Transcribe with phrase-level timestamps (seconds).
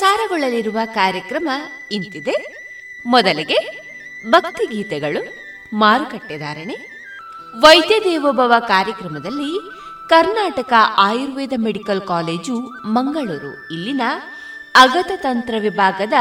[0.00, 1.48] ಪ್ರಸಾರಗೊಳ್ಳಲಿರುವ ಕಾರ್ಯಕ್ರಮ
[1.90, 2.34] ಇಂತಿದೆ.
[3.06, 3.56] ಮೊದಲಿಗೆ
[4.30, 5.20] ಭಕ್ತಿಗೀತೆಗಳು
[5.72, 6.76] ಮಾರುಕಟ್ಟೆಧಾರಣೆ
[7.60, 9.70] ವೈದ್ಯ ದೇವೋಭವ ಕಾರ್ಯಕ್ರಮದಲ್ಲಿ
[10.08, 13.72] ಕರ್ನಾಟಕ ಆಯುರ್ವೇದ ಮೆಡಿಕಲ್ ಕಾಲೇಜು, ಮಂಗಳೂರು.
[13.72, 14.00] ಇಲ್ಲಿನ
[14.74, 16.12] ಅಗತ ತಂತ್ರ ವಿಭಾಗದ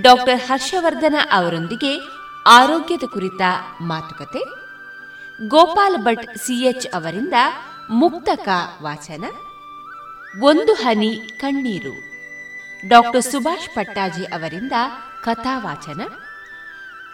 [0.00, 2.00] ಡಾಕ್ಟರ್ ಹರ್ಷವರ್ಧನ ಅವರೊಂದಿಗೆ
[2.46, 3.40] ಆರೋಗ್ಯದ ಕುರಿತ
[3.80, 4.44] ಮಾತುಕತೆ.
[5.48, 7.34] ಗೋಪಾಲ್ ಭಟ್ ಸಿಎಚ್ ಅವರಿಂದ
[7.90, 8.48] ಮುಕ್ತಕ
[8.82, 9.24] ವಾಚನ.
[10.42, 12.07] ಒಂದು ಹನಿ ಕಣ್ಣೀರು.
[12.86, 14.72] ಡಾಕ್ಟರ್ ಸುಭಾಷ್ ಪಟ್ಟಾಜಿ ಅವರಿಂದ
[15.24, 16.00] ಕಥಾವಾಚನ,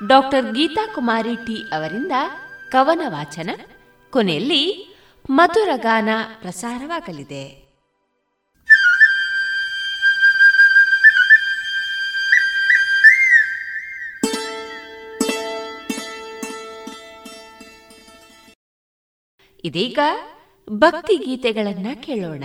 [0.06, 2.12] ಡಾಕ್ಟರ್ ಗೀತಾ ಕುಮಾರಿ ಟಿ ಅವರಿಂದ
[2.70, 3.50] ಕವನ ವಾಚನ
[4.10, 4.62] ಕೊನೆಯಲ್ಲಿ
[5.30, 6.08] ಮಧುರಗಾನ
[6.40, 7.64] ಪ್ರಸಾರವಾಗಲಿದೆ.
[19.64, 19.98] ಇದೀಗ
[20.72, 22.44] ಭಕ್ತಿ ಗೀತೆಗಳನ್ನ ಕೇಳೋಣ.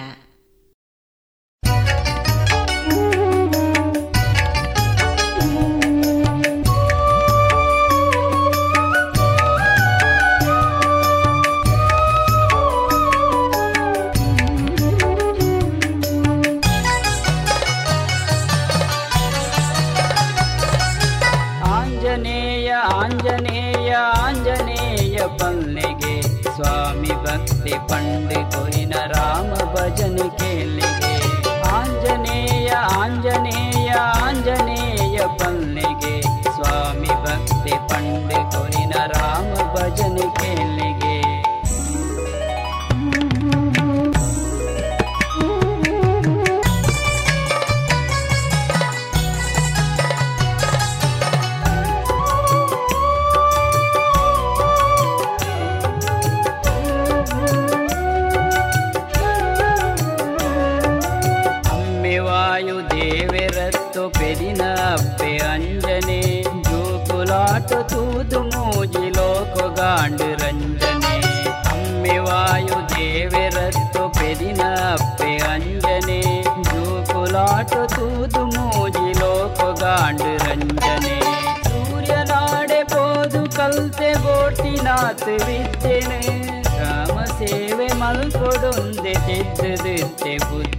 [88.68, 90.77] ಮಲ್ಕೊಡೊಂದೆ ತಿದ್ದಿದ್ದೆ ಬುದ್ಧಿನೆ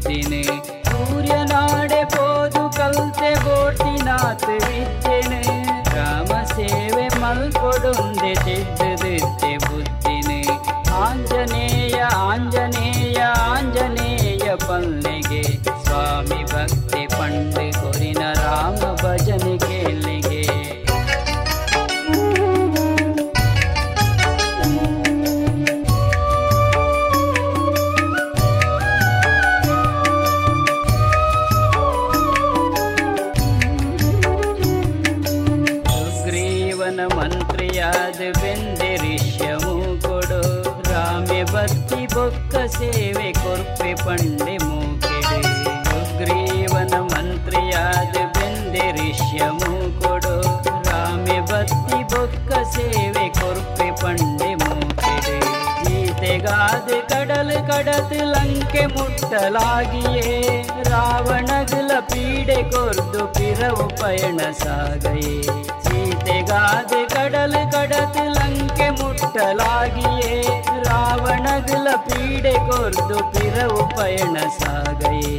[64.60, 65.36] ಸಾಗಯೇ
[65.84, 70.34] ಸೀತೆಗಾದೆ ಕಡಲ್ ಕಡತ್ ಲಂಕೆ ಮುಟ್ಟಲಾಗಿಯೇ
[70.84, 75.36] ರಾವಣಗಳ ಪೀಡೆ ಕೊರ್ದು ಪಿರವು ಪಯಣ ಸಾಗಯೇ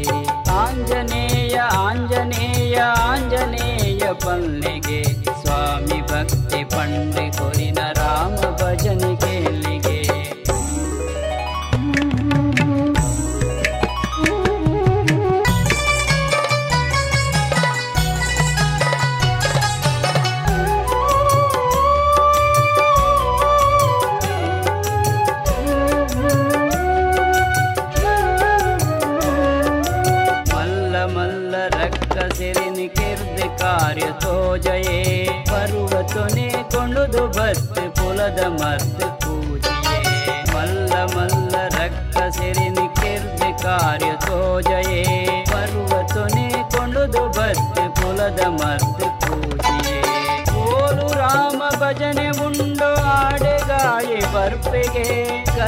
[0.57, 4.60] ಆಂಜನೇಯ ಆಂಜನೇಯ ಆಂಜನೇಯ ಪಲ್ಲೆಗೆ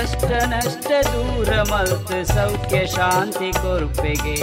[0.04, 4.38] ಕಷ್ಟ ನಷ್ಟ ದೂರ ಮಲ್ತ್ ಸೌಖ್ಯ ಶಾಂತಿ ಕೊರ್ಪೆಗೆ.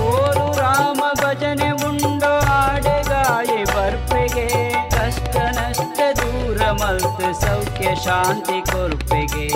[0.00, 4.46] ಓರು ರಾಮ ಭಜನೆ ಉಂಡು ಆಡೆಗಾಯಿ ಬರ್ಪೆಗೆ.
[4.90, 9.48] ಕಷ್ಟ ನಷ್ಟ ದೂರ ಮಲ್ತ್ ಸೌಖ್ಯ ಶಾಂತಿ ಕೊರ್ಪೆಗೆ.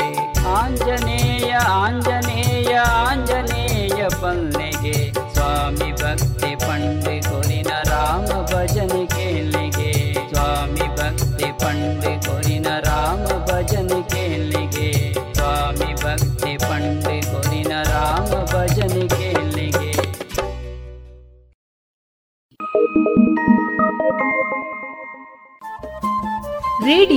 [0.49, 9.93] ಆಂಜನೇಯ ಆಂಜನೇಯ ಆಂಜನೇಯ ಪಲ್ಲೆಗೆ ಸ್ವಾಮಿ ಭಕ್ತಿ ಪಂಡೆ ಕೊರಿನ ರಾಮ ಭಜನೆ ಕೇಳಿಗೆ.
[10.35, 12.10] ಸ್ವಾಮಿ ಭಕ್ತಿ ಪಂಡೆ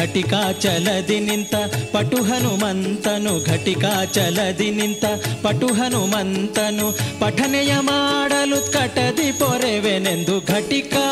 [0.00, 1.54] ಘಟಿಕಾ ಚಲದಿ ನಿಂತ,
[1.92, 5.04] ಪಟು ಹನುಮಂತನು ಘಟಿಕಾ ಚಲದಿ ನಿಂತ,
[5.42, 6.86] ಪಟು ಹನುಮಂತನು
[7.20, 11.06] ಪಠನೆಯ ಮಾಡಲು ಕಟದಿ ಪೊರೆವೆನೆಂದು ಘಟಿಕಾ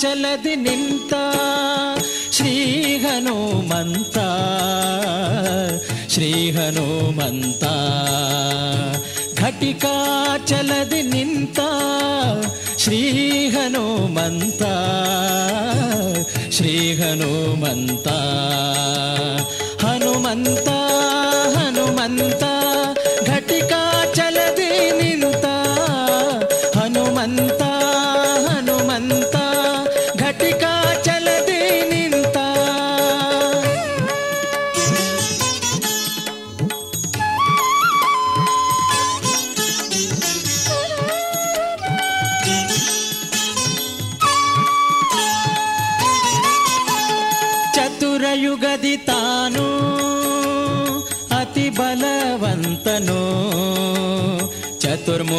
[0.00, 1.14] ಚಲದಿ ನಿಂತ,
[2.32, 2.54] ಶ್ರೀ
[2.96, 4.18] ಹನುಮಂತ
[6.08, 7.64] ಶ್ರೀ ಹನುಮಂತ.
[9.38, 9.94] ಘಟಿಕಾ
[10.46, 11.60] ಚಲದಿ ನಿಂತ,
[12.78, 13.00] ಶ್ರೀ
[13.48, 14.62] ಹನುಮಂತ.
[16.52, 18.08] ಶ್ರೀ ಹನುಮಂತ.
[19.84, 20.68] ಹನುಮಂತ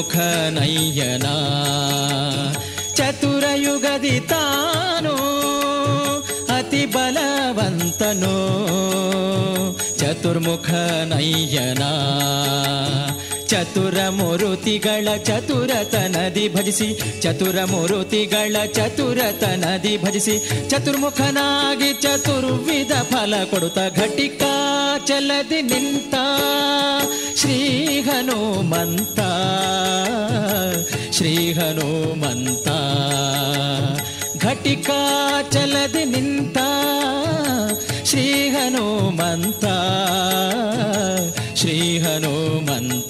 [0.03, 0.15] ಚತುರ್ಮುಖ
[0.49, 1.27] ನಯ್ಯನ
[2.93, 5.13] ಚತುರಯುಗದಿ ತಾನು
[6.57, 8.35] ಅತಿ ಬಲವಂತನು.
[9.97, 10.69] ಚತುರ್ಮುಖ
[11.03, 11.83] ನಯ್ಯನ
[13.47, 20.35] ಚತುರ ಚತುರತ ಚತುರತನದಿ ಭಜಿಸಿ, ಚತುರ ಚತುರತ ಚತುರತನದಿ ಭಜಿಸಿ,
[20.69, 24.53] ಚತುರ್ಮುಖನಾಗಿ ಚತುರ್ವಿಧ ಫಲ ಕೊಡುತ್ತ ಘಟಿಕಾ
[25.07, 26.13] ಚಲದಿ ನಿಂತ.
[27.35, 27.57] ಶ್ರೀ
[28.01, 29.19] ಹನುಮಂತ
[31.11, 32.67] ಶ್ರೀ ಹನುಮಂತ
[34.37, 34.99] ಘಟಿಕಾ
[35.51, 36.57] ಚಲದಿ ನಿಂತ
[38.05, 39.65] ಶ್ರೀ ಹನುಮಂತ
[41.55, 43.02] ಶ್ರೀ ಹನುಮಂತ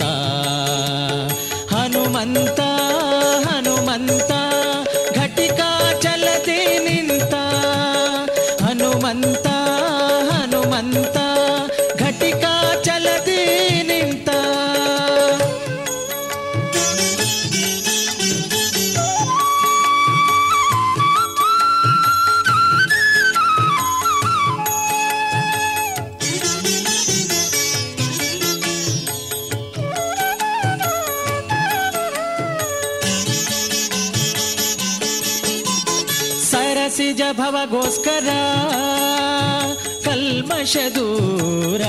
[40.66, 41.82] ದೂರ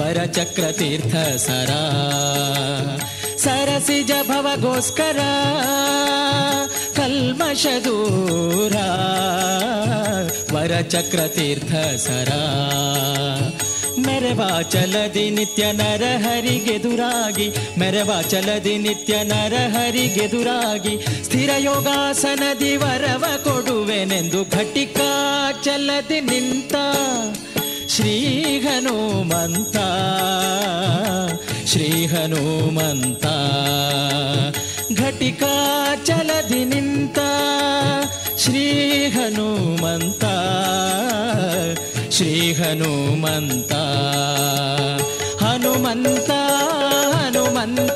[0.00, 1.70] ವರಚಕ್ರ ತೀರ್ಥ ಸರ.
[3.36, 5.18] ಸರಸಿಜ ಭವಗೋಸ್ಕರ
[6.96, 8.76] ಕಲ್ಮಶ ದೂರ
[10.54, 11.20] ವರಚಕ್ರ
[14.06, 14.42] ತೀರ್ಥ ನಿತ್ಯ
[14.78, 17.46] ಮೆರವಾಚಲದಿ ನಿತ್ಯ ನರಹರಿಗೆದುರಾಗಿ
[17.78, 20.94] ಮೆರವಾಚಲದಿ ನಿತ್ಯ ನರಹರಿಗೆದುರಾಗಿ
[21.24, 25.10] ಸ್ಥಿರ ಯೋಗಾಸನದಿ ವರವ ಕೊಡುವೆನೆಂದು ಘಟಿಕಾ
[25.62, 26.74] ಚಲದಿ ನಿಂತ
[27.88, 28.16] ಶ್ರೀ
[28.58, 29.76] ಹನುಮಂತ
[31.66, 33.26] ಶ್ರೀ ಹನುಮಂತ
[35.02, 37.18] ಘಟಿಕಾಚಲದಿ ನಿಂತ
[38.38, 38.66] ಶ್ರೀ
[39.08, 40.24] ಹನುಮಂತ
[42.16, 43.72] ಶ್ರೀ ಹನುಮಂತ
[45.42, 46.30] ಹನುಮಂತ
[47.14, 47.95] ಹನುಮಂತ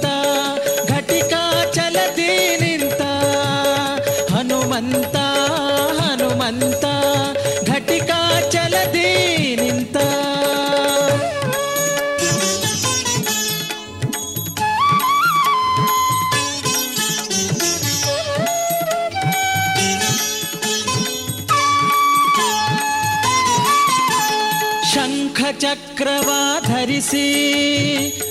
[26.00, 26.32] ಚಕ್ರವ
[26.68, 27.24] ಧರಿಸಿ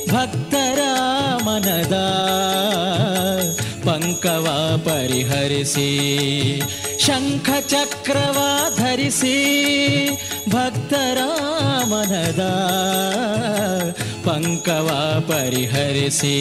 [0.08, 0.80] ಭಕ್ತರ
[1.44, 1.96] ಮನದ
[3.86, 4.46] ಪಂಕವ
[4.84, 5.88] ಪರಿಹರಿಸಿ
[6.98, 8.38] ಶಂಖ ಚಕ್ರವ
[8.76, 9.34] ಧರಿಸಿ
[10.48, 11.18] ಭಕ್ತರ
[11.84, 12.44] ಮನದ
[14.24, 14.88] ಪಂಕವ
[15.28, 16.36] ಪರಿಹರಿಸಿ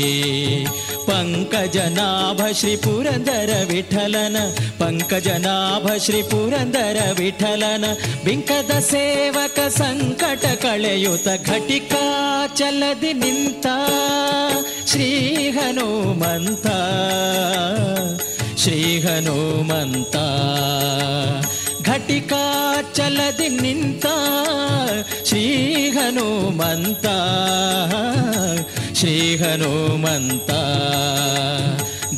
[1.09, 4.37] ಪಂಕಜನಾಭ ಶ್ರೀ ಪುರಂದರ ವಿಠಲನ,
[4.79, 7.85] ಪಂಕಜನಾಭ ಶ್ರೀ ಪುರಂದರ ವಿಠಲನ.
[8.25, 12.05] ಬಿಂಕದ ಸೇವಕ ಸಂಕಟ ಕಳೆಯುತ ಘಟಿಕಾ
[12.57, 13.67] ಚಲದಿ ನಿಂತ
[14.87, 15.09] ಶ್ರೀ
[15.51, 16.67] ಹನುಮಂತ
[18.61, 20.17] ಶ್ರೀ ಹನುಮಂತ.
[21.89, 22.45] ಘಟಿಕಾ
[22.99, 24.07] ಚಲದಿ ನಿಂತ
[25.29, 25.43] ಶ್ರೀ
[25.97, 27.07] ಹನುಮಂತ
[28.95, 30.51] ಶ್ರೀ ಹನುಮಂತ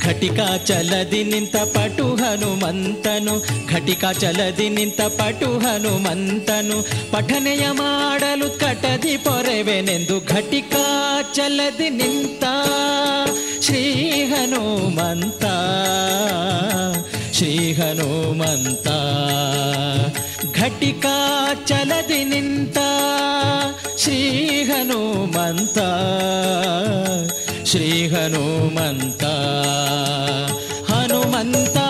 [0.04, 3.34] ಘಟಿಕಾ ಚಲದಿ ನಿಂತ ಪಟು ಹನುಮಂತನು
[3.72, 6.78] ಘಟಿಕಾ ಚಲದಿ ನಿಂತ ಪಟು ಹನುಮಂತನು
[7.12, 10.84] ಪಠನೆಯ ಮಾಡಲು ಕಟದಿ ಪೊರೆವೆನೆಂದು ಘಟಿಕಾ
[11.34, 12.44] ಚಲದಿ ನಿಂತ
[13.66, 13.84] ಶ್ರೀ
[14.32, 15.44] ಹನುಮಂತ
[17.32, 18.88] ಶ್ರೀ ಹನುಮಂತ
[20.60, 21.14] ಘಟಿಕಾ
[21.66, 22.78] ಚಲದಿ ನಿಂತ
[23.96, 24.18] ಶ್ರೀ
[24.62, 25.78] ಹನುಮಂತ
[27.64, 29.24] ಶ್ರೀ ಹನುಮಂತ
[30.90, 31.89] ಹನುಮಂತ.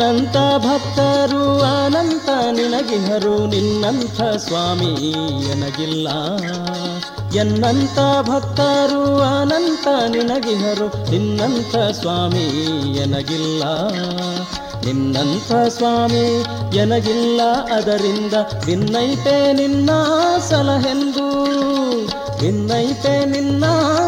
[0.00, 4.92] ಎನ್ನಂತ ಭಕ್ತರು, ಅನಂತ ನಿನಗಿಹರು, ನಿನ್ನಂಥ ಸ್ವಾಮಿ
[5.48, 6.08] ನನಗಿಲ್ಲ
[7.38, 12.46] ಎನ್ನಂತ ಭಕ್ತರು, ಅನಂತ ನಿನಗಿಹರು, ನಿನ್ನಂಥ ಸ್ವಾಮಿ
[12.98, 13.62] ನನಗಿಲ್ಲ
[14.86, 16.24] ನಿನ್ನಂಥ ಸ್ವಾಮಿ
[16.76, 17.40] ಎನಗಿಲ್ಲ,
[17.76, 18.34] ಅದರಿಂದ
[18.66, 19.90] ನಿನ್ನೈತೆ ನಿನ್ನ
[20.48, 21.28] ಸಲಹೆಂದು,
[22.42, 23.64] ನಿನ್ನೈತೆ ನಿನ್ನ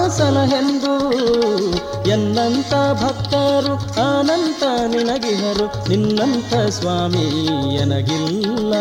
[0.08, 0.94] ಸಲಹೆಂದು.
[2.06, 3.74] ಎನ್ನಂತ ಭಕ್ತರು
[4.18, 8.74] ಅನಂತ ನಿನಗಿಹರು ನಿನ್ನಂತ ಸ್ವಾಮಿ ಎನಗಿಲ್ಲ.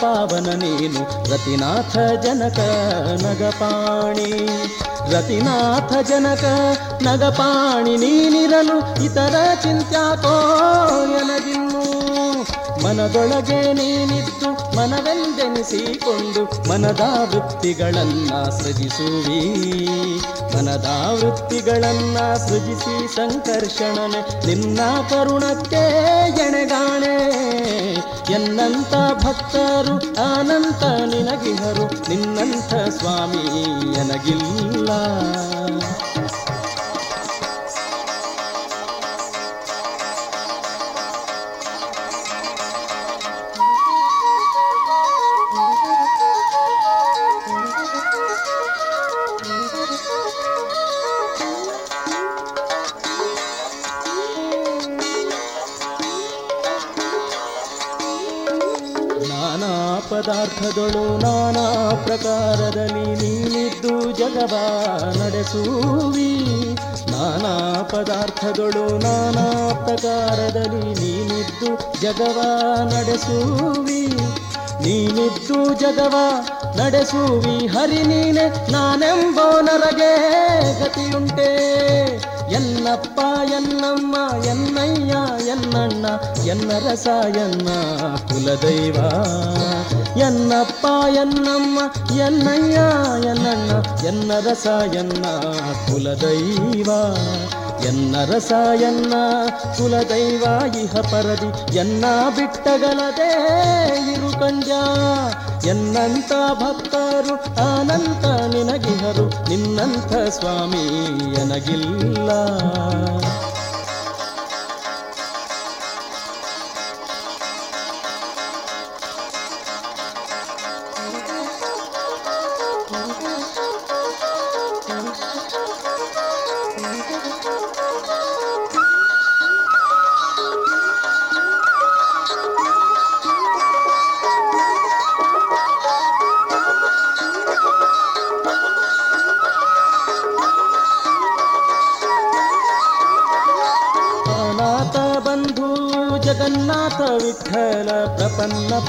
[0.00, 1.02] ಪಾವನ ನೀನು
[1.32, 2.58] ರತಿನಾಥ ಜನಕ
[3.22, 4.30] ನಗಪಾಣಿ.
[5.12, 6.44] ರತಿನಾಥ ಜನಕ
[7.02, 10.34] ನಗಪಾಣಿ, ನೀನಿರಲು ಇತರ ಚಿಂತ್ಯಾಕೋ
[11.20, 11.84] ಎನಗಿನ್ನು
[12.82, 19.40] ಮನದೊಳಗೆ ನೀನಿತ್ತು ಮನವೆಂದೆನಿಸಿಕೊಂಡು ಮನದ ವೃತ್ತಿಗಳನ್ನ ಸೃಜಿಸುವಿ
[20.56, 25.82] ಮನದ ವೃತ್ತಿಗಳನ್ನ ಸೃಜಿಸಿ ಸಂಕರ್ಷಣನೆ ನಿನ್ನ ಕರುಣಕ್ಕೆ
[26.28, 27.14] ಎಣೆಗಾಣೆ.
[28.32, 29.96] ಎನ್ನಂತ ಭಕ್ತರು
[30.34, 33.62] ಅನಂತ ನಿನಗಿಹರು ನಿನ್ನಂಥ ಸ್ವಾಮಿ
[34.00, 34.88] ಎನಗಿಲ್ಲ.
[60.74, 64.56] ಪದಾರ್ಥಗಳು ನಾನಾ ಪ್ರಕಾರದಲ್ಲಿ ನೀನಿದ್ದು ಜಗವ
[65.22, 66.38] ನಡೆಸುವಿ.
[67.10, 72.40] ನಾನಾ ಪದಾರ್ಥಗಳು ನಾನಾ ಪ್ರಕಾರದಲ್ಲಿ ನೀನಿದ್ದು ಜಗವ
[72.84, 74.06] ನಡೆಸುವಿ.
[74.80, 76.14] ನೀನಿದ್ದು ಜಗವ
[76.76, 77.66] ನಡೆಸುವಿ.
[77.66, 80.16] ಹರಿ ನೀನೆ ನಾನೆಂಬೋ ನರಗೆ
[80.80, 81.74] ಗತಿಯುಂಟೆ.
[82.52, 83.20] ಎನ್ನಪ್ಪ,
[83.52, 86.06] ಎನ್ನಮ್ಮ, ಎನ್ನಯ್ಯ, ಎನ್ನಣ್ಣ
[86.46, 87.06] ಎನ್ನ ರಸ
[87.36, 87.68] ಎನ್ನ
[88.16, 88.96] ಕುಲದೈವ.
[90.18, 91.78] ಎನ್ನಪ್ಪ, ಎನ್ನಮ್ಮ,
[92.20, 92.78] ಎನ್ನಯ್ಯ,
[93.28, 95.24] ಎನ್ನಣ್ಣ ಎನ್ನ ರಸ ಎನ್ನ
[95.62, 96.90] ಕುಲದೈವ.
[97.84, 99.14] ಎನ್ನ ರಸ ಎನ್ನ
[99.76, 100.44] ಕುಲದೈವ,
[100.82, 101.76] ಇಹ ಪರದಿ.
[101.76, 102.04] ಎನ್ನ
[102.36, 103.32] ಬಿಟ್ಟಗಲದೆ
[104.12, 104.68] ಇರು ಕಂಜ
[105.66, 107.34] ಎನ್ನಂತ ಭಕ್ತರು
[107.76, 108.24] ಅನಂತ
[108.54, 109.48] ನಿನಗಿಹರು.
[109.48, 111.06] ನಿನ್ನಂಥ ಸ್ವಾಮಿ
[111.40, 112.30] ಎನಗಿಲ್ಲ.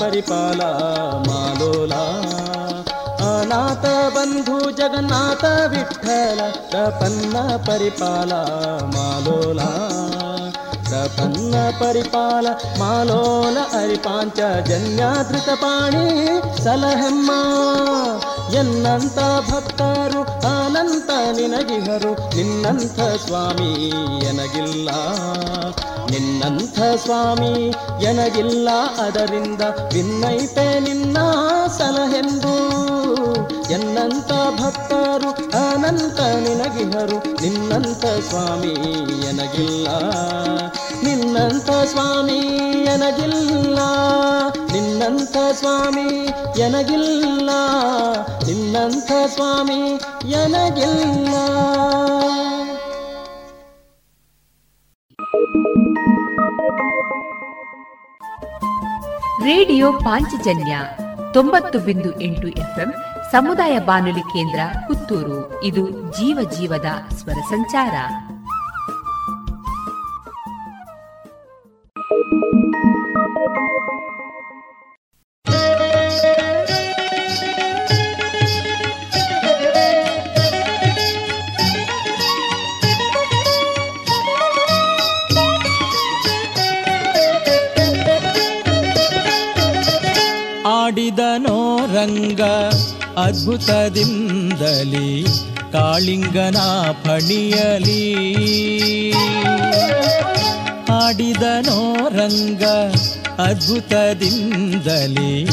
[0.02, 0.70] परिपाला
[1.28, 2.04] मालोला।
[3.26, 6.40] अनाथ बंधु जगन्नाथ विठ्ठल
[7.00, 8.42] पन्ना परिपाला
[8.96, 9.85] मालोला।
[11.80, 12.48] ಪರಿಪಾಲ
[12.80, 14.40] ಮಾಲೋಲ ಅರಿಪಾಂಚ
[14.70, 16.06] ಜನ್ಯಾದೃತ ಪಾಣಿ
[16.64, 17.32] ಸಲಹೆಮ್ಮ.
[18.56, 23.72] ಎನ್ನಂತ ಭಕ್ತರು ಅನಂತ ನಿನಗಿಹರು, ನಿನ್ನಂಥ ಸ್ವಾಮಿ
[24.26, 24.90] ಎನಗಿಲ್ಲ.
[26.10, 27.70] ನಿನ್ನಂಥ ಸ್ವಾಮಿ
[28.04, 28.70] ಎನಗಿಲ್ಲ,
[29.02, 29.62] ಅದರಿಂದ
[29.94, 31.18] ಭಿನ್ನೈತೆ ನಿನ್ನ
[31.78, 32.56] ಸಲಹೆಂದು.
[33.72, 35.30] ಎನ್ನಂತ ಭಕ್ತರು
[35.70, 38.74] ಅನಂತ ನಿನಗಿಹರು, ನಿನ್ನಂಥ ಸ್ವಾಮಿ
[39.30, 39.88] ಎನಗಿಲ್ಲ.
[41.36, 42.38] ನಿನ್ನಂಥ ಸ್ವಾಮಿ
[42.84, 43.80] ಎನಗಿಲ್ಲ
[44.74, 46.26] ನಿನ್ನಂಥ ಸ್ವಾಮಿ
[46.62, 47.50] ಎನಗಿಲ್ಲ
[48.46, 49.82] ನಿನ್ನಂಥ ಸ್ವಾಮಿ
[50.32, 51.36] ಎನಗಿಲ್ಲ.
[59.46, 60.78] ರೇಡಿಯೋ ಪಾಂಚಜನ್ಯ
[61.34, 62.94] ತೊಂಬತ್ತು ಬಿಂದು ಎಂಟು ಎಫ್ಎಂ
[63.32, 65.64] ಸಮುದಾಯ ಬಾನುಲಿ ಕೇಂದ್ರ ಪುತ್ತೂರು.
[65.64, 67.94] ಇದು ಜೀವ ಜೀವದ ಸ್ವರ ಸಂಚಾರ.
[90.76, 91.58] ಆಡಿದನೋ
[91.94, 92.42] ರಂಗ
[93.18, 95.10] ಅದ್ಭುತದಿಂದಲಿ
[95.72, 96.58] ಕಾಳಿಂಗನ
[97.04, 98.04] ಫಣಿಯಲಿ
[100.92, 102.64] ಆಡಿದನೋ ರಂಗ
[103.42, 105.48] ಅದ್ಭುತದಿಂದಲಿ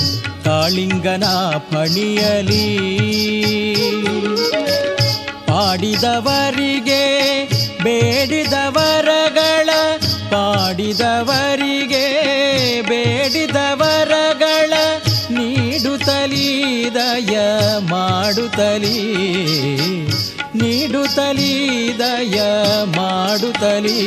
[0.45, 1.25] ಕಾಳಿಂಗನ
[1.59, 2.93] ಪಣಿಯಲಿ.
[5.47, 7.33] ಪಾಡಿದವರಿಗೆ
[7.83, 9.71] ಬೇಡಿದವರಗಳ
[10.31, 12.23] ಪಾಡಿದವರಿಗೆ
[12.83, 14.73] ಬೇಡಿದವರಗಳ
[15.31, 17.39] ನೀಡುತ್ತಲೀ ದಯ
[17.81, 20.12] ಮಾಡುತ್ತಲೀ.
[20.63, 22.41] ನೀಡುತ್ತಲೀ ದಯ
[22.97, 24.03] ಮಾಡುತ್ತಲೀ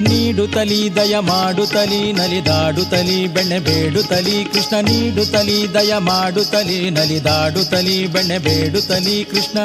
[0.00, 9.58] ನೀಡುತ್ತಲೀ ದಯ ಮಾಡುತ್ತಲೀ ನಲಿದಾಡುತ್ತಲೀ ಬೆಣ್ಣೆ ಬೇಡುತ್ತಲೀ ಕೃಷ್ಣ ನೀಡುತ್ತಲೀ ದಯ ಮಾಡುತ್ತಲೀ ನಲಿದಾಡುತ್ತಲೀ ಬೆಣ್ಣೆ ಬೇಡುತ್ತಲೀ ಕೃಷ್ಣ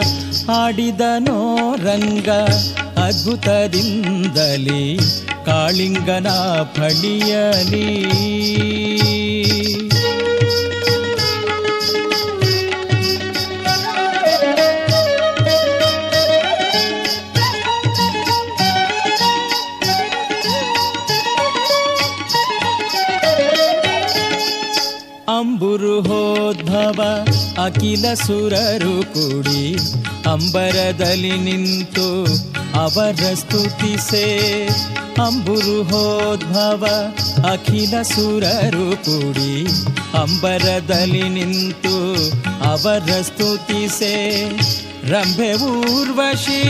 [0.52, 2.30] ಆಡಿದನೋ ರಂಗ
[2.98, 5.00] ಅದ್ಭುತದಿಂದಲಿ,
[5.46, 6.30] ಕಾಳಿಂಗನ
[6.76, 7.88] ಫಣಿಯಲಿ.
[25.58, 27.24] ಅಂಬುರು ಹೋದ್ಭವ,
[27.66, 29.76] ಅಖಿಲ ಸುರರು ಕೂಡಿ
[30.26, 32.26] ಅಂಬರದಲ್ಲಿ ನಿಂತು
[32.82, 34.44] ಅವರ ಸ್ತುತಿಸೆ
[35.26, 36.92] ಅಂಬುರು ಹೋದ್ಭವ,
[37.52, 39.66] ಅಖಿಲ ಸುರರು ಕೂಡಿ
[40.18, 42.12] ಅಂಬರದಲ್ಲಿ ನಿಂತು
[42.74, 44.46] ಅವರ ಸ್ತುತಿಸೆ
[45.10, 46.62] ರಂಭೆ ಊರ್ವಶಿ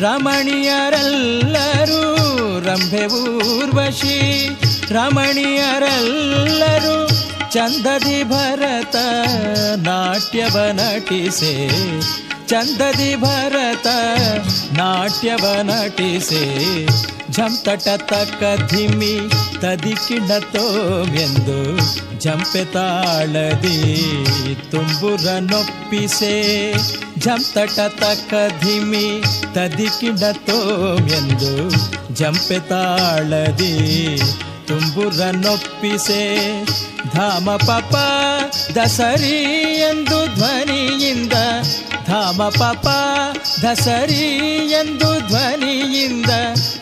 [0.00, 2.04] ರಮಣೀಯರೆಲ್ಲರೂ,
[2.60, 4.46] ರಂಭೆ ಊರ್ವಶಿ
[4.90, 7.00] ರಮಣೀಯರೆಲ್ಲರೂ
[7.50, 8.96] ಚಂದದಿ ಭರತ
[9.76, 11.70] ನಾಟ್ಯವ ನಟಿಸೆ.
[12.48, 13.86] ಚಂದದಿ ಭರತ
[14.72, 16.86] ನಾಟ್ಯವ ನಟಿಸೆ.
[17.32, 19.18] ಝಂತಟ ತಕ್ಕ ಧಿಮಿ
[19.60, 21.78] ತದಿಕಿಣತೋಮೆಂದು
[22.20, 24.04] ಜಂಪೆ ತಾಳದಿ
[24.70, 26.74] ತುಂಬುರ ನೊಪ್ಪಿಸೆ.
[27.18, 29.22] ಜಂತಟ ತಕ್ಕ ಧಿಮಿ
[29.54, 31.70] ತದಿಕಿಣತೋಮೆಂದು
[32.14, 34.20] ಜಂಪೆ ತಾಳದಿ
[34.70, 36.64] ತುಂಬುರ ನೊಪ್ಪಿಸೆ.
[37.14, 37.94] ಧಾಮ ಪಾಪ
[38.78, 39.42] ದಸರಿ
[39.90, 41.32] ಎಂದು ಧ್ವನಿಯಿಂದ.
[42.06, 42.86] ಧಾಮ ಪಾಪ
[43.64, 44.38] ದಸರಿ
[44.70, 46.30] ಎಂದು ಧ್ವನಿಯಿಂದ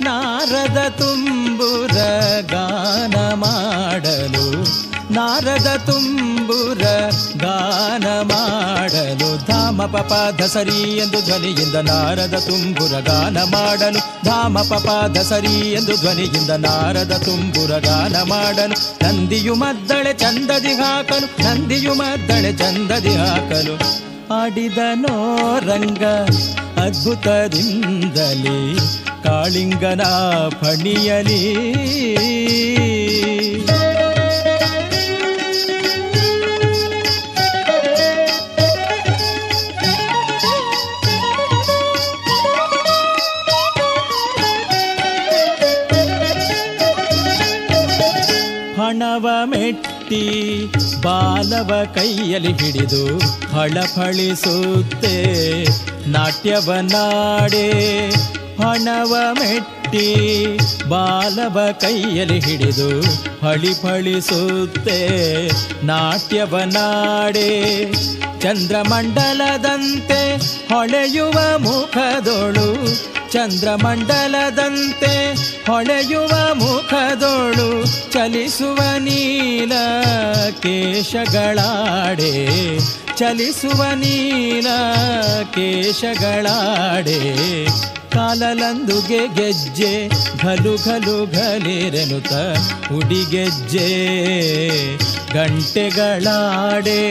[0.00, 1.96] ನಾರದ ತುಂಬುರ
[2.40, 4.64] ಗಾನ ಮಾಡಲು.
[5.10, 6.82] ನಾರದ ತುಂಬುರ
[7.36, 15.96] ಗಾನ ಮಾಡಲು ಧಾಮ ಪಪ ದಸರಿ ಎಂದು ಧ್ವನಿಯಿಂದ ನಾರದ ತುಂಬುರ ಗಾನ ಮಾಡಲು ಧಾಮ ಪಪ ದಸರಿ ಎಂದು
[15.96, 23.74] ಧ್ವನಿಯಿಂದ ನಾರದ ತುಂಬುರ ಗಾನ ಮಾಡಲು ನಂದಿಯು ಮದ್ದಳೆ ಚಂದದಿ ಹಾಕಲು, ನಂದಿಯು ಮದ್ದಳೆ ಚಂದದಿ ಹಾಕಲು.
[24.34, 25.14] ಆಡಿದನೋ
[25.58, 26.04] ರಂಗ
[26.80, 28.76] ಅದ್ಭುತದಿಂದಲೇ
[29.22, 30.02] ಕಾಳಿಂಗನ
[30.48, 31.42] ಫಣಿಯಲಿ.
[49.44, 50.22] ಮೆಟ್ಟಿ
[51.00, 53.02] ಬಾಲವ ಕೈಯಲ್ಲಿ ಹಿಡಿದು
[53.52, 55.16] ಫಳಫಳಿಸುತ್ತೆ
[56.06, 57.66] ನಾಟ್ಯವ ನಾಡೆ
[58.62, 59.77] ಹಣವ ಮೆಟ್ಟಿ
[60.88, 62.88] ಬಾಲವ ಕೈಯಲ್ಲಿ ಹಿಡಿದು
[63.40, 64.98] ಫಳಿಫಳಿಸುತ್ತೆ
[65.82, 67.48] ನಾಟ್ಯವ ನಾಡೆ
[68.40, 70.20] ಚಂದ್ರಮಂಡಲದಂತೆ
[70.72, 72.68] ಹೊಳೆಯುವ ಮುಖದೋಳು
[73.32, 75.14] ಚಂದ್ರಮಂಡಲದಂತೆ
[75.68, 77.68] ಹೊಳೆಯುವ ಮುಖದೋಳು
[78.12, 79.72] ಚಲಿಸುವ ನೀಲ
[80.62, 82.32] ಕೇಶಗಳಾಡೆ
[83.16, 84.68] ಚಲಿಸುವ ನೀಲ
[85.54, 87.20] ಕೇಶಗಳಾಡೆ
[88.18, 89.90] ಕಾಲಲಂದುಗೆ ಗೆಜ್ಜೆ,
[90.42, 92.32] ಘಲು ಘಲು ಘಲಿರೆನುತ
[92.94, 93.88] ಉಡಿಗೆಜ್ಜೆ
[95.34, 97.02] ಗಂಟೆಗಳಾಡೆ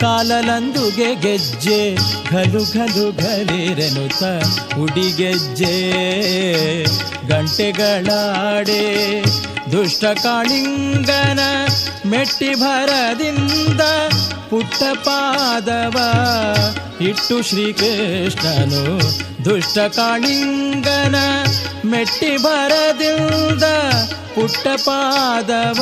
[0.00, 1.78] ಕಾಲಲಂದುಗೆ ಗೆಜ್ಜೆ,
[2.30, 4.22] ಘಲು ಘಲು ಘಲಿರೆನುತ
[4.80, 5.74] ಉಡಿಗೆಜ್ಜೆ
[7.28, 8.82] ಗಂಟೆಗಳಾಡೆ
[9.72, 11.40] ದುಷ್ಟ ಕಾಳಿಂಗನ
[12.06, 13.82] ಮೆಟ್ಟಿ ಭರದಿಂದ
[14.50, 15.96] ಪುಟ್ಟ ಪಾದವ
[17.00, 18.82] ಇಟ್ಟು ಶ್ರೀಕೃಷ್ಣನು
[19.44, 19.78] ದುಷ್ಟ
[20.16, 21.14] ಕಾಳಿಂಗನ
[21.84, 23.62] ಮೆಟ್ಟಿ ಬರದಿಂದ
[24.34, 25.80] ಪುಟ್ಟ ಪಾದವ.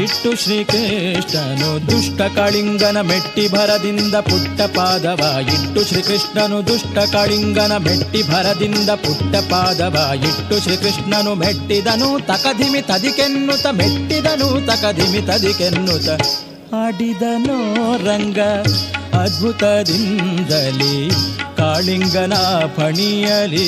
[0.00, 5.38] ಇಟ್ಟು ಶ್ರೀಕೃಷ್ಣನು ದುಷ್ಟ ಕಳಿಂಗನ ಮೆಟ್ಟಿ ಭರದಿಂದ ಪುಟ್ಟ ಪಾದವ.
[5.48, 10.10] ಇಟ್ಟು ಶ್ರೀಕೃಷ್ಣನು ದುಷ್ಟ ಕಳಿಂಗನ ಮೆಟ್ಟಿ ಭರದಿಂದ ಪುಟ್ಟ ಪಾದವ.
[10.14, 16.55] ಇಟ್ಟು ಶ್ರೀಕೃಷ್ಣನು ಮೆಟ್ಟಿದನು ತಕಧಿಮಿ ತದಿಕೆನ್ನುತ ಮೆಟ್ಟಿದನು ತಕಧಿಮಿ ತದಿಕೆನ್ನುತ್ತ.
[16.72, 17.58] ಆಡಿದನೋ
[18.06, 18.40] ರಂಗ
[19.14, 20.94] ಅದ್ಭುತದಿಂದಲೇ
[21.56, 22.34] ಕಾಳಿಂಗನ
[22.76, 23.66] ಪಣಿಯಲಿ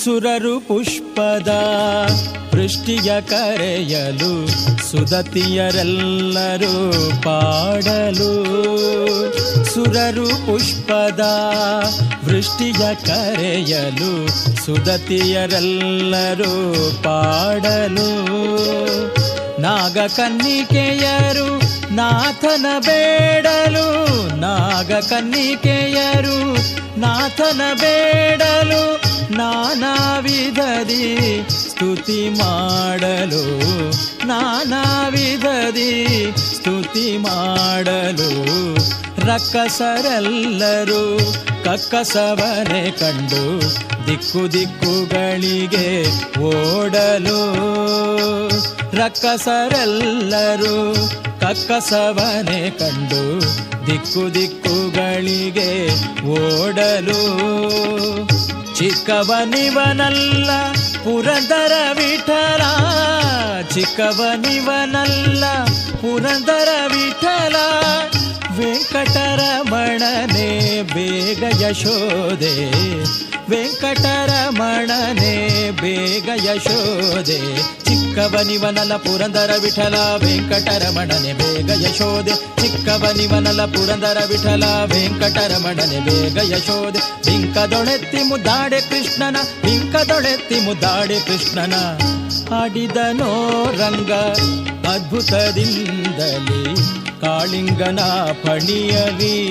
[0.00, 1.50] ಸುರರು ಪುಷ್ಪದ
[2.70, 4.48] ವೃಷ್ಟಿಯ ಕರೆಯಲು
[4.90, 5.72] ಸುದತಿಯರೆಲ್ಲರೂ
[7.22, 8.34] ಪಾಡಲು.
[9.64, 11.20] ಸುರರು ಪುಷ್ಪದ
[12.24, 14.28] ವೃಷ್ಟಿಯ ಕರೆಯಲು
[14.66, 15.52] ಸುದತಿಯರೆಲ್ಲರೂ
[17.02, 18.10] ಪಾಡಲು.
[19.60, 21.62] ನಾಗ ಕನ್ನಿಕೆಯರು
[21.94, 24.00] ನಾಥನ ಬೇಡಲು.
[24.36, 26.54] ನಾಗ ಕನ್ನಿಕೆಯರು
[27.00, 29.02] ನಾಥನ ಬೇಡಲು.
[29.32, 31.18] ನಾನಾ ವಿಧದಿ
[31.68, 33.60] ಸ್ತುತಿ ಮಾಡಲು.
[34.26, 38.40] ನಾನಾ ವಿಧದಿ ಸ್ತುತಿ ಮಾಡಲು.
[39.26, 41.32] ರಕ್ಕಸರೆಲ್ಲರೂ
[41.64, 43.60] ಕಕ್ಕಸವನೆ ಕಂಡು
[44.06, 46.06] ದಿಕ್ಕು ದಿಕ್ಕುಗಳಿಗೆ
[46.40, 47.40] ಓಡಲು.
[48.96, 51.08] ರಕ್ಕಸರೆಲ್ಲರೂ
[51.40, 53.40] ಕಕ್ಕಸವನೆ ಕಂಡು
[53.86, 55.88] ದಿಕ್ಕು ದಿಕ್ಕುಗಳಿಗೆ
[56.24, 57.22] ಓಡಲು.
[58.74, 60.50] ಚಿಕ್ಕವನಿವನಲ್ಲ,
[61.04, 62.62] ಪುರಂದರ ವಿಠಲ.
[63.74, 65.44] ಚಿಕ್ಕವನಿವನಲ್ಲ,
[66.00, 67.56] ಪುರಂದರ ವಿಠಲ.
[68.60, 70.48] ವೆಂಕಟರಮಣನೆ,
[70.82, 72.54] ಬೇಗ ಯಶೋದೆ
[73.50, 75.32] ವೆಂಕಟರಮಣನೆ,
[75.70, 77.38] ಬೇಗ ಯಶೋದೆ
[77.84, 89.36] ಚಿಕ್ಕವನಿವನಲ ಪುರಂದರ ವಿಠಲ ವೆಂಕಟರಮಣನೆ, ಬೇಗ ಯಶೋದೆ ಚಿಕ್ಕವನಿವನಲ ಪುರಂದರ ವಿಠಲ ವೆಂಕಟರಮಣನೆ, ಬೇಗ ಯಶೋದೆ ಬಿಂಕದೊಳೆತ್ತಿ ಮುದ್ದಾಡೆ ಕೃಷ್ಣನ
[89.62, 91.74] ಬಿಂಕದೊಳೆತ್ತಿ ಮುದ್ದಾಡೆ ಕೃಷ್ಣನ.
[92.54, 93.32] ಆಡಿದನೋ
[93.70, 94.12] ರಂಗ
[96.10, 96.74] ಅದ್ಭುತದಿಂದಲೇ
[97.20, 98.00] ಕಾಳಿಂಗನ
[98.44, 99.48] ಫಣಿಯಲಿ.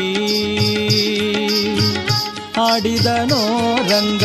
[2.62, 4.24] ಆಡಿದನೋ ರಂಗ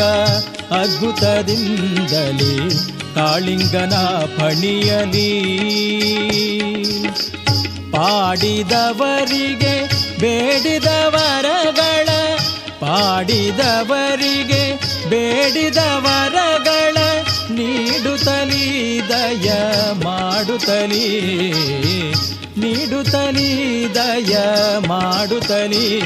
[0.81, 2.69] ಅದ್ಭುತದಿಂದಲೇ
[3.15, 3.93] ಕಾಳಿಂಗನ
[4.37, 5.55] ಫಣಿಯಲಿ.
[7.91, 9.85] ಪಾಡಿದವರಿಗೆ
[10.19, 12.09] ಬೇಡಿದವರಗಳ
[12.79, 14.75] ಪಾಡಿದವರಿಗೆ
[15.09, 17.04] ಬೇಡಿದ ವರಗಳ
[17.55, 19.51] ನೀಡುತ್ತಲೀ, ದಯ
[20.03, 21.53] ಮಾಡುತ್ತಲೀ.
[22.57, 24.37] ನೀಡುತ್ತಲೀ, ದಯ
[24.87, 26.01] ಮಾಡುತ್ತಲೀ.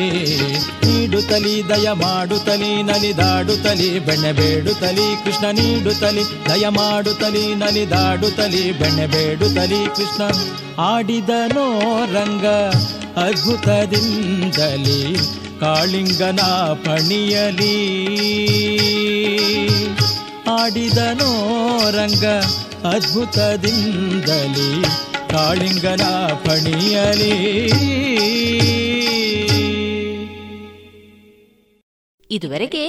[0.61, 3.99] ನೀಡುತ್ತಲೀ, ದಯ ಮಾಡುತ್ತಲೀ, ನಲಿದಾಡುತ್ತಲೀ.
[3.99, 6.23] ಬೆಣ್ಣೆ ಬೇಡುತ್ತಲೀ, ಕೃಷ್ಣ ನೀಡುತ್ತಲೀ.
[6.23, 8.71] ದಯ ಮಾಡುತ್ತಲೀ, ನಲಿದಾಡುತ್ತಲೀ.
[8.71, 10.23] ಬೆಣ್ಣೆ ಬೇಡುತ್ತಲೀ, ಕೃಷ್ಣ
[10.81, 12.45] ಆಡಿದನೋ ರಂಗ
[13.19, 15.17] ಅದ್ಭುತದಿಂದಲಿ.
[15.59, 16.41] ಕಾಳಿಂಗನ
[16.73, 18.09] ಪಣಿಯಲಿ.
[20.49, 21.31] ಆಡಿದನೋ
[21.91, 22.25] ರಂಗ
[22.87, 24.71] ಅದ್ಭುತದಿಂದಲಿ,
[25.29, 26.03] ಕಾಳಿಂಗನ
[26.45, 27.35] ಪಣಿಯಲಿ
[32.31, 32.83] ಇದುವರೆಗೆ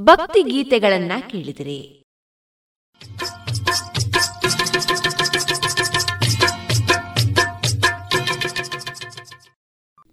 [0.00, 1.80] ಭಕ್ತಿ ಗೀತೆಗಳನ್ನ ಕೇಳಿದಿರಿ.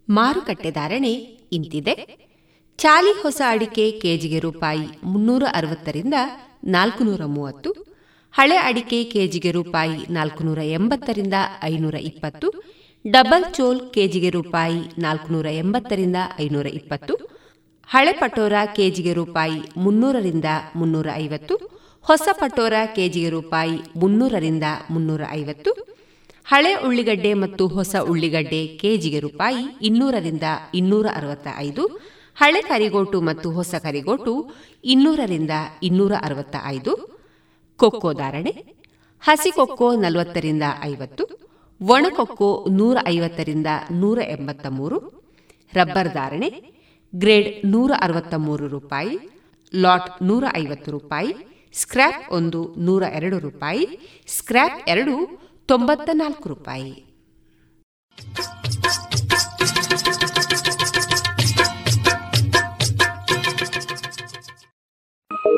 [0.08, 1.12] ಮಾರುಕಟ್ಟೆ ಧಾರಣೆ
[1.52, 1.94] ಇಂತಿದೆ.
[2.76, 6.14] ಚಾಲಿ ಹೊಸ ಅಡಿಕೆ ಕೆಜಿಗೆ ರೂಪಾಯಿ ಮುನ್ನೂರ ಅರವತ್ತರಿಂದ
[6.62, 7.70] ನಾಲ್ಕುನೂರ ಮೂವತ್ತು
[8.34, 12.48] ಹಳೆ ಅಡಿಕೆ ಕೆಜಿಗೆ ರೂಪಾಯಿ ನಾಲ್ಕುನೂರ ಎಂಬತ್ತರಿಂದ ಐನೂರ ಇಪ್ಪತ್ತು
[13.04, 17.14] ಡಬಲ್ ಚೋಲ್ ಕೆಜಿಗೆ ರೂಪಾಯಿ ನಾಲ್ಕುನೂರ ಎಂಬತ್ತರಿಂದ ಐನೂರ ಇಪ್ಪತ್ತು
[17.88, 20.44] ಹಳೆ ಪಟೋರಾ ಕೆಜಿಗೆ ರೂಪಾಯಿ ಮುನ್ನೂರರಿಂದ
[20.76, 21.54] ಮುನ್ನೂರ ಐವತ್ತು
[22.04, 25.70] ಹೊಸ ಪಟೋರಾ ಕೆಜಿಗೆ ರೂಪಾಯಿ ಮುನ್ನೂರರಿಂದ ಮುನ್ನೂರ ಐವತ್ತು
[26.46, 31.84] ಹಳೆ ಉಳ್ಳಿಗಡ್ಡೆ ಮತ್ತು ಹೊಸ ಉಳ್ಳಿಗಡ್ಡೆ ಕೆಜಿಗೆ ರೂಪಾಯಿ ಇನ್ನೂರರಿಂದ ಇನ್ನೂರ ಅರವತ್ತ ಐದು
[32.36, 34.32] ಹಳೆ ಕರಿಗೋಟು ಮತ್ತು ಹೊಸ ಕರಿಗೋಟು
[34.84, 35.50] ಇನ್ನೂರರಿಂದ
[35.82, 36.92] ಇನ್ನೂರ ಅರವತ್ತ ಐದು
[37.78, 38.52] ಕೊಕ್ಕೋ ಧಾರಣೆ,
[39.22, 41.24] ಹಸಿ ಕೊಕ್ಕೋ ನಲವತ್ತರಿಂದ ಐವತ್ತು
[41.80, 44.98] ಒಣಕೊಕ್ಕೋ ನೂರ ಐವತ್ತರಿಂದ ನೂರ ಎಂಬತ್ತ ಮೂರು
[45.72, 46.50] ರಬ್ಬರ್ ಧಾರಣೆ,
[47.14, 49.14] ಗ್ರೇಡ್ ನೂರ ಅರವತ್ತ ಮೂರು ರೂಪಾಯಿ,
[49.74, 51.32] ಲಾಟ್ ನೂರ ಐವತ್ತು ರೂಪಾಯಿ,
[51.74, 53.86] ಸ್ಕ್ರ್ಯಾಪ್ ಒಂದು ನೂರ ಎರಡು ರೂಪಾಯಿ,
[54.28, 55.14] ಸ್ಕ್ರ್ಯಾಪ್ ಎರಡು
[55.66, 56.92] ತೊಂಬತ್ತ ನಾಲ್ಕು ರೂಪಾಯಿ.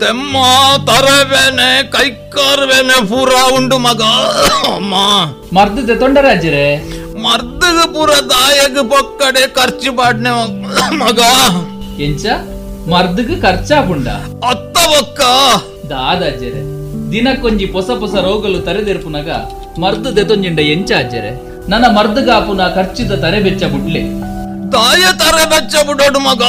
[0.00, 0.36] ತೆಮ್ಮ
[0.88, 4.02] ತರವೇನೆ ಕೈಕಾರ್ವೇನೆ ಪೂರ ಉಂಡು ಮಗ.
[4.70, 4.94] ಅಮ್ಮ.
[5.52, 6.66] ಮರ್ದದ ತೊಂಡರಾಜ್ಜರೆ
[7.24, 10.32] ಮರ್ದಗ ಪೂರ ದಾಯಗ ಪೊಕ್ಕಡೆ ಖರ್ಚು ಪಾಡ್ನೆ
[10.96, 11.20] ಮಗ.
[12.00, 12.24] ಎಂಚ?
[12.88, 14.08] ಮರ್ದಗ ಖರ್ಚಾಪುಂಡ
[14.50, 15.20] ಅತ್ತ ಒಕ್ಕ
[15.90, 16.60] ದಾದಾಜ್ಜರೆ
[17.12, 19.30] ದಿನಕ್ಕೊಂಜಿ ಹೊಸ ಹೊಸ ರೋಗಲು ತರೆದೆರ್ಪುನಗ
[19.78, 21.32] ಮರ್ದು ದೆತೊಂಜಿಂಡ ಎಂಚ ಅಜ್ಜರೆ
[21.68, 24.02] ನನ್ನ ಮರ್ದಗಾಪುನ ಖರ್ಚಿದ ತರೆ ಬೆಚ್ಚ ಬುಡ್ಲೆ.
[24.72, 26.42] ತಾಯ ತರ ಬೆಚ್ಚ ಬಿಡೋಡು ಮಗ.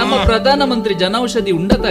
[0.00, 1.84] ನಮ್ಮ ಪ್ರಧಾನ ಮಂತ್ರಿ ಜನೌಷಧಿ ಉಂಡತ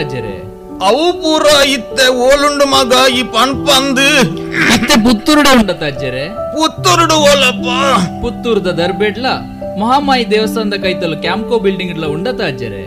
[0.81, 5.71] ಪೂರ ಇತ್ತೆ ಓಲುಂಡು ಮಗ ಈ ಪಂಪಂದು ಮತ್ತೆ ಪುತ್ತೂರುಡ ಉಂಡ
[6.55, 7.67] ಪುತ್ತೂರುಡು ಓಲಪ್ಪ.
[8.21, 9.25] ಪುತ್ತೂರುದ ದರ್ಬೇಡ್ಲ?
[9.79, 12.83] ಮಹಾಮಾಯಿ ದೇವಸ್ಥಾನದ ಕೈತಲು ಕ್ಯಾಂಪ್ಕೋ ಬಿಲ್ಡಿಂಗ್ ಇಡ್ಲ ಉಂಡ ಅಜ್ಜರೆ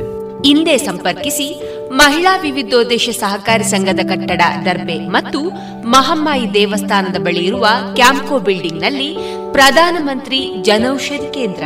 [0.46, 1.62] ಹಿಂದೆ ಸಂಪರ್ಕಿಸಿ
[1.92, 5.50] ಮಹಿಳಾ ವಿವಿಧೋದ್ದೇಶ ಸಹಕಾರಿ ಸಂಘದ ಕಟ್ಟಡ ದರ್ಬೆ ಮತ್ತು
[5.84, 9.16] ಮಹಮ್ಮಾಯಿ ದೇವಸ್ಥಾನದ ಬಳಿ ಇರುವ ಕ್ಯಾಂಪ್ಕೋ ಬಿಲ್ಡಿಂಗ್ನಲ್ಲಿ
[9.52, 11.64] ಪ್ರಧಾನಮಂತ್ರಿ ಜನೌಷಧಿ ಕೇಂದ್ರ.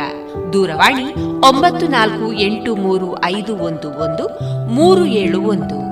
[0.53, 1.13] ದೂರವಾಣಿ
[1.47, 4.27] ಒಂಬತ್ತು ನಾಲ್ಕು ಎಂಟು ಮೂರು ಐದು ಒಂದು ಒಂದು
[4.67, 5.86] ಮೂರು ಏಳು ಒಂದು.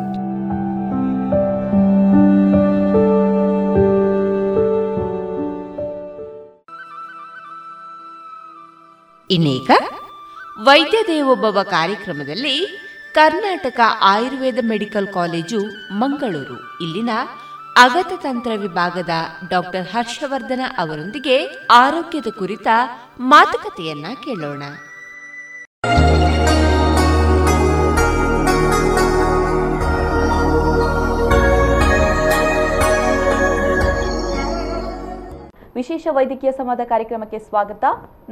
[9.30, 9.72] ಇನ್ನೀಗ
[10.64, 12.58] ವೈದ್ಯ ದೇವೋಭವ ಕಾರ್ಯಕ್ರಮದಲ್ಲಿ
[13.14, 15.60] ಕರ್ನಾಟಕ ಆಯುರ್ವೇದ ಮೆಡಿಕಲ್ ಕಾಲೇಜು,
[15.92, 16.78] ಮಂಗಳೂರು.
[16.82, 17.10] ಇಲ್ಲಿನ
[17.76, 19.10] ಅಗತತಂತ್ರ ವಿಭಾಗದ
[19.50, 22.68] ಡಾಕ್ಟರ್ ಹರ್ಷವರ್ಧನ ಅವರೊಂದಿಗೆ ಆರೋಗ್ಯದ ಕುರಿತ
[23.20, 24.64] ಮಾತುಕತೆಯನ್ನ ಕೇಳೋಣ.
[35.78, 37.84] ವಿಶೇಷ ವೈದ್ಯಕೀಯ ಸಂವಾದ ಕಾರ್ಯಕ್ರಮಕ್ಕೆ ಸ್ವಾಗತ.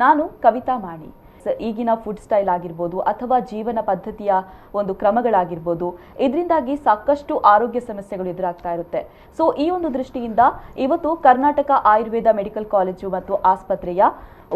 [0.01, 1.09] ನಾನು ಕವಿತಾ ಮಾಣಿ.
[1.67, 4.31] ಈಗಿನ ಫುಡ್ ಸ್ಟೈಲ್ ಆಗಿರ್ಬೋದು ಅಥವಾ ಜೀವನ ಪದ್ಧತಿಯ
[4.79, 5.87] ಒಂದು ಕ್ರಮಗಳಾಗಿರ್ಬೋದು,
[6.25, 9.01] ಇದರಿಂದಾಗಿ ಸಾಕಷ್ಟು ಆರೋಗ್ಯ ಸಮಸ್ಯೆಗಳು ಎದುರಾಗ್ತಾ ಇರುತ್ತೆ.
[9.37, 10.39] ಸೊ ಈ ಒಂದು ದೃಷ್ಟಿಯಿಂದ
[10.85, 14.03] ಇವತ್ತು ಕರ್ನಾಟಕ ಆಯುರ್ವೇದ ಮೆಡಿಕಲ್ ಕಾಲೇಜು ಮತ್ತು ಆಸ್ಪತ್ರೆಯ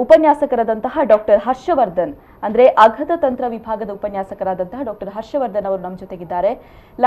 [0.06, 2.16] ಉಪನ್ಯಾಸಕರಾದಂತಹ ಡಾಕ್ಟರ್ ಹರ್ಷವರ್ಧನ್,
[2.48, 6.54] ಅಂದ್ರೆ ಅಘದ ತಂತ್ರ ವಿಭಾಗದ ಉಪನ್ಯಾಸಕರಾದಂತಹ ಡಾಕ್ಟರ್ ಹರ್ಷವರ್ಧನ್ ಅವರು ನಮ್ಮ ಜೊತೆಗಿದ್ದಾರೆ.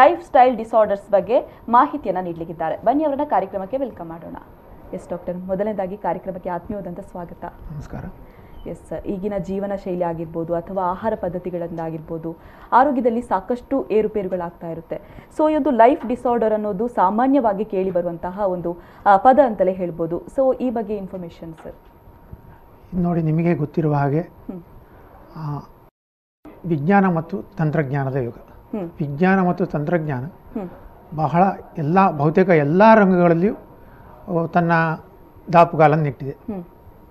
[0.00, 1.38] ಲೈಫ್ ಸ್ಟೈಲ್ ಡಿಸಾರ್ಡರ್ಸ್ ಬಗ್ಗೆ
[1.76, 2.78] ಮಾಹಿತಿಯನ್ನು ನೀಡಲಿಕ್ಕಿದ್ದಾರೆ.
[2.88, 4.38] ಬನ್ನಿ, ಅವರನ್ನ ಕಾರ್ಯಕ್ರಮಕ್ಕೆ ವೆಲ್ಕಮ್ ಮಾಡೋಣ.
[4.97, 7.43] ಎಸ್ ಡಾಕ್ಟರ್ ಮೊದಲನೇದಾಗಿ ಕಾರ್ಯಕ್ರಮಕ್ಕೆ ಆತ್ಮೀಯವಾದಂಥ ಸ್ವಾಗತ.
[7.72, 8.05] ನಮಸ್ಕಾರ.
[8.72, 12.30] ಎಸ್ ಈಗಿನ ಜೀವನ ಶೈಲಿ ಆಗಿರ್ಬೋದು ಅಥವಾ ಆಹಾರ ಪದ್ಧತಿಗಳಿಂದಾಗಿರ್ಬೋದು
[12.78, 14.97] ಆರೋಗ್ಯದಲ್ಲಿ ಸಾಕಷ್ಟು ಏರುಪೇರುಗಳಾಗ್ತಾ ಇರುತ್ತೆ.
[15.36, 18.72] ಸೊ ಇದು ಲೈಫ್ ಡಿಸಾರ್ಡರ್ ಅನ್ನೋದು ಸಾಮಾನ್ಯವಾಗಿ ಕೇಳಿ ಬರುವಂತಹ ಒಂದು
[19.26, 20.18] ಪದ ಅಂತಲೇ ಹೇಳ್ಬೋದು.
[20.36, 21.78] ಸೊ ಈ ಬಗ್ಗೆ ಇನ್ಫಾರ್ಮೇಷನ್ ಸರ್
[23.07, 24.22] ನೋಡಿ ನಿಮಗೆ ಗೊತ್ತಿರುವ ಹಾಗೆ
[26.74, 28.38] ವಿಜ್ಞಾನ ಮತ್ತು ತಂತ್ರಜ್ಞಾನದ ಯುಗ.
[29.01, 30.24] ವಿಜ್ಞಾನ ಮತ್ತು ತಂತ್ರಜ್ಞಾನ
[31.20, 31.43] ಬಹಳ
[31.82, 33.55] ಎಲ್ಲ ಬಹುತೇಕ ಎಲ್ಲ ರಂಗಗಳಲ್ಲಿಯೂ
[34.54, 34.72] ತನ್ನ
[35.52, 36.34] ದಾಪುಗಾಲನ್ನು ಇಟ್ಟಿದೆ.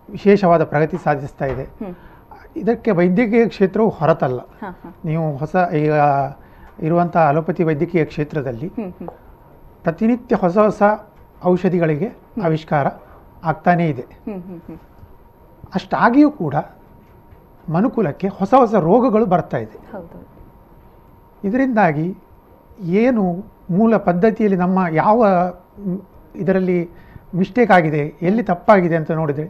[0.09, 1.65] ವಿಶೇಷವಾದ ಪ್ರಗತಿ ಸಾಧಿಸ್ತಾ ಇದೆ.
[2.55, 4.39] ಇದಕ್ಕೆ ವೈದ್ಯಕೀಯ ಕ್ಷೇತ್ರವು ಹೊರತಲ್ಲ.
[5.05, 5.93] ನೀವು ಹೊಸ ಈಗ
[6.80, 8.70] ಇರುವಂಥ ಅಲೋಪತಿ ವೈದ್ಯಕೀಯ ಕ್ಷೇತ್ರದಲ್ಲಿ
[9.84, 10.82] ಪ್ರತಿನಿತ್ಯ ಹೊಸ ಹೊಸ
[11.45, 12.09] ಔಷಧಿಗಳಿಗೆ
[12.43, 12.88] ಆವಿಷ್ಕಾರ
[13.43, 14.05] ಆಗ್ತಾನೇ ಇದೆ.
[15.76, 16.55] ಅಷ್ಟಾಗಿಯೂ ಕೂಡ
[17.70, 19.78] ಮನುಕುಲಕ್ಕೆ ಹೊಸ ಹೊಸ ರೋಗಗಳು ಬರ್ತಾ ಇದೆ.
[21.43, 22.07] ಇದರಿಂದಾಗಿ
[22.82, 23.24] ಏನು
[23.70, 25.28] ಮೂಲ ಪದ್ಧತಿಯಲ್ಲಿ ನಮ್ಮ ಯಾವ
[26.36, 26.80] ಇದರಲ್ಲಿ
[27.38, 29.48] ಮಿಸ್ಟೇಕ್ ಆಗಿದೆ ಎಲ್ಲಿ ತಪ್ಪಾಗಿದೆ ಅಂತ ನೋಡಿದರೆ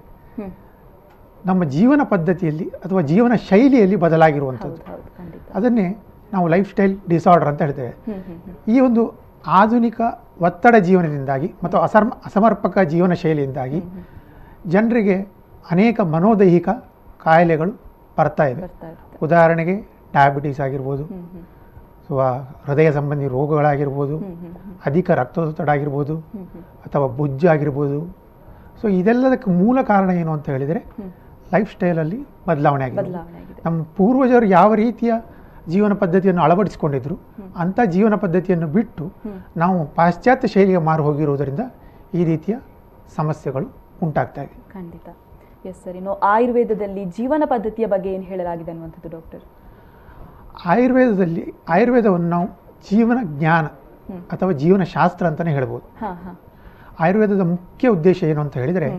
[1.49, 4.79] ನಮ್ಮ ಜೀವನ ಪದ್ಧತಿಯಲ್ಲಿ ಅಥವಾ ಜೀವನ ಶೈಲಿಯಲ್ಲಿ ಬದಲಾಗಿರುವಂಥದ್ದು.
[5.57, 5.87] ಅದನ್ನೇ
[6.33, 7.93] ನಾವು ಲೈಫ್ ಸ್ಟೈಲ್ ಡಿಸಾರ್ಡರ್ ಅಂತ ಹೇಳ್ತೇವೆ.
[8.73, 9.03] ಈ ಒಂದು
[9.59, 9.99] ಆಧುನಿಕ
[10.47, 13.79] ಒತ್ತಡ ಜೀವನದಿಂದಾಗಿ ಮತ್ತು ಅಸರ್ಮ ಅಸಮರ್ಪಕ ಜೀವನ ಶೈಲಿಯಿಂದಾಗಿ
[14.73, 15.15] ಜನರಿಗೆ
[15.73, 16.69] ಅನೇಕ ಮನೋದೈಹಿಕ
[17.25, 17.73] ಕಾಯಿಲೆಗಳು
[18.17, 18.63] ಬರ್ತಾ ಇವೆ
[19.25, 19.75] ಉದಾಹರಣೆಗೆ
[20.15, 21.03] ಡಯಾಬಿಟೀಸ್ ಆಗಿರ್ಬೋದು.
[22.09, 22.27] ಅಥವಾ
[22.67, 24.15] ಹೃದಯ ಸಂಬಂಧಿ ರೋಗಗಳಾಗಿರ್ಬೋದು
[24.89, 26.15] ಅಧಿಕ ರಕ್ತದೊತ್ತಡ ಆಗಿರ್ಬೋದು
[26.85, 27.99] ಅಥವಾ ಬೊಜ್ಜು ಆಗಿರ್ಬೋದು.
[28.79, 30.81] ಸೊ ಇದೆಲ್ಲದಕ್ಕೆ ಮೂಲ ಕಾರಣ ಏನು ಅಂತ ಹೇಳಿದರೆ
[31.53, 33.03] ಲೈಫ್ ಸ್ಟೈಲಲ್ಲಿ ಬದಲಾವಣೆ ಆಗಿದೆ.
[33.65, 35.13] ನಮ್ಮ ಪೂರ್ವಜರು ಯಾವ ರೀತಿಯ
[35.73, 37.15] ಜೀವನ ಪದ್ಧತಿಯನ್ನು ಅಳವಡಿಸಿಕೊಂಡಿದ್ರು
[37.63, 39.05] ಅಂಥ ಜೀವನ ಪದ್ಧತಿಯನ್ನು ಬಿಟ್ಟು
[39.63, 41.65] ನಾವು ಪಾಶ್ಚಾತ್ಯ ಶೈಲಿಗೆ ಮಾರು ಹೋಗಿರುವುದರಿಂದ
[42.19, 42.55] ಈ ರೀತಿಯ
[43.19, 43.67] ಸಮಸ್ಯೆಗಳು
[44.07, 44.57] ಉಂಟಾಗ್ತಾ ಇದೆ.
[44.75, 45.09] ಖಂಡಿತ.
[45.69, 49.43] ಎಸ್ ಸರ್ ಇನ್ನು ಆಯುರ್ವೇದದಲ್ಲಿ ಜೀವನ ಪದ್ಧತಿಯ ಬಗ್ಗೆ ಏನು ಹೇಳಲಾಗಿದೆ ಅನ್ನುವಂಥದ್ದು ಡಾಕ್ಟರ್
[50.65, 52.47] ಆಯುರ್ವೇದದಲ್ಲಿ ಆಯುರ್ವೇದವನ್ನು ನಾವು
[52.89, 53.65] ಜೀವನ ಜ್ಞಾನ
[54.31, 55.85] ಅಥವಾ ಜೀವನ ಶಾಸ್ತ್ರ ಅಂತಲೇ ಹೇಳ್ಬೋದು.
[56.99, 58.89] ಆಯುರ್ವೇದದ ಮುಖ್ಯ ಉದ್ದೇಶ ಏನು ಅಂತ ಹೇಳಿದರೆ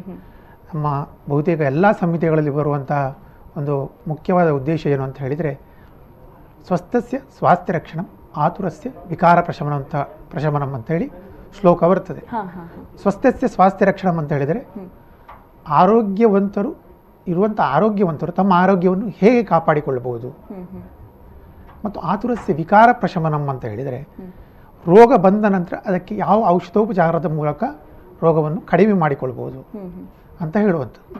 [0.74, 3.18] ನಮ್ಮ ಬಹುತೇಕ ಎಲ್ಲ ಸಂಹಿತೆಗಳಲ್ಲಿ ಬರುವಂತಹ
[3.56, 5.61] ಒಂದು ಮುಖ್ಯವಾದ ಉದ್ದೇಶ ಏನು ಅಂತ ಹೇಳಿದರೆ
[6.66, 8.06] ಸ್ವಸ್ಥಸ್ಯ ಸ್ವಾಸ್ಥ್ಯ ರಕ್ಷಣಂ
[8.36, 9.96] ಆತುರಸ್ಯ ವಿಕಾರ ಪ್ರಶಮನ ಅಂತ
[10.30, 11.12] ಪ್ರಶಮನಂ ಅಂತೇಳಿ
[11.61, 12.20] ಶ್ಲೋಕ ಬರ್ತದೆ.
[13.02, 14.61] ಸ್ವಸ್ಥಸ್ಯ ಸ್ವಾಸ್ಥ್ಯ ರಕ್ಷಣಂ ಅಂತ ಹೇಳಿದರೆ
[15.68, 16.76] ಆರೋಗ್ಯವಂತರು
[17.26, 20.28] ಇರುವಂಥ ಆರೋಗ್ಯವಂತರು ತಮ್ಮ ಆರೋಗ್ಯವನ್ನು ಹೇಗೆ ಕಾಪಾಡಿಕೊಳ್ಳಬಹುದು?
[21.85, 24.01] ಮತ್ತು ಆತುರಸ್ಯ ವಿಕಾರ ಪ್ರಶಮನಂ ಅಂತ ಹೇಳಿದರೆ,
[24.87, 27.62] ರೋಗ ಬಂದ ನಂತರ ಅದಕ್ಕೆ ಯಾವ ಔಷಧೋಪಚಾರದ ಮೂಲಕ
[28.24, 29.61] ರೋಗವನ್ನು ಕಡಿಮೆ ಮಾಡಿಕೊಳ್ಬೋದು
[30.43, 31.18] ಅಂತ ಹೇಳುವಂಥದ್ದು.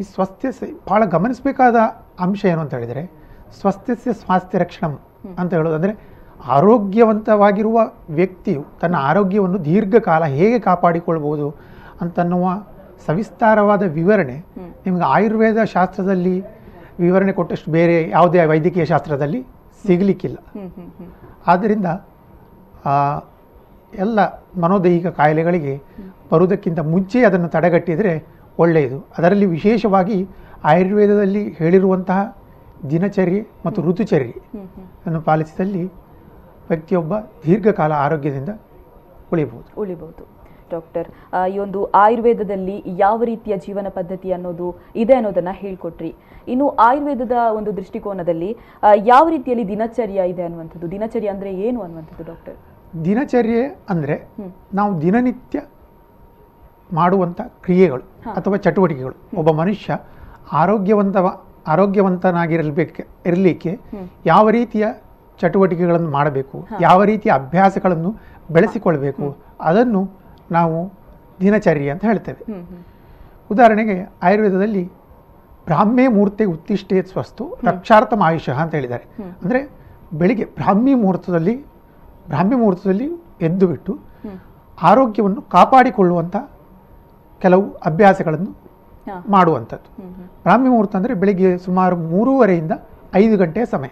[0.00, 0.48] ಈ ಸ್ವಸ್ಥ್ಯ
[0.88, 1.76] ಭಾಳ ಗಮನಿಸಬೇಕಾದ
[2.24, 3.04] ಅಂಶ ಏನು ಅಂತ ಹೇಳಿದರೆ,
[3.60, 4.94] ಸ್ವಸ್ಥ್ಯಸ್ಯ ಸ್ವಾಸ್ಥ್ಯ ರಕ್ಷಣಂ
[5.38, 5.94] ಅಂತ ಹೇಳೋದು ಅಂದರೆ,
[6.56, 7.76] ಆರೋಗ್ಯವಂತವಾಗಿರುವ
[8.18, 11.46] ವ್ಯಕ್ತಿಯು ತನ್ನ ಆರೋಗ್ಯವನ್ನು ದೀರ್ಘಕಾಲ ಹೇಗೆ ಕಾಪಾಡಿಕೊಳ್ಬೋದು
[12.00, 12.46] ಅಂತನ್ನುವ
[13.06, 14.36] ಸವಿಸ್ತಾರವಾದ ವಿವರಣೆ
[14.86, 16.34] ನಿಮಗೆ ಆಯುರ್ವೇದ ಶಾಸ್ತ್ರದಲ್ಲಿ
[17.04, 19.40] ವಿವರಣೆ ಕೊಟ್ಟಷ್ಟು ಬೇರೆ ಯಾವುದೇ ವೈದ್ಯಕೀಯ ಶಾಸ್ತ್ರದಲ್ಲಿ
[19.86, 20.38] ಸಿಗಲಿಕ್ಕಿಲ್ಲ.
[21.46, 21.88] ಆದ್ದರಿಂದ
[24.04, 24.20] ಎಲ್ಲ
[24.62, 25.74] ಮನೋದೈಹಿಕ ಕಾಯಿಲೆಗಳಿಗೆ
[26.32, 28.14] ಬರುವುದಕ್ಕಿಂತ ಮುಂಚೆ ಅದನ್ನು ತಡೆಗಟ್ಟಿದರೆ
[28.58, 28.98] ಒಳ್ಳೆಯದು.
[29.18, 30.18] ಅದರಲ್ಲಿ ವಿಶೇಷವಾಗಿ
[30.64, 32.20] ಆಯುರ್ವೇದದಲ್ಲಿ ಹೇಳಿರುವಂತಹ
[32.90, 34.34] ದಿನಚರ್ಯೆ ಮತ್ತು ಋತುಚರ್ಯೆ
[35.06, 35.84] ಅನ್ನು ಪಾಲಿಸಿದಲ್ಲಿ
[36.70, 37.14] ವ್ಯಕ್ತಿಯೊಬ್ಬ
[37.46, 38.50] ದೀರ್ಘಕಾಲ ಆರೋಗ್ಯದಿಂದ
[39.32, 40.24] ಉಳಿಬಹುದು ಉಳಿಬಹುದು
[40.72, 41.08] ಡಾಕ್ಟರ್.
[41.54, 44.68] ಈ ಒಂದು ಆಯುರ್ವೇದದಲ್ಲಿ ಯಾವ ರೀತಿಯ ಜೀವನ ಪದ್ಧತಿ ಅನ್ನೋದು
[45.02, 46.12] ಇದೆ ಅನ್ನೋದನ್ನ ಹೇಳ್ಕೊಟ್ರಿ.
[46.48, 48.50] ಇನ್ನು ಆಯುರ್ವೇದದ ಒಂದು ದೃಷ್ಟಿಕೋನದಲ್ಲಿ
[49.12, 50.90] ಯಾವ ರೀತಿಯಲ್ಲಿ ದಿನಚರ್ಯ ಇದೆ ಅನ್ನುವಂಥದ್ದು?
[50.96, 52.56] ದಿನಚರ್ಯ ಅಂದ್ರೆ ಏನು ಅನ್ನುವಂಥದ್ದು ಡಾಕ್ಟರ್?
[53.04, 53.62] ದಿನಚರ್ಯೆ
[53.92, 54.16] ಅಂದ್ರೆ
[54.74, 55.60] ನಾವು ದಿನನಿತ್ಯ
[56.92, 58.04] ಮಾಡುವಂಥ ಕ್ರಿಯೆಗಳು
[58.38, 59.16] ಅಥವಾ ಚಟುವಟಿಕೆಗಳು.
[59.40, 59.96] ಒಬ್ಬ ಮನುಷ್ಯ
[60.52, 61.16] ಆರೋಗ್ಯವಂತ
[61.74, 63.72] ಆರೋಗ್ಯವಂತನಾಗಿರಬೇಕು ಇರಲಿಕ್ಕೆ
[64.26, 64.86] ಯಾವ ರೀತಿಯ
[65.40, 68.10] ಚಟುವಟಿಕೆಗಳನ್ನು ಮಾಡಬೇಕು ಯಾವ ರೀತಿಯ ಅಭ್ಯಾಸಗಳನ್ನು
[68.50, 69.26] ಬೆಳೆಸಿಕೊಳ್ಬೇಕು
[69.60, 70.00] ಅದನ್ನು
[70.50, 70.92] ನಾವು
[71.40, 72.52] ದಿನಚರಿ ಅಂತ ಹೇಳ್ತೇವೆ.
[73.50, 74.92] ಉದಾಹರಣೆಗೆ ಆಯುರ್ವೇದದಲ್ಲಿ
[75.64, 79.04] ಬ್ರಾಹ್ಮೇ ಮೂರ್ತಿ ಉತ್ತಿಷ್ಟೇ ಸ್ವಸ್ತು ರಕ್ಷಾರ್ಥಮ ಆಯುಷ ಅಂತ ಹೇಳಿದ್ದಾರೆ.
[79.42, 79.60] ಅಂದರೆ
[80.12, 81.62] ಬೆಳಿಗ್ಗೆ ಬ್ರಾಹ್ಮಿ ಮುಹೂರ್ತದಲ್ಲಿ
[82.26, 83.08] ಬ್ರಾಹ್ಮಿ ಮುಹೂರ್ತದಲ್ಲಿ
[83.40, 83.98] ಎದ್ದು ಬಿಟ್ಟು
[84.82, 86.36] ಆರೋಗ್ಯವನ್ನು ಕಾಪಾಡಿಕೊಳ್ಳುವಂಥ
[87.40, 88.64] ಕೆಲವು ಅಭ್ಯಾಸಗಳನ್ನು.
[89.28, 90.02] ಮಾಡುವಂಥದ್ದು.
[90.02, 90.26] ಹ್ಮ್ ಹ್ಮ್.
[90.42, 92.72] ಬ್ರಾಹ್ಮಿ ಮುಹೂರ್ತ ಅಂದರೆ ಬೆಳಿಗ್ಗೆ ಸುಮಾರು ಮೂರುವರೆಯಿಂದ
[93.14, 93.88] ಐದು ಗಂಟೆಯ ಸಮಯ.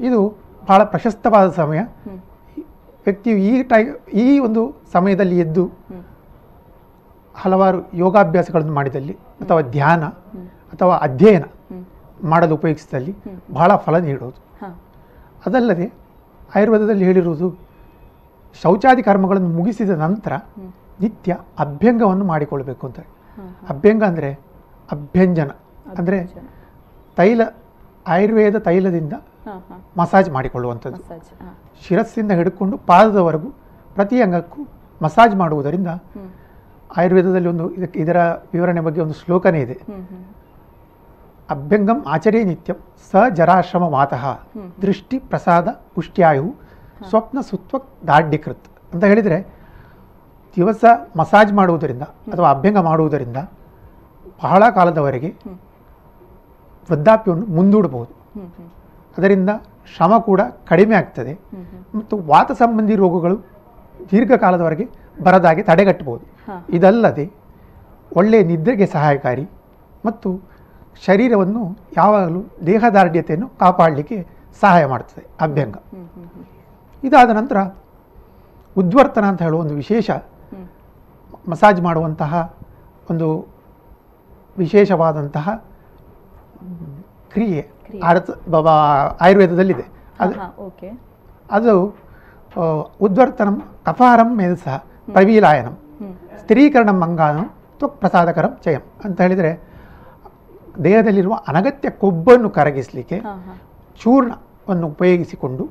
[0.00, 1.78] ಇದು ಬಹಳ ಪ್ರಶಸ್ತವಾದ ಸಮಯ.
[3.06, 3.82] ವ್ಯಕ್ತಿಯು ಈ ಟೈ
[4.24, 4.62] ಈ ಒಂದು
[4.94, 5.64] ಸಮಯದಲ್ಲಿ ಎದ್ದು.
[7.42, 10.04] ಹಲವಾರು ಯೋಗಾಭ್ಯಾಸಗಳನ್ನು ಮಾಡಿದಲ್ಲಿ ಅಥವಾ ಧ್ಯಾನ
[10.74, 11.44] ಅಥವಾ ಅಧ್ಯಯನ.
[12.30, 13.12] ಮಾಡಲು ಉಪಯೋಗಿಸಿದಲ್ಲಿ
[13.58, 14.40] ಬಹಳ ಫಲ ನೀಡುವುದು.
[15.46, 15.86] ಅದಲ್ಲದೆ
[16.56, 17.48] ಆಯುರ್ವೇದದಲ್ಲಿ ಹೇಳಿರುವುದು
[18.62, 20.32] ಶೌಚಾದಿ ಕರ್ಮಗಳನ್ನು ಮುಗಿಸಿದ ನಂತರ
[21.02, 21.32] ನಿತ್ಯ
[21.64, 23.00] ಅಭ್ಯಂಗವನ್ನು ಮಾಡಿಕೊಳ್ಳಬೇಕು ಅಂತ
[23.72, 24.30] ಅಭ್ಯಂಗ ಅಂದರೆ
[24.96, 25.50] ಅಭ್ಯಂಜನ.
[25.98, 26.18] ಅಂದರೆ
[27.18, 27.40] ತೈಲ
[28.14, 29.14] ಆಯುರ್ವೇದ ತೈಲದಿಂದ
[30.00, 31.02] ಮಸಾಜ್ ಮಾಡಿಕೊಳ್ಳುವಂಥದ್ದು.
[31.84, 33.48] ಶಿರಸ್ಸಿಂದ ಹಿಡ್ಕೊಂಡು ಪಾದದವರೆಗೂ
[33.96, 34.60] ಪ್ರತಿ ಅಂಗಕ್ಕೂ
[35.00, 35.90] ಮಸಾಜ್ ಮಾಡುವುದರಿಂದ.
[36.90, 38.18] ಆಯುರ್ವೇದದಲ್ಲಿ ಒಂದು ಇದಕ್ಕೆ ಇದರ
[38.54, 39.76] ವಿವರಣೆ ಬಗ್ಗೆ ಒಂದು ಶ್ಲೋಕನೇ ಇದೆ.
[41.48, 42.78] ಅಭ್ಯಂಗಂ ಆಚರೇ ನಿತ್ಯಂ
[43.10, 44.24] ಸ ಜರಾಶ್ರಮ ಮಾತಃ
[44.84, 46.48] ದೃಷ್ಟಿ ಪ್ರಸಾದ ಪುಷ್ಟ್ಯಾಯು
[47.10, 49.38] ಸ್ವಪ್ನ ಸುತ್ವ ದಾಢ್ಯಕೃತ್ ಅಂತ ಹೇಳಿದರೆ
[50.56, 50.84] ದಿವಸ
[51.20, 53.38] ಮಸಾಜ್ ಮಾಡುವುದರಿಂದ ಅಥವಾ ಅಭ್ಯಂಗ ಮಾಡುವುದರಿಂದ
[54.42, 55.30] ಬಹಳ ಕಾಲದವರೆಗೆ
[56.88, 58.12] ವೃದ್ಧಾಪ್ಯವನ್ನು ಮುಂದೂಡಬಹುದು.
[59.16, 59.50] ಅದರಿಂದ
[59.94, 61.32] ಶ್ರಮ ಕೂಡ ಕಡಿಮೆ ಆಗ್ತದೆ.
[61.98, 63.36] ಮತ್ತು ವಾತ ಸಂಬಂಧಿ ರೋಗಗಳು
[64.10, 64.84] ದೀರ್ಘಕಾಲದವರೆಗೆ
[65.26, 66.24] ಬರದಾಗೆ ತಡೆಗಟ್ಟಬಹುದು.
[66.76, 67.26] ಇದಲ್ಲದೆ
[68.16, 69.44] ಒಳ್ಳೆಯ ನಿದ್ರೆಗೆ ಸಹಾಯಕಾರಿ
[70.06, 70.28] ಮತ್ತು
[71.06, 71.62] ಶರೀರವನ್ನು
[71.96, 74.18] ಯಾವಾಗಲೂ ದೇಹದಾರ್ಢ್ಯತೆಯನ್ನು ಕಾಪಾಡಲಿಕ್ಕೆ
[74.60, 75.76] ಸಹಾಯ ಮಾಡ್ತದೆ ಅಭ್ಯಂಗ.
[77.02, 77.58] ಇದಾದ ನಂತರ
[78.76, 80.10] ಉದ್ವರ್ತನ ಅಂತ ಹೇಳುವ ಒಂದು ವಿಶೇಷ
[81.52, 82.32] ಮಸಾಜ್ ಮಾಡುವಂತಹ
[83.10, 83.28] ಒಂದು
[84.56, 85.48] ವಿಶೇಷವಾದಂತಹ
[87.32, 87.60] ಕ್ರಿಯೆ
[88.54, 88.74] ಬಾಬಾ
[89.24, 89.84] ಆಯುರ್ವೇದದಲ್ಲಿದೆ.
[90.22, 90.34] ಅದು
[91.56, 91.74] ಅದು
[93.06, 94.68] ಉದ್ವರ್ತನಂ ಕಫಾರಂ ಮೇಧಸ
[95.14, 95.74] ಪ್ರವೀಲಾಯನಂ
[96.40, 97.46] ಸ್ಥಿರೀಕರಣ ಮಂಗಾನಂ
[97.80, 99.50] ತ್ವಕ್ ಪ್ರಸಾದಕರಂ ಚಯಂ ಅಂತ ಹೇಳಿದರೆ
[100.86, 103.18] ದೇಹದಲ್ಲಿರುವ ಅನಗತ್ಯ ಕೊಬ್ಬನ್ನು ಕರಗಿಸಲಿಕ್ಕೆ
[104.02, 105.64] ಚೂರ್ಣವನ್ನು ಉಪಯೋಗಿಸಿಕೊಂಡು.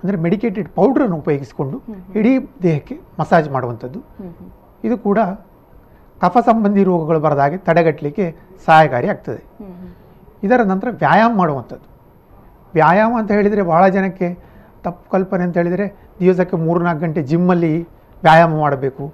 [0.00, 1.76] ಅಂದರೆ ಮೆಡಿಕೇಟೆಡ್ ಪೌಡ್ರನ್ನು ಉಪಯೋಗಿಸಿಕೊಂಡು
[2.18, 2.32] ಇಡೀ
[2.64, 4.00] ದೇಹಕ್ಕೆ ಮಸಾಜ್ ಮಾಡುವಂಥದ್ದು.
[4.86, 5.18] ಇದು ಕೂಡ
[6.22, 8.26] ಕಫ ಸಂಬಂಧಿ ರೋಗಗಳು ಬರದ ಹಾಗೆ ತಡೆಗಟ್ಟಲಿಕ್ಕೆ
[8.66, 9.42] ಸಹಾಯಕಾರಿ ಆಗ್ತದೆ.
[10.46, 11.86] ಇದರ ನಂತರ ವ್ಯಾಯಾಮ ಮಾಡುವಂಥದ್ದು.
[12.74, 14.28] ವ್ಯಾಯಾಮ ಅಂತ ಹೇಳಿದರೆ ಭಾಳ ಜನಕ್ಕೆ
[14.84, 15.86] ತಪ್ಪು ಕಲ್ಪನೆ ಅಂತ ಹೇಳಿದರೆ
[16.20, 17.74] ದಿವಸಕ್ಕೆ ಮೂರು ನಾಲ್ಕು ಗಂಟೆ ಜಿಮ್ಮಲ್ಲಿ
[18.22, 19.04] ವ್ಯಾಯಾಮ ಮಾಡಬೇಕು.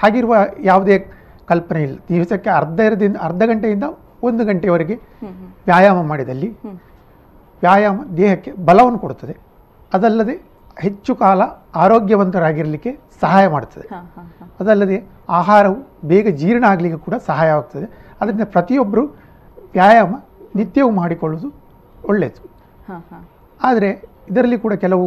[0.00, 0.34] ಹಾಗಿರುವ
[0.70, 0.96] ಯಾವುದೇ
[1.50, 1.96] ಕಲ್ಪನೆ ಇಲ್ಲ.
[2.08, 3.86] ದಿವಸಕ್ಕೆ ಅರ್ಧ ಇರದಿಂದ ಅರ್ಧ ಗಂಟೆಯಿಂದ
[4.28, 4.96] ಒಂದು ಗಂಟೆಯವರೆಗೆ
[5.68, 6.48] ವ್ಯಾಯಾಮ ಮಾಡಿದಲ್ಲಿ
[7.62, 9.34] ವ್ಯಾಯಾಮ ದೇಹಕ್ಕೆ ಬಲವನ್ನು ಕೊಡುತ್ತದೆ.
[9.92, 10.34] ಅದಲ್ಲದೆ
[10.84, 11.40] ಹೆಚ್ಚು ಕಾಲ
[11.84, 12.90] ಆರೋಗ್ಯವಂತರಾಗಿರಲಿಕ್ಕೆ
[13.22, 13.86] ಸಹಾಯ ಮಾಡ್ತದೆ.
[13.94, 14.00] ಹಾ
[14.60, 14.98] ಅದಲ್ಲದೆ
[15.38, 15.78] ಆಹಾರವು
[16.08, 17.86] ಬೇಗ ಜೀರ್ಣ ಆಗಲಿಕ್ಕೆ ಕೂಡ ಸಹಾಯವಾಗ್ತದೆ
[18.20, 19.04] ಅದರಿಂದ ಪ್ರತಿಯೊಬ್ಬರು
[19.76, 20.14] ವ್ಯಾಯಾಮ
[20.56, 21.48] ನಿತ್ಯವೂ ಮಾಡಿಕೊಳ್ಳೋದು
[22.08, 22.42] ಒಳ್ಳೆಯದು.
[22.88, 23.18] ಹಾ ಹಾ.
[23.62, 23.90] ಆದರೆ
[24.30, 25.06] ಇದರಲ್ಲಿ ಕೂಡ ಕೆಲವು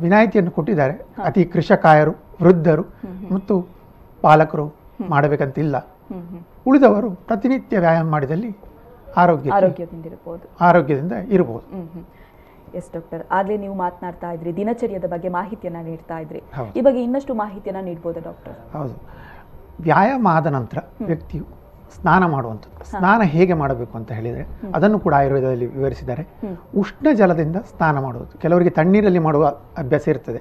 [0.00, 0.94] ವಿನಾಯಿತಿಯನ್ನು ಕೊಟ್ಟಿದ್ದಾರೆ.
[1.24, 2.12] ಅತಿ ಕೃಷಕಾಯರು
[2.42, 2.84] ವೃದ್ಧರು
[3.34, 3.54] ಮತ್ತು
[4.22, 4.66] ಪಾಲಕರು
[5.08, 5.76] ಮಾಡಬೇಕಂತಿಲ್ಲ.
[6.66, 8.50] ಉಳಿದವರು ಪ್ರತಿನಿತ್ಯ ವ್ಯಾಯಾಮ ಮಾಡಿದಲ್ಲಿ
[9.16, 10.44] ಆರೋಗ್ಯ ಆರೋಗ್ಯದಿಂದ ಇರಬಹುದು.
[10.60, 11.66] ಆರೋಗ್ಯದಿಂದ ಇರಬಹುದು.
[12.78, 16.40] ಎಸ್ ಡಾಕ್ಟರ್ ಆಗಲೇ ನೀವು ಮಾತನಾಡ್ತಾ ಇದ್ರಿ ದಿನಚರ್ಯದ ಬಗ್ಗೆ ಮಾಹಿತಿಯನ್ನು ನೀಡ್ತಾ ಇದ್ರಿ.
[16.76, 18.96] ಈ ಬಗ್ಗೆ ಇನ್ನಷ್ಟು ಮಾಹಿತಿಯನ್ನು ನೀಡ್ಬೋದಾ ಡಾಕ್ಟರ್ ಹೌದು.
[19.82, 21.46] ವ್ಯಾಯಾಮ ಆದ ನಂತರ ವ್ಯಕ್ತಿಯು
[21.96, 22.84] ಸ್ನಾನ ಮಾಡುವಂಥದ್ದು.
[22.90, 26.22] ಸ್ನಾನ ಹೇಗೆ ಮಾಡಬೇಕು ಅಂತ ಹೇಳಿದರೆ ಅದನ್ನು ಕೂಡ ಆಯುರ್ವೇದದಲ್ಲಿ ವಿವರಿಸಿದ್ದಾರೆ.
[26.76, 28.38] ಉಷ್ಣ ಜಲದಿಂದ ಸ್ನಾನ ಮಾಡುವುದು.
[28.38, 29.46] ಕೆಲವರಿಗೆ ತಣ್ಣೀರಲ್ಲಿ ಮಾಡುವ
[29.82, 30.40] ಅಭ್ಯಾಸ ಇರ್ತದೆ.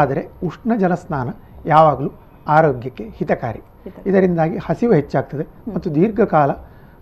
[0.00, 1.28] ಆದರೆ ಉಷ್ಣ ಜಲ ಸ್ನಾನ
[1.66, 2.10] ಯಾವಾಗಲೂ
[2.48, 3.62] ಆರೋಗ್ಯಕ್ಕೆ ಹಿತಕಾರಿ.
[4.06, 6.50] ಇದರಿಂದಾಗಿ ಹಸಿವು ಹೆಚ್ಚಾಗ್ತದೆ ಮತ್ತು ದೀರ್ಘಕಾಲ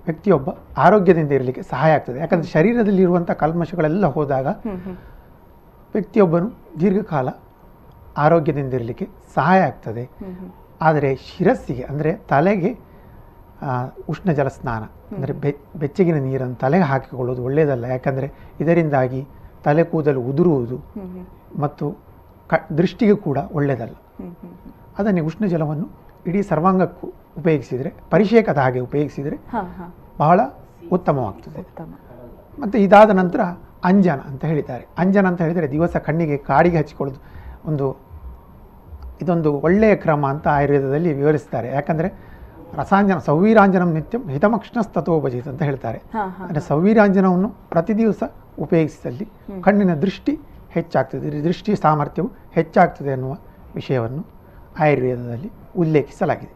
[0.07, 2.19] ವ್ಯಕ್ತಿಯೊಬ್ಬ ಆರೋಗ್ಯದಿಂದ ಇರಲಿಕ್ಕೆ ಸಹಾಯ ಆಗ್ತದೆ.
[2.21, 4.47] ಯಾಕಂದರೆ ಶರೀರದಲ್ಲಿರುವಂಥ ಕಲ್ಮಶಗಳೆಲ್ಲ ಹೋದಾಗ
[5.95, 6.49] ವ್ಯಕ್ತಿಯೊಬ್ಬನು
[6.81, 7.29] ದೀರ್ಘಕಾಲ
[8.17, 10.05] ಆರೋಗ್ಯದಿಂದ ಇರಲಿಕ್ಕೆ ಸಹಾಯ ಆಗ್ತದೆ.
[10.83, 12.71] ಆದರೆ ಶಿರಸ್ಸಿಗೆ ಅಂದರೆ ತಲೆಗೆ
[14.09, 14.83] ಉಷ್ಣ ಜಲ ಸ್ನಾನ
[15.15, 17.85] ಅಂದರೆ ಬೆ ಬೆಚ್ಚಗಿನ ನೀರನ್ನು ತಲೆಗೆ ಹಾಕಿಕೊಳ್ಳೋದು ಒಳ್ಳೆಯದಲ್ಲ.
[17.85, 18.29] ಯಾಕಂದರೆ
[18.61, 19.27] ಇದರಿಂದಾಗಿ
[19.65, 20.79] ತಲೆ ಕೂದಲು ಉದುರುವುದು
[21.59, 21.85] ಮತ್ತು
[22.51, 23.95] ಕ ದೃಷ್ಟಿಗೆ ಕೂಡ ಒಳ್ಳೆಯದಲ್ಲ.
[24.99, 25.87] ಅದನ್ನೇ ಉಷ್ಣ ಜಲವನ್ನು
[26.27, 29.37] ಇಡೀ ಸರ್ವಾಂಗಕ್ಕೂ ಉಪಯೋಗಿಸಿದರೆ ಪರಿಷೇಕದ ಹಾಗೆ ಉಪಯೋಗಿಸಿದರೆ
[30.19, 30.41] ಬಹಳ
[30.93, 31.59] ಉತ್ತಮವಾಗ್ತದೆ.
[31.59, 31.91] ಉತ್ತಮ.
[32.59, 33.41] ಮತ್ತು ಇದಾದ ನಂತರ
[33.85, 34.87] ಅಂಜನ ಅಂತ ಹೇಳಿದ್ದಾರೆ.
[34.99, 37.21] ಅಂಜನ ಅಂತ ಹೇಳಿದರೆ ದಿವಸ ಕಣ್ಣಿಗೆ ಕಾಡಿಗೆ ಹಚ್ಚಿಕೊಳ್ಳೋದು
[37.71, 37.87] ಒಂದು
[39.23, 41.69] ಇದೊಂದು ಒಳ್ಳೆಯ ಕ್ರಮ ಅಂತ ಆಯುರ್ವೇದದಲ್ಲಿ ವಿವರಿಸ್ತಾರೆ.
[41.69, 42.09] ಯಾಕಂದರೆ
[42.81, 45.99] ರಸಾಂಜನ ಸೌವೀರಾಂಜನಂ ನಿತ್ಯಂ ಹಿತಮಕ್ಷಣಸ್ತಥೋಪಜಿತ್ ಅಂತ ಹೇಳ್ತಾರೆ.
[46.47, 48.23] ಅಂದರೆ ಸೌವೀರಾಂಜನವನ್ನು ಪ್ರತಿ ದಿವಸ
[48.67, 49.27] ಉಪಯೋಗಿಸಿದಲ್ಲಿ
[49.67, 50.35] ಕಣ್ಣಿನ ದೃಷ್ಟಿ
[50.77, 51.43] ಹೆಚ್ಚಾಗ್ತದೆ.
[51.49, 53.35] ದೃಷ್ಟಿ ಸಾಮರ್ಥ್ಯವು ಹೆಚ್ಚಾಗ್ತದೆ ಅನ್ನುವ
[53.79, 54.23] ವಿಷಯವನ್ನು
[54.85, 55.51] ಆಯುರ್ವೇದದಲ್ಲಿ
[55.83, 56.55] ಉಲ್ಲೇಖಿಸಲಾಗಿದೆ.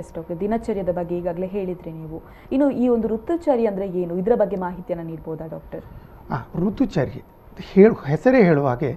[0.00, 2.18] ಎಸ್ ಡಾಕ್ಟರ್ ದಿನಚರ್ಯದ ಬಗ್ಗೆ ಈಗಾಗಲೇ ಹೇಳಿದ್ರಿ ನೀವು.
[2.54, 4.12] ಇನ್ನು ಈ ಒಂದು ಋತುಚರ್ಯ ಅಂದರೆ ಏನು?
[4.22, 5.82] ಇದರ ಬಗ್ಗೆ ಮಾಹಿತಿಯನ್ನು ನೀಡ್ಬೋದಾ ಡಾಕ್ಟರ್?
[6.32, 7.20] ಹಾಂ ಋತುಚರ್ಯ.
[7.72, 8.90] ಹೇಳು ಹೆಸರೇ ಹೇಳುವ ಹಾಗೆ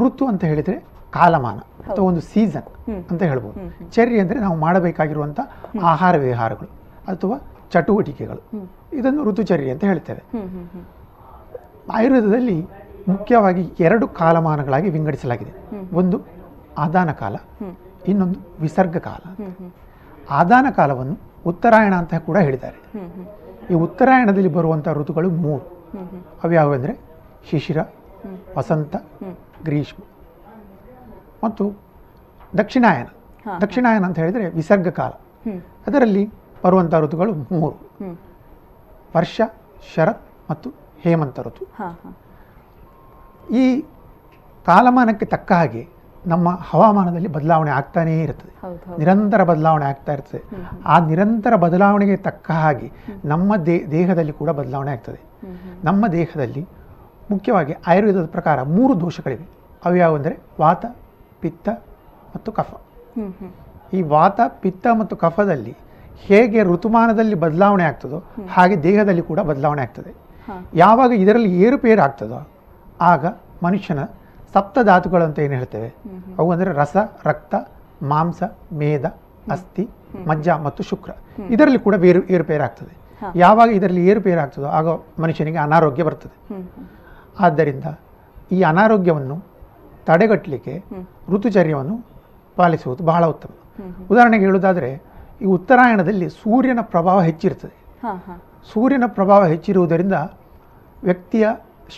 [0.00, 0.76] ಋತು ಅಂತ ಹೇಳಿದರೆ
[1.12, 3.58] ಕಾಲಮಾನ ಅಥವಾ ಒಂದು ಸೀಸನ್ ಅಂತ ಹೇಳ್ಬೋದು.
[3.90, 5.40] ಚೆರ್ರಿ ಅಂದರೆ ನಾವು ಮಾಡಬೇಕಾಗಿರುವಂಥ
[5.82, 6.70] ಆಹಾರ ವಿಹಾರಗಳು
[7.08, 7.38] ಅಥವಾ
[7.70, 8.42] ಚಟುವಟಿಕೆಗಳು.
[8.92, 10.22] ಇದನ್ನು ಋತುಚರ್ಯೆ ಅಂತ ಹೇಳ್ತೇವೆ.
[11.92, 12.66] ಆಯುರ್ವೇದದಲ್ಲಿ
[13.08, 15.52] ಮುಖ್ಯವಾಗಿ ಎರಡು ಕಾಲಮಾನಗಳಾಗಿ ವಿಂಗಡಿಸಲಾಗಿದೆ.
[15.92, 16.20] ಒಂದು
[16.78, 17.36] ಆದಾನ ಕಾಲ
[18.08, 19.30] ಇನ್ನೊಂದು ವಿಸರ್ಗ ಕಾಲ.
[20.30, 22.98] ಆದಾನ ಕಾಲವನ್ನು ಉತ್ತರಾಯಣ ಅಂತ ಕೂಡ ಹೇಳಿದ್ದಾರೆ.
[23.70, 25.64] ಈ ಉತ್ತರಾಯಣದಲ್ಲಿ ಬರುವಂಥ ಋತುಗಳು ಮೂರು.
[25.98, 27.00] ಅವು ಅವ್ಯಾವೆಂದರೆ
[27.50, 27.78] ಶಿಶಿರ
[28.56, 28.96] ವಸಂತ.
[29.64, 30.02] ಗ್ರೀಷ್ಮ.
[31.44, 31.72] ಮತ್ತು
[32.58, 33.06] ದಕ್ಷಿಣಾಯನ.
[33.60, 35.10] ದಕ್ಷಿಣಾಯನ ಅಂತ ಹೇಳಿದರೆ ವಿಸರ್ಗ ಕಾಲ.
[35.86, 36.30] ಅದರಲ್ಲಿ
[36.64, 37.76] ಬರುವಂಥ ಋತುಗಳು ಮೂರು.
[39.16, 39.40] ವರ್ಷ
[39.94, 41.64] ಶರತ್ ಮತ್ತು ಹೇಮಂತ ಋತು.
[43.54, 43.80] ಈ
[44.66, 45.88] ಕಾಲಮಾನಕ್ಕೆ ತಕ್ಕ ಹಾಗೆ
[46.26, 48.52] ನಮ್ಮ ಹವಾಮಾನದಲ್ಲಿ ಬದಲಾವಣೆ ಆಗ್ತಾನೇ ಇರ್ತದೆ.
[48.98, 50.42] ನಿರಂತರ ಬದಲಾವಣೆ ಆಗ್ತಾ ಇರ್ತದೆ.
[50.84, 52.92] ಆ ನಿರಂತರ ಬದಲಾವಣೆಗೆ ತಕ್ಕ ಹಾಗೆ
[53.24, 55.20] ನಮ್ಮ ದೇ ದೇಹದಲ್ಲಿ ಕೂಡ ಬದಲಾವಣೆ ಆಗ್ತದೆ.
[55.84, 56.66] ನಮ್ಮ ದೇಹದಲ್ಲಿ
[57.30, 59.46] ಮುಖ್ಯವಾಗಿ ಆಯುರ್ವೇದದ ಪ್ರಕಾರ ಮೂರು ದೋಷಗಳಿವೆ.
[59.84, 60.84] ಅವು ಯಾವುವೆಂದರೆ ವಾತ
[61.46, 61.68] ಪಿತ್ತ
[62.34, 62.70] ಮತ್ತು ಕಫ.
[63.96, 65.74] ಈ ವಾತ ಪಿತ್ತ ಮತ್ತು ಕಫದಲ್ಲಿ
[66.28, 68.18] ಹೇಗೆ ಋತುಮಾನದಲ್ಲಿ ಬದಲಾವಣೆ ಆಗ್ತದೋ
[68.54, 70.12] ಹಾಗೆ ದೇಹದಲ್ಲಿ ಕೂಡ ಬದಲಾವಣೆ ಆಗ್ತದೆ.
[70.82, 72.38] ಯಾವಾಗ ಇದರಲ್ಲಿ ಏರುಪೇರು ಆಗ್ತದೋ
[73.12, 73.24] ಆಗ
[73.66, 74.02] ಮನುಷ್ಯನ
[74.54, 75.88] ಸಪ್ತಧಾತುಗಳು ಅಂತ ಏನು ಹೇಳ್ತೇವೆ?
[76.40, 76.96] ಅವು ಅಂದರೆ ರಸ
[77.28, 77.54] ರಕ್ತ
[78.12, 78.42] ಮಾಂಸ
[78.80, 79.06] ಮೇದ
[79.54, 79.84] ಅಸ್ಥಿ
[80.28, 81.10] ಮಜ್ಜ ಮತ್ತು ಶುಕ್ರ.
[81.54, 82.94] ಇದರಲ್ಲಿ ಕೂಡ ಬೇರು ಏರುಪೇರು ಆಗ್ತದೆ.
[83.42, 84.86] ಯಾವಾಗ ಇದರಲ್ಲಿ ಏರುಪೇರು ಆಗ್ತದೋ ಆಗ
[85.24, 86.36] ಮನುಷ್ಯನಿಗೆ ಅನಾರೋಗ್ಯ ಬರ್ತದೆ.
[87.44, 87.84] ಆದ್ದರಿಂದ
[88.56, 89.36] ಈ ಅನಾರೋಗ್ಯವನ್ನು
[90.06, 90.74] ತಡೆಗಟ್ಟಲಿಕ್ಕೆ
[91.32, 91.96] ಋತುಚರ್ಯವನ್ನು
[92.56, 93.52] ಪಾಲಿಸುವುದು ಬಹಳ ಉತ್ತಮ.
[94.10, 94.90] ಉದಾಹರಣೆಗೆ ಹೇಳುವುದಾದರೆ
[95.42, 97.76] ಈ ಉತ್ತರಾಯಣದಲ್ಲಿ ಸೂರ್ಯನ ಪ್ರಭಾವ ಹೆಚ್ಚಿರ್ತದೆ
[98.72, 100.16] ಸೂರ್ಯನ ಪ್ರಭಾವ ಹೆಚ್ಚಿರುವುದರಿಂದ
[101.02, 101.46] ವ್ಯಕ್ತಿಯ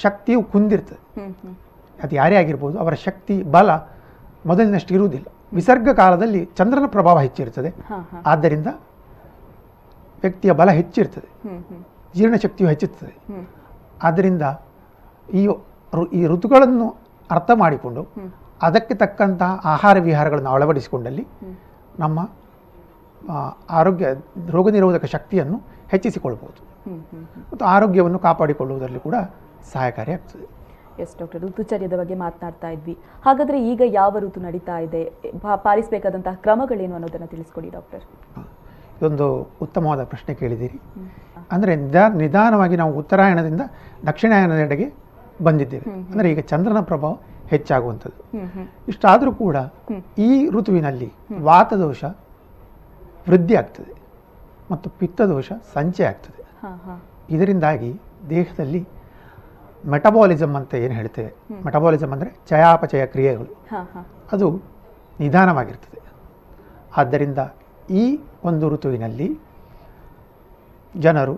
[0.02, 0.98] ಶಕ್ತಿಯು ಕುಂದಿರ್ತದೆ.
[2.02, 3.70] ಅದು ಯಾರೇ ಆಗಿರ್ಬೋದು ಅವರ ಶಕ್ತಿ ಬಲ
[4.46, 5.26] ಮೊದಲಿನಷ್ಟು ಇರುವುದಿಲ್ಲ.
[5.52, 7.70] ವಿಸರ್ಗ ಕಾಲದಲ್ಲಿ ಚಂದ್ರನ ಪ್ರಭಾವ ಹೆಚ್ಚಿರ್ತದೆ
[8.26, 8.68] ಆದ್ದರಿಂದ
[10.22, 11.28] ವ್ಯಕ್ತಿಯ ಬಲ ಹೆಚ್ಚಿರ್ತದೆ.
[12.16, 13.14] ಜೀರ್ಣಶಕ್ತಿಯು ಹೆಚ್ಚುತ್ತದೆ.
[14.02, 14.42] ಆದ್ದರಿಂದ
[15.34, 15.42] ಈ
[16.12, 16.86] ಈ ಋತುಗಳನ್ನು
[17.34, 18.02] ಅರ್ಥ ಮಾಡಿಕೊಂಡು
[18.66, 21.24] ಅದಕ್ಕೆ ತಕ್ಕಂತಹ ಆಹಾರ ವಿಹಾರಗಳನ್ನು ಅಳವಡಿಸಿಕೊಂಡಲ್ಲಿ
[22.02, 22.18] ನಮ್ಮ
[23.78, 24.06] ಆರೋಗ್ಯ
[24.56, 25.58] ರೋಗ ನಿರೋಧಕ ಶಕ್ತಿಯನ್ನು
[25.92, 26.60] ಹೆಚ್ಚಿಸಿಕೊಳ್ಬೋದು
[27.50, 29.16] ಮತ್ತು ಆರೋಗ್ಯವನ್ನು ಕಾಪಾಡಿಕೊಳ್ಳುವುದರಲ್ಲಿ ಕೂಡ
[29.72, 30.46] ಸಹಾಯಕಾರಿಯಾಗ್ತದೆ
[31.02, 32.94] ಎಸ್ ಡಾಕ್ಟರ್ ಋತುಚರ್ಯದ ಬಗ್ಗೆ ಮಾತನಾಡ್ತಾ ಇದ್ವಿ.
[33.24, 35.02] ಹಾಗಾದರೆ ಈಗ ಯಾವ ಋತು ನಡೀತಾ ಇದೆ?
[35.66, 38.04] ಪಾಲಿಸಬೇಕಾದಂತಹ ಕ್ರಮಗಳೇನು ಅನ್ನೋದನ್ನು ತಿಳಿಸ್ಕೊಡಿ ಡಾಕ್ಟರ್.
[38.96, 39.26] ಇದೊಂದು
[39.64, 40.78] ಉತ್ತಮವಾದ ಪ್ರಶ್ನೆ ಕೇಳಿದ್ದೀರಿ.
[41.54, 43.62] ಅಂದರೆ ನಿಧಾ ನಿಧಾನವಾಗಿ ನಾವು ಉತ್ತರಾಯಣದಿಂದ
[44.08, 44.88] ದಕ್ಷಿಣಾಯನದೆಡೆಗೆ
[45.42, 45.86] ಬಂದಿದ್ದೇವೆ.
[45.90, 47.14] ಅಂದರೆ ಈಗ ಚಂದ್ರನ ಪ್ರಭಾವ
[47.48, 48.22] ಹೆಚ್ಚಾಗುವಂಥದ್ದು.
[48.88, 49.56] ಇಷ್ಟಾದರೂ ಕೂಡ
[50.18, 51.12] ಈ ಋತುವಿನಲ್ಲಿ
[51.42, 52.04] ವಾತದೋಷ
[53.28, 53.94] ವೃದ್ಧಿ ಆಗ್ತದೆ
[54.70, 56.42] ಮತ್ತು ಪಿತ್ತದೋಷ ಸಂಚಯ ಆಗ್ತದೆ.
[57.30, 57.90] ಇದರಿಂದಾಗಿ
[58.30, 58.82] ದೇಹದಲ್ಲಿ
[59.86, 61.30] ಮೆಟಬಾಲಿಸಮ್ ಅಂತ ಏನು ಹೇಳ್ತೇವೆ.
[61.64, 63.52] ಮೆಟಬಾಲಿಸಮ್ ಅಂದರೆ ಚಯಾಪಚಯ ಕ್ರಿಯೆಗಳು.
[64.32, 64.48] ಅದು
[65.20, 66.00] ನಿಧಾನವಾಗಿರ್ತದೆ.
[66.96, 67.38] ಆದ್ದರಿಂದ
[67.90, 68.04] ಈ
[68.44, 69.28] ಒಂದು ಋತುವಿನಲ್ಲಿ
[70.96, 71.34] ಜನರು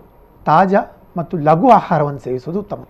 [0.46, 0.80] ತಾಜಾ
[1.16, 2.84] ಮತ್ತು ಲಘು ಆಹಾರವನ್ನು ಸೇವಿಸುವುದು ಉತ್ತಮ.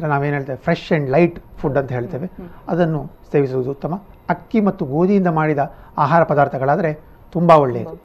[0.00, 0.58] ನಾವೇನು ಹೇಳ್ತೇವೆ?
[0.58, 2.30] ಫ್ರೆಶ್ ಆ್ಯಂಡ್ ಲೈಟ್ ಫುಡ್ ಅಂತ ಹೇಳ್ತೇವೆ.
[2.68, 4.02] ಅದನ್ನು ಸೇವಿಸುವುದು ಉತ್ತಮ.
[4.28, 7.00] ಅಕ್ಕಿ ಮತ್ತು ಗೋಧಿಯಿಂದ ಮಾಡಿದ ಆಹಾರ ಪದಾರ್ಥಗಳಾದರೆ
[7.32, 7.98] ತುಂಬ ಒಳ್ಳೆಯದು.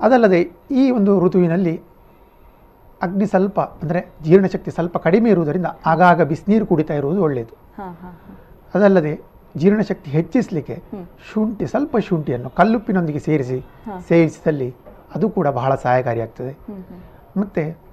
[0.00, 0.40] ಅದಲ್ಲದೆ
[0.70, 1.82] ಈ ಒಂದು ಋತುವಿನಲ್ಲಿ
[3.02, 7.56] ಅಗ್ನಿ ಸ್ವಲ್ಪ ಅಂದರೆ ಜೀರ್ಣಶಕ್ತಿ ಸ್ವಲ್ಪ ಕಡಿಮೆ ಇರುವುದರಿಂದ ಆಗಾಗ ಬಿಸಿನೀರು ಕುಡಿತಾ ಇರುವುದು ಒಳ್ಳೆಯದು.
[8.74, 9.20] ಅದಲ್ಲದೆ
[9.56, 10.82] ಜೀರ್ಣಶಕ್ತಿ ಹೆಚ್ಚಿಸಲಿಕ್ಕೆ.
[11.32, 13.64] ಶುಂಠಿ ಸ್ವಲ್ಪ ಶುಂಠಿಯನ್ನು ಕಲ್ಲುಪ್ಪಿನೊಂದಿಗೆ ಸೇರಿಸಿ.
[14.08, 14.74] ಸೇವಿಸಿದಲ್ಲಿ
[15.14, 16.52] ಅದು ಕೂಡ ಬಹಳ ಸಹಾಯಕಾರಿಯಾಗ್ತದೆ.
[17.40, 17.83] ಮತ್ತು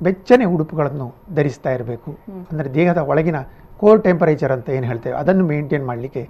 [0.00, 2.10] ಬೆಚ್ಚನೆ ಉಡುಪುಗಳನ್ನು ಧರಿಸ್ತಾ ಇರಬೇಕು.
[2.50, 3.38] ಅಂದರೆ ದೇಹದ ಒಳಗಿನ
[3.80, 6.22] ಕೋರ್ ಟೆಂಪರೇಚರ್ ಅಂತ ಏನು ಹೇಳ್ತೇವೆ ಅದನ್ನು ಮೇಂಟೈನ್ ಮಾಡಲಿಕ್ಕೆ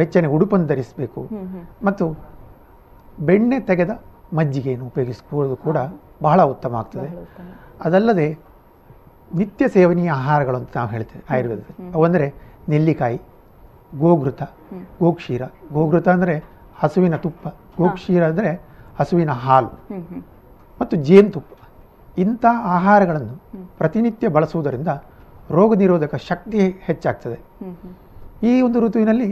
[0.00, 1.20] ಬೆಚ್ಚನೆ ಉಡುಪನ್ನು ಧರಿಸಬೇಕು.
[1.86, 2.04] ಮತ್ತು
[3.28, 3.92] ಬೆಣ್ಣೆ ತೆಗೆದ
[4.38, 5.78] ಮಜ್ಜಿಗೆಯನ್ನು ಉಪಯೋಗಿಸ್ಕೊಳ್ಳೋದು ಕೂಡ
[6.26, 7.10] ಬಹಳ ಉತ್ತಮ ಆಗ್ತದೆ.
[7.86, 8.26] ಅದಲ್ಲದೆ
[9.40, 11.92] ನಿತ್ಯ ಸೇವನೀಯ ಆಹಾರಗಳು ಅಂತ ನಾವು ಹೇಳ್ತೇವೆ ಆಯುರ್ವೇದದಲ್ಲಿ.
[11.98, 12.26] ಅವಂದರೆ
[12.72, 13.18] ನೆಲ್ಲಿಕಾಯಿ
[14.02, 14.42] ಗೋಘೃತ
[15.02, 15.42] ಗೋಕ್ಷೀರ.
[15.76, 16.34] ಗೋಘೃತ ಅಂದರೆ
[16.82, 17.46] ಹಸುವಿನ ತುಪ್ಪ
[17.80, 18.50] ಗೋಕ್ಷೀರ ಅಂದರೆ
[18.98, 19.70] ಹಸುವಿನ ಹಾಲು.
[20.80, 21.52] ಮತ್ತು ಜೇನುತುಪ್ಪ.
[22.18, 22.44] ಇಂಥ
[22.76, 23.34] ಆಹಾರಗಳನ್ನು
[23.78, 24.90] ಪ್ರತಿನಿತ್ಯ ಬಳಸುವುದರಿಂದ
[25.50, 27.38] ರೋಗ ನಿರೋಧಕ ಶಕ್ತಿ ಹೆಚ್ಚಾಗ್ತದೆ.
[28.50, 29.28] ಈ ಒಂದು ಋತುವಿನಲ್ಲಿ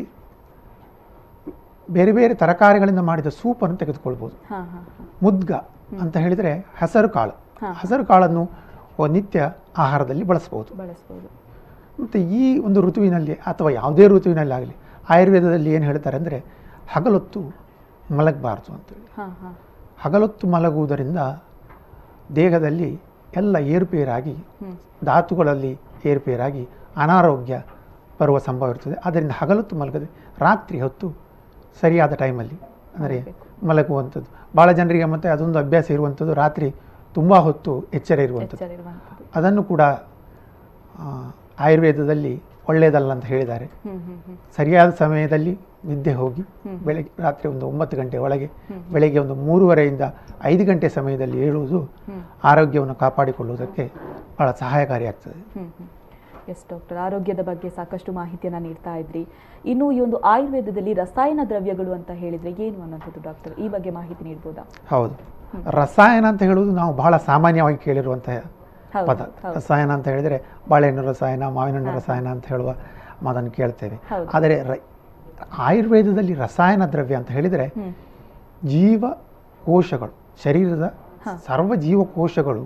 [1.91, 4.35] ಬೇರೆ ಬೇರೆ ತರಕಾರಿಗಳಿಂದ ಮಾಡಿದ ಸೂಪನ್ನು ತೆಗೆದುಕೊಳ್ಬೋದು.
[5.22, 5.53] ಮುದ್ಗ
[6.03, 7.35] ಅಂತ ಹೇಳಿದರೆ ಹೆಸರು ಕಾಳು.
[7.80, 8.45] ಹೆಸರು ಕಾಳನ್ನು
[9.12, 9.41] ನಿತ್ಯ
[9.78, 10.70] ಆಹಾರದಲ್ಲಿ ಬಳಸ್ಬೋದು.
[12.03, 14.74] ಮತ್ತು ಈ ಒಂದು ಋತುವಿನಲ್ಲಿ ಅಥವಾ ಯಾವುದೇ ಋತುವಿನಲ್ಲಿ ಆಗಲಿ
[15.11, 16.39] ಆಯುರ್ವೇದದಲ್ಲಿ ಏನು ಹೇಳ್ತಾರೆ ಅಂದರೆ
[16.95, 17.41] ಹಗಲೊತ್ತು
[18.16, 19.07] ಮಲಗಬಾರ್ದು ಅಂತೇಳಿ
[19.99, 21.20] ಹಗಲೊತ್ತು ಮಲಗುವುದರಿಂದ
[22.37, 22.91] ದೇಹದಲ್ಲಿ
[23.37, 24.35] ಎಲ್ಲ ಏರುಪೇರಾಗಿ.
[25.05, 25.73] ಧಾತುಗಳಲ್ಲಿ
[26.11, 26.64] ಏರುಪೇರಾಗಿ
[26.97, 27.55] ಅನಾರೋಗ್ಯ
[28.20, 28.97] ಬರುವ ಸಂಭವ ಇರ್ತದೆ.
[29.05, 30.09] ಆದ್ದರಿಂದ ಹಗಲೊತ್ತು ಮಲಗದೆ
[30.39, 31.07] ರಾತ್ರಿ ಹೊತ್ತು
[31.81, 32.57] ಸರಿಯಾದ ಟೈಮಲ್ಲಿ
[32.97, 33.18] ಅಂದರೆ
[33.68, 34.29] ಮಲಗುವಂಥದ್ದು.
[34.57, 36.33] ಭಾಳ ಜನರಿಗೆ ಮತ್ತೆ ಅದೊಂದು ಅಭ್ಯಾಸ ಇರುವಂಥದ್ದು.
[36.35, 36.68] ರಾತ್ರಿ
[37.14, 38.66] ತುಂಬ ಹೊತ್ತು ಎಚ್ಚರ ಇರುವಂಥದ್ದು.
[39.35, 39.83] ಅದನ್ನು ಕೂಡ
[41.66, 42.35] ಆಯುರ್ವೇದದಲ್ಲಿ
[42.68, 43.66] ಒಳ್ಳೆಯದಲ್ಲ ಅಂತ ಹೇಳಿದ್ದಾರೆ.
[44.57, 45.55] ಸರಿಯಾದ ಸಮಯದಲ್ಲಿ
[45.85, 46.43] ನಿದ್ದೆ ಹೋಗಿ
[46.87, 48.49] ಬೆಳಗ್ಗೆ ರಾತ್ರಿ ಒಂದು ಒಂಬತ್ತು ಗಂಟೆ ಒಳಗೆ
[48.93, 50.05] ಬೆಳಗ್ಗೆ ಒಂದು ಮೂರುವರೆಯಿಂದ
[50.43, 51.80] ಐದು ಗಂಟೆ ಸಮಯದಲ್ಲಿ ಏಳುವುದು
[52.45, 53.85] ಆರೋಗ್ಯವನ್ನು ಕಾಪಾಡಿಕೊಳ್ಳುವುದಕ್ಕೆ
[54.39, 55.39] ಬಹಳ ಸಹಾಯಕಾರಿಯಾಗ್ತದೆ
[56.53, 59.20] ಎಸ್ ಡಾಕ್ಟರ್ ಆರೋಗ್ಯದ ಬಗ್ಗೆ ಸಾಕಷ್ಟು ಮಾಹಿತಿಯನ್ನು ನೀಡ್ತಾ ಇದ್ರಿ.
[59.64, 64.62] ಇನ್ನು ಈ ಒಂದು ಆಯುರ್ವೇದದಲ್ಲಿ ರಸಾಯನ ದ್ರವ್ಯಗಳು ಅಂತ ಹೇಳಿದ್ರೆ ಏನು ಅನ್ನೋದು ಡಾಕ್ಟರ್ ಈ ಬಗ್ಗೆ ಮಾಹಿತಿ ನೀಡ್ಬೋದಾ?
[64.91, 65.14] ಹೌದು.
[65.68, 68.39] ರಸಾಯನ ಅಂತ ಹೇಳುವುದು ನಾವು ಬಹಳ ಸಾಮಾನ್ಯವಾಗಿ ಕೇಳಿರುವಂತಹ
[69.09, 69.20] ಪದ.
[69.59, 72.72] ರಸಾಯನ ಅಂತ ಹೇಳಿದರೆ ಬಾಳೆಹಣ್ಣು ರಸಾಯನ ಮಾವಿನ ಹಣ್ಣು ರಸಾಯನ ಅಂತ ಹೇಳುವ
[73.22, 73.99] ಮಾತನ್ನು ಕೇಳ್ತೇವೆ.
[74.35, 74.57] ಆದರೆ
[75.59, 77.66] ಆಯುರ್ವೇದದಲ್ಲಿ ರಸಾಯನ ದ್ರವ್ಯ ಅಂತ ಹೇಳಿದರೆ
[78.66, 79.05] ಜೀವ
[79.62, 80.12] ಜೀವಕೋಶಗಳು
[80.45, 80.84] ಶರೀರದ.
[81.47, 82.62] ಸರ್ವ ಜೀವಕೋಶಗಳು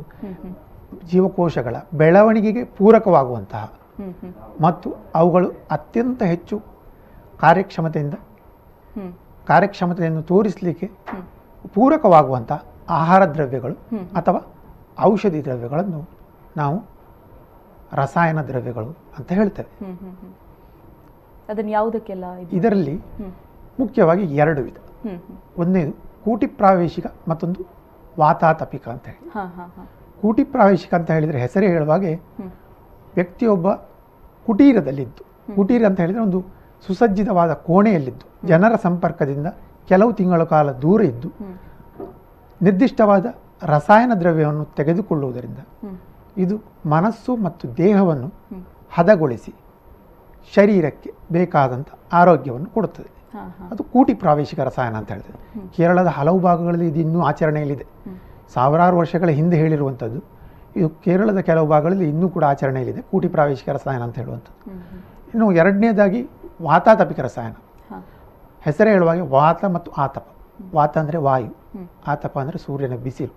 [1.10, 3.64] ಜೀವಕೋಶಗಳ ಬೆಳವಣಿಗೆಗೆ ಪೂರಕವಾಗುವಂತಹ
[4.60, 6.56] ಮತ್ತು ಅವುಗಳು ಅತ್ಯಂತ ಹೆಚ್ಚು
[7.40, 8.14] ಕಾರ್ಯಕ್ಷಮತೆಯಿಂದ
[9.48, 10.86] ಕಾರ್ಯಕ್ಷಮತೆಯನ್ನು ತೋರಿಸಲಿಕ್ಕೆ
[11.74, 12.52] ಪೂರಕವಾಗುವಂತಹ ಪೂರಕವಾಗುವಂಥ
[12.98, 13.76] ಆಹಾರ ದ್ರವ್ಯಗಳು
[14.16, 14.40] ಅಥವಾ
[15.00, 16.00] ಔಷಧಿ ದ್ರವ್ಯಗಳನ್ನು
[16.56, 16.76] ನಾವು
[17.92, 19.70] ರಸಾಯನ ದ್ರವ್ಯಗಳು ಅಂತ ಹೇಳ್ತೇವೆ.
[21.48, 22.50] ಅದನ್ನ ಯಾವುದಕ್ಕೆಲ್ಲ ಇದು?
[22.58, 22.94] ಇದರಲ್ಲಿ
[23.80, 24.78] ಮುಖ್ಯವಾಗಿ ಎರಡು ವಿಧ.
[24.78, 25.92] ಒಂದೇ ಒಂದನೇದು
[26.24, 27.60] ಕೂಟಿ ಪ್ರಾವೇಶಿಕ ಮತ್ತೊಂದು
[28.18, 29.30] ವಾತಾತಪಿಕ ಅಂತ ಹೇಳಿ.
[30.20, 32.12] ಕೂಟಿ ಪ್ರಾವೇಶಿಕ ಅಂತ ಹೇಳಿದರೆ ಹೆಸರೇ ಹೇಳುವಾಗೆ.
[33.16, 33.68] ವ್ಯಕ್ತಿಯೊಬ್ಬ
[34.46, 35.22] ಕುಟೀರದಲ್ಲಿದ್ದು
[35.54, 36.40] ಕುಟೀರ ಅಂತ ಹೇಳಿದರೆ ಒಂದು
[36.86, 39.48] ಸುಸಜ್ಜಿತವಾದ ಕೋಣೆಯಲ್ಲಿದ್ದು ಜನರ ಸಂಪರ್ಕದಿಂದ
[39.88, 41.28] ಕೆಲವು ತಿಂಗಳ ಕಾಲ ದೂರ ಇದ್ದು
[42.60, 43.26] ನಿರ್ದಿಷ್ಟವಾದ
[43.62, 45.60] ರಸಾಯನ ದ್ರವ್ಯವನ್ನು ತೆಗೆದುಕೊಳ್ಳುವುದರಿಂದ
[46.36, 48.28] ಇದು ಮನಸ್ಸು ಮತ್ತು ದೇಹವನ್ನು.
[48.92, 49.52] ಹದಗೊಳಿಸಿ
[50.54, 51.88] ಶರೀರಕ್ಕೆ ಬೇಕಾದಂಥ
[52.20, 53.10] ಆರೋಗ್ಯವನ್ನು ಕೊಡುತ್ತದೆ.
[53.72, 55.32] ಅದು ಕೂಟಿ ಪ್ರಾವೇಶಿಕ ರಸಾಯನ ಅಂತ ಹೇಳಿದೆ
[55.76, 57.86] ಕೇರಳದ ಹಲವು ಭಾಗಗಳಲ್ಲಿ ಇದು ಇನ್ನೂ ಆಚರಣೆಯಲ್ಲಿದೆ.
[58.54, 60.20] ಸಾವಿರಾರು ವರ್ಷಗಳ ಹಿಂದೆ ಹೇಳಿರುವಂಥದ್ದು
[60.78, 64.62] ಇದು ಕೇರಳದ ಕೆಲವು ಭಾಗಗಳಲ್ಲಿ ಇನ್ನೂ ಕೂಡ ಆಚರಣೆಯಲ್ಲಿದೆ ಕೂಟಿ ಪ್ರಾವೇಶಿಕ ರಸಾಯನ ಅಂತ ಹೇಳುವಂಥದ್ದು.
[65.34, 66.20] ಇನ್ನು ಎರಡನೇದಾಗಿ
[66.68, 67.56] ವಾತಾತಪಿಕ ರಸಾಯನ.
[68.66, 70.26] ಹೆಸರೇ ಹೇಳುವಾಗೆ ವಾತ ಮತ್ತು ಆತಪ.
[70.76, 71.50] ವಾತ ಅಂದರೆ ವಾಯು
[72.12, 73.34] ಆತಪ ಅಂದರೆ ಸೂರ್ಯನ ಬಿಸಿಲು.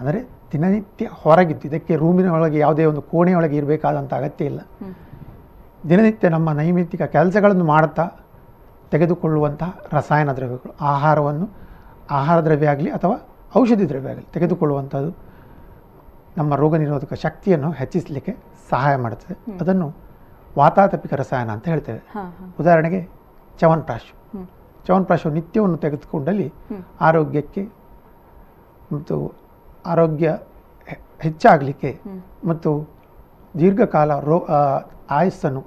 [0.00, 0.18] ಅಂದರೆ
[0.52, 4.60] ದಿನನಿತ್ಯ ಹೊರಗಿದ್ದು ಇದಕ್ಕೆ ರೂಮಿನ ಒಳಗೆ ಯಾವುದೇ ಒಂದು ಕೋಣೆಯೊಳಗೆ ಇರಬೇಕಾದಂಥ ಅಗತ್ಯ ಇಲ್ಲ.
[5.88, 8.04] ದಿನನಿತ್ಯ ನಮ್ಮ ನೈಮಿತ್ತಿಕ ಕೆಲಸಗಳನ್ನು ಮಾಡುತ್ತಾ
[8.90, 11.46] ತೆಗೆದುಕೊಳ್ಳುವಂತಹ ರಸಾಯನ ದ್ರವ್ಯಗಳು ಆಹಾರವನ್ನು
[12.10, 13.16] ಆಹಾರ ದ್ರವ್ಯ ಆಗಲಿ ಅಥವಾ
[13.58, 15.10] ಔಷಧಿ ದ್ರವ್ಯ ಆಗಲಿ ತೆಗೆದುಕೊಳ್ಳುವಂಥದ್ದು
[16.36, 18.32] ನಮ್ಮ ರೋಗ ನಿರೋಧಕ ಶಕ್ತಿಯನ್ನು ಹೆಚ್ಚಿಸಲಿಕ್ಕೆ
[18.70, 19.58] ಸಹಾಯ ಮಾಡುತ್ತದೆ.
[19.60, 19.86] ಅದನ್ನು
[20.58, 22.00] ವಾತಾತಪಿಕ ರಸಾಯನ ಅಂತ ಹೇಳ್ತೇವೆ.
[22.60, 23.00] ಉದಾಹರಣೆಗೆ
[23.60, 24.12] ಚವನ್ಪ್ರಾಶು.
[24.86, 26.52] ಚವನ್ಪ್ರಾಶು ನಿತ್ಯವನ್ನು ತೆಗೆದುಕೊಂಡಲ್ಲಿ
[27.00, 27.62] ಆರೋಗ್ಯಕ್ಕೆ
[28.92, 29.16] ಮತ್ತು
[29.86, 30.28] ಆರೋಗ್ಯ
[31.20, 32.00] ಹೆಚ್ಚಾಗಲಿಕ್ಕೆ
[32.44, 32.70] ಮತ್ತು
[33.58, 34.46] ದೀರ್ಘಕಾಲ ರೋ
[35.10, 35.64] ಆಯಸ್ಸನ್ನು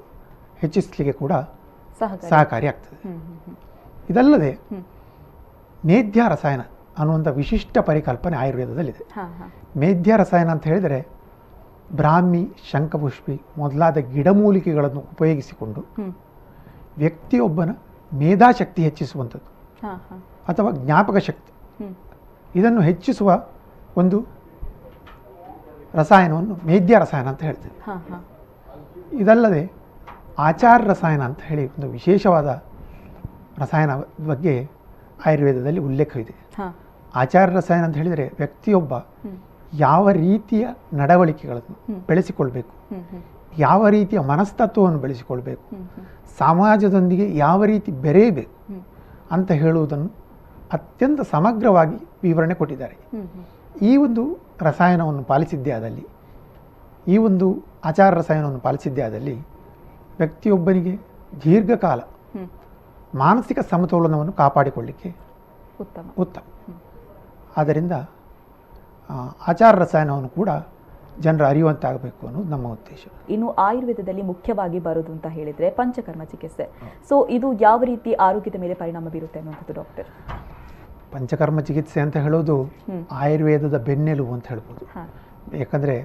[0.58, 2.30] ಹೆಚ್ಚಿಸಲಿಕ್ಕೆ ಕೂಡ ಸಹಕಾರಿ.
[2.30, 3.56] ಸಹಕಾರಿಯಾಗ್ತದೆ ಹ್ಮ್
[4.10, 4.60] ಇದಲ್ಲದೆ.
[5.86, 6.62] ಮೇಧ್ಯ ರಸಾಯನ
[6.98, 9.04] ಅನ್ನುವಂಥ ವಿಶಿಷ್ಟ ಪರಿಕಲ್ಪನೆ ಆಯುರ್ವೇದದಲ್ಲಿದೆ.
[9.80, 11.08] ಮೇಧ್ಯ ರಸಾಯನ ಅಂತ ಹೇಳಿದರೆ
[11.96, 15.86] ಬ್ರಾಹ್ಮಿ ಶಂಖಪುಷ್ಪಿ ಮೊದಲಾದ ಗಿಡಮೂಲಿಕೆಗಳನ್ನು ಉಪಯೋಗಿಸಿಕೊಂಡು
[16.98, 17.70] ವ್ಯಕ್ತಿಯೊಬ್ಬನ
[18.14, 19.50] ಮೇಧಾಶಕ್ತಿ ಹೆಚ್ಚಿಸುವಂಥದ್ದು
[20.48, 21.52] ಅಥವಾ ಜ್ಞಾಪಕ ಶಕ್ತಿ.
[22.56, 23.44] ಇದನ್ನು ಹೆಚ್ಚಿಸುವ
[23.98, 24.26] ಒಂದು
[25.94, 27.76] ರಸಾಯನವನ್ನು ಮೇಧ್ಯ ರಸಾಯನ ಅಂತ ಹೇಳ್ತೇವೆ.
[29.20, 29.72] ಇದಲ್ಲದೆ
[30.40, 32.64] ಆಚಾರ ರಸಾಯನ ಅಂತ ಹೇಳಿ ಒಂದು ವಿಶೇಷವಾದ
[33.58, 33.94] ರಸಾಯನ
[34.28, 34.70] ಬಗ್ಗೆ
[35.26, 36.36] ಆಯುರ್ವೇದದಲ್ಲಿ ಉಲ್ಲೇಖವಿದೆ.
[37.16, 38.94] ಆಚಾರ ರಸಾಯನ ಅಂತ ಹೇಳಿದರೆ ವ್ಯಕ್ತಿಯೊಬ್ಬ
[39.74, 42.06] ಯಾವ ರೀತಿಯ ನಡವಳಿಕೆಗಳನ್ನು.
[42.08, 42.74] ಬೆಳೆಸಿಕೊಳ್ಬೇಕು.
[43.58, 45.64] ಯಾವ ರೀತಿಯ ಮನಸ್ತತ್ವವನ್ನು ಬೆಳೆಸಿಕೊಳ್ಬೇಕು.
[46.38, 48.86] ಸಮಾಜದೊಂದಿಗೆ ಯಾವ ರೀತಿ ಬೆರೆಯಬೇಕು
[49.32, 50.12] ಅಂತ ಹೇಳುವುದನ್ನು
[50.74, 52.98] ಅತ್ಯಂತ ಸಮಗ್ರವಾಗಿ ವಿವರಣೆ ಕೊಟ್ಟಿದ್ದಾರೆ.
[53.82, 54.24] ಈ ಒಂದು
[54.62, 56.06] ರಸಾಯನವನ್ನು ಪಾಲಿಸಿದ್ದೇ ಆದಲ್ಲಿ
[57.08, 57.48] ಈ ಒಂದು
[57.86, 59.36] ಆಚಾರ ರಸಾಯನವನ್ನು ಪಾಲಿಸಿದ್ದೇ ಆದಲ್ಲಿ
[60.20, 60.94] ವ್ಯಕ್ತಿಯೊಬ್ಬನಿಗೆ
[61.44, 62.02] ದೀರ್ಘಕಾಲ
[63.16, 65.10] ಮಾನಸಿಕ ಸಮತೋಲನವನ್ನು ಕಾಪಾಡಿಕೊಳ್ಳಿಕ್ಕೆ
[65.82, 66.06] ಉತ್ತಮ.
[66.18, 66.42] ಉತ್ತಮ.
[67.58, 67.92] ಆದ್ದರಿಂದ
[69.48, 70.50] ಆಚಾರ ರಸಾಯನವನ್ನು ಕೂಡ
[71.20, 73.04] ಜನರು ಅರಿಯುವಂತಾಗಬೇಕು ಅನ್ನೋದು ನಮ್ಮ ಉದ್ದೇಶ.
[73.30, 76.66] ಇನ್ನು ಆಯುರ್ವೇದದಲ್ಲಿ ಮುಖ್ಯವಾಗಿ ಬರೋದು ಅಂತ ಹೇಳಿದರೆ ಪಂಚಕರ್ಮ ಚಿಕಿತ್ಸೆ.
[77.10, 80.08] ಸೊ ಇದು ಯಾವ ರೀತಿ ಆರೋಗ್ಯದ ಮೇಲೆ ಪರಿಣಾಮ ಬೀರುತ್ತೆ ಅನ್ನುವಂಥದ್ದು ಡಾಕ್ಟರ್?
[81.14, 82.56] ಪಂಚಕರ್ಮ ಚಿಕಿತ್ಸೆ ಅಂತ ಹೇಳೋದು
[83.12, 84.86] ಆಯುರ್ವೇದದ ಬೆನ್ನೆಲುಬು ಅಂತ ಹೇಳ್ಬೋದು.
[85.58, 85.96] ಯಾಕಂದರೆ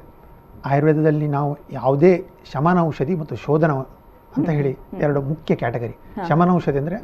[0.67, 3.73] ಆಯುರ್ವೇದದಲ್ಲಿ ನಾವು ಯಾವುದೇ ಶಮನ ಔಷಧಿ ಮತ್ತು ಶೋಧನ
[4.37, 5.97] ಅಂತ ಹೇಳಿ ಎರಡು ಮುಖ್ಯ ಕ್ಯಾಟಗರಿ.
[6.29, 6.99] ಶಮನ ಔಷಧಿ ಅಂದರೆ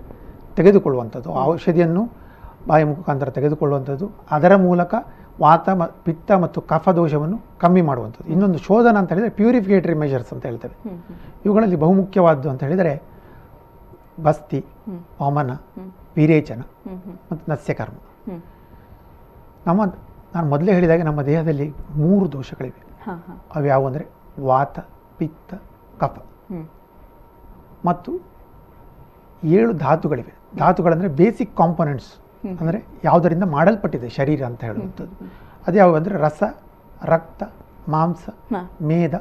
[0.56, 1.34] ತೆಗೆದುಕೊಳ್ಳುವಂಥದ್ದು.
[1.34, 2.24] ಆ ಔಷಧಿಯನ್ನು
[2.68, 4.10] ಬಾಯಿ ಮುಖಾಂತರ ತೆಗೆದುಕೊಳ್ಳುವಂಥದ್ದು.
[4.30, 4.94] ಅದರ ಮೂಲಕ
[5.40, 8.32] ವಾತ ಮ ಪಿತ್ತ ಮತ್ತು ಕಫ ದೋಷವನ್ನು ಕಮ್ಮಿ ಮಾಡುವಂಥದ್ದು.
[8.32, 10.76] ಇನ್ನೊಂದು ಶೋಧನ ಅಂತ ಹೇಳಿದರೆ ಪ್ಯೂರಿಫಿಕೇಟರಿ ಮೆಷರ್ಸ್ ಅಂತ ಹೇಳ್ತೇವೆ.
[11.44, 13.02] ಇವುಗಳಲ್ಲಿ ಬಹುಮುಖ್ಯವಾದ್ದು ಅಂತ ಹೇಳಿದರೆ
[14.22, 14.64] ಬಸ್ತಿ
[15.22, 15.50] ವಮನ
[16.16, 16.60] ವಿರೇಚನ
[17.32, 17.96] ಮತ್ತು ನಸ್ಯಕರ್ಮ.
[19.66, 19.84] ನಮ್ಮ
[20.34, 22.93] ನಾನು ಮೊದಲೇ ಹೇಳಿದಾಗ ನಮ್ಮ ದೇಹದಲ್ಲಿ ಮೂರು ದೋಷಗಳಿವೆ.
[23.54, 24.04] ಅವು ಯಾವುವು ಅಂದರೆ
[24.50, 24.78] ವಾತ
[25.18, 25.50] ಪಿತ್ತ
[26.02, 26.16] ಕಫ.
[27.88, 28.12] ಮತ್ತು
[29.42, 30.32] ಏಳು ಧಾತುಗಳಿವೆ.
[30.62, 32.12] ಧಾತುಗಳಂದರೆ ಬೇಸಿಕ್ ಕಾಂಪೊನೆಂಟ್ಸ್.
[32.60, 32.78] ಅಂದರೆ
[33.08, 35.14] ಯಾವುದರಿಂದ ಮಾಡಲ್ಪಟ್ಟಿದೆ ಶರೀರ ಅಂತ ಹೇಳುವಂಥದ್ದು.
[35.66, 36.42] ಅದು ಯಾವುವು ಅಂದರೆ ರಸ
[37.12, 37.42] ರಕ್ತ
[37.94, 38.24] ಮಾಂಸ.
[38.90, 39.14] ಮೇದ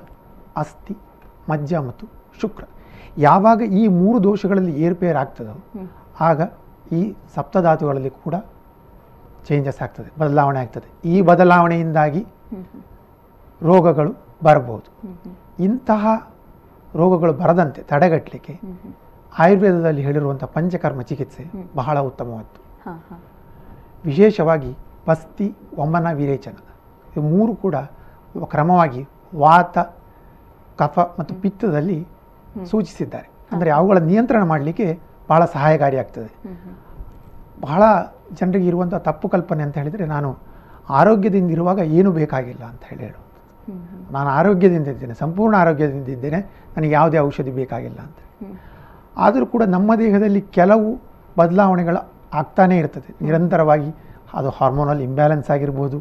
[0.61, 0.95] ಅಸ್ಥಿ
[1.51, 2.05] ಮಜ್ಜ ಮತ್ತು
[2.41, 2.63] ಶುಕ್ರ.
[3.27, 5.55] ಯಾವಾಗ ಈ ಮೂರು ದೋಷಗಳಲ್ಲಿ ಏರುಪೇರು ಆಗ್ತದೋ
[6.29, 6.41] ಆಗ
[6.99, 7.01] ಈ
[7.35, 8.35] ಸಪ್ತಧಾತುಗಳಲ್ಲಿ ಕೂಡ
[9.47, 10.87] ಚೇಂಜಸ್ ಆಗ್ತದೆ ಬದಲಾವಣೆ ಆಗ್ತದೆ.
[11.13, 12.21] ಈ ಬದಲಾವಣೆಯಿಂದಾಗಿ
[13.61, 14.11] ರೋಗಗಳು
[14.45, 14.89] ಬರಬಹುದು.
[15.67, 16.03] ಇಂತಹ
[16.93, 18.53] ರೋಗಗಳು ಬರದಂತೆ ತಡೆಗಟ್ಟಲಿಕ್ಕೆ
[19.33, 21.43] ಆಯುರ್ವೇದದಲ್ಲಿ ಹೇಳಿರುವಂಥ ಪಂಚಕರ್ಮ ಚಿಕಿತ್ಸೆ
[21.79, 22.59] ಬಹಳ ಉತ್ತಮವಾದ್ದು.
[24.05, 24.71] ವಿಶೇಷವಾಗಿ
[25.07, 25.47] ಪಸ್ತಿ
[25.79, 26.57] ವಮನ ವಿರೇಚನ.
[27.15, 27.75] ಈ ಮೂರು ಕೂಡ
[28.53, 29.01] ಕ್ರಮವಾಗಿ
[29.43, 29.77] ವಾತ
[30.79, 31.99] ಕಫ ಮತ್ತು ಪಿತ್ತದಲ್ಲಿ.
[32.71, 33.27] ಸೂಚಿಸಿದ್ದಾರೆ.
[33.53, 34.87] ಅಂದರೆ ಅವುಗಳ ನಿಯಂತ್ರಣ ಮಾಡಲಿಕ್ಕೆ
[35.29, 36.31] ಬಹಳ ಸಹಾಯಕಾರಿಯಾಗ್ತದೆ
[37.65, 37.83] ಬಹಳ
[38.39, 40.29] ಜನರಿಗೆ ಇರುವಂಥ ತಪ್ಪು ಕಲ್ಪನೆ ಅಂತ ಹೇಳಿದರೆ ನಾನು
[40.99, 43.03] ಆರೋಗ್ಯದಿಂದ ಇರುವಾಗ ಏನು ಬೇಕಾಗಿಲ್ಲ ಅಂತ ಹೇಳಿ
[44.11, 46.39] ನಾನು ಆರೋಗ್ಯದಿಂದ ಇದ್ದೇನೆ ಸಂಪೂರ್ಣ ಆರೋಗ್ಯದಿಂದ ಇದ್ದೇನೆ
[46.75, 48.19] ನನಗೆ ಯಾವುದೇ ಔಷಧಿ ಬೇಕಾಗಿಲ್ಲ ಅಂತ.
[49.17, 50.87] ಆದರೂ ಕೂಡ ನಮ್ಮ ದೇಹದಲ್ಲಿ ಕೆಲವು
[51.37, 52.01] ಬದಲಾವಣೆಗಳು
[52.39, 53.09] ಆಗ್ತಾನೇ ಇರ್ತದೆ.
[53.25, 53.89] ನಿರಂತರವಾಗಿ
[54.33, 55.97] ಅದು ಹಾರ್ಮೋನಲ್ ಇಂಬ್ಯಾಲೆನ್ಸ್ ಆಗಿರ್ಬೋದು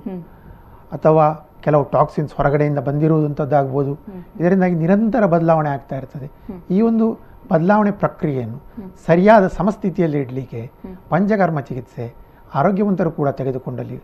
[0.93, 1.27] ಅಥವಾ
[1.65, 3.93] ಕೆಲವು ಟಾಕ್ಸಿನ್ಸ್ ಹೊರಗಡೆಯಿಂದ ಬಂದಿರುವುದಂಥದ್ದಾಗ್ಬೋದು
[4.41, 6.29] ಇದರಿಂದಾಗಿ ನಿರಂತರ ಬದಲಾವಣೆ ಆಗ್ತಾ ಇರ್ತದೆ.
[6.71, 7.07] ಈ ಒಂದು
[7.53, 8.59] ಬದಲಾವಣೆ ಪ್ರಕ್ರಿಯೆಯನ್ನು
[9.07, 10.63] ಸರಿಯಾದ ಸಮಸ್ಥಿತಿಯಲ್ಲಿ ಇಡಲಿಕ್ಕೆ
[11.09, 12.07] ಪಂಚಕರ್ಮ ಚಿಕಿತ್ಸೆ
[12.55, 13.99] ಆರೋಗ್ಯವಂತರು ಕೂಡ ತೆಗೆದುಕೊಂಡಲ್ಲಿ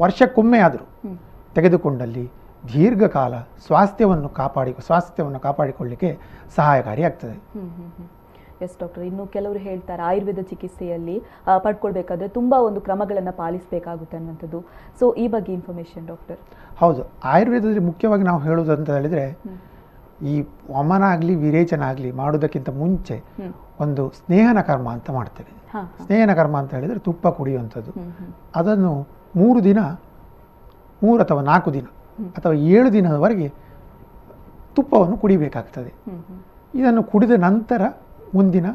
[0.00, 0.86] ವರ್ಷಕ್ಕೊಮ್ಮೆ ಆದರೂ
[1.54, 2.24] ತೆಗೆದುಕೊಂಡಲ್ಲಿ
[2.72, 3.34] ದೀರ್ಘಕಾಲ
[3.66, 6.10] ಸ್ವಾಸ್ಥ್ಯವನ್ನು ಕಾಪಾಡಿ ಸ್ವಾಸ್ಥ್ಯವನ್ನು ಕಾಪಾಡಿಕೊಳ್ಳಿಕ್ಕೆ
[6.56, 7.36] ಸಹಾಯಕಾರಿಯಾಗ್ತದೆ
[8.64, 11.14] ಎಸ್ ಡಾಕ್ಟರ್ ಇನ್ನು ಕೆಲವರು ಹೇಳ್ತಾರೆ ಆಯುರ್ವೇದ ಚಿಕಿತ್ಸೆಯಲ್ಲಿ
[11.64, 14.60] ಪಡ್ಕೊಳ್ಬೇಕಾದ್ರೆ ತುಂಬ ಒಂದು ಕ್ರಮಗಳನ್ನು ಪಾಲಿಸಬೇಕಾಗುತ್ತೆ ಅನ್ನುವಂಥದ್ದು.
[15.00, 16.38] ಸೊ ಈ ಬಗ್ಗೆ ಇನ್ಫಾರ್ಮೇಶನ್ ಡಾಕ್ಟರ್
[16.80, 17.02] ಹೌದು.
[17.24, 19.26] ಆಯುರ್ವೇದದಲ್ಲಿ ಮುಖ್ಯವಾಗಿ ನಾವು ಹೇಳೋದು ಅಂತ ಹೇಳಿದರೆ
[20.32, 20.34] ಈ
[20.76, 23.16] ವಮನ ಆಗಲಿ ವಿರೇಚನ ಆಗಲಿ ಮಾಡೋದಕ್ಕಿಂತ ಮುಂಚೆ
[23.80, 25.52] ಒಂದು ಸ್ನೇಹನ ಕರ್ಮ ಅಂತ ಮಾಡ್ತೇವೆ.
[26.06, 27.92] ಸ್ನೇಹನ ಕರ್ಮ ಅಂತ ಹೇಳಿದರೆ ತುಪ್ಪ ಕುಡಿಯುವಂಥದ್ದು.
[28.60, 28.92] ಅದನ್ನು
[29.36, 29.80] ಮೂರು ದಿನ
[31.02, 31.86] ಮೂರು ಅಥವಾ ನಾಲ್ಕು ದಿನ
[32.36, 33.48] ಅಥವಾ ಏಳು ದಿನದವರೆಗೆ
[34.76, 35.90] ತುಪ್ಪವನ್ನು ಕುಡಿಬೇಕಾಗ್ತದೆ.
[36.80, 37.82] ಇದನ್ನು ಕುಡಿದ ನಂತರ
[38.36, 38.66] ಮುಂದಿನ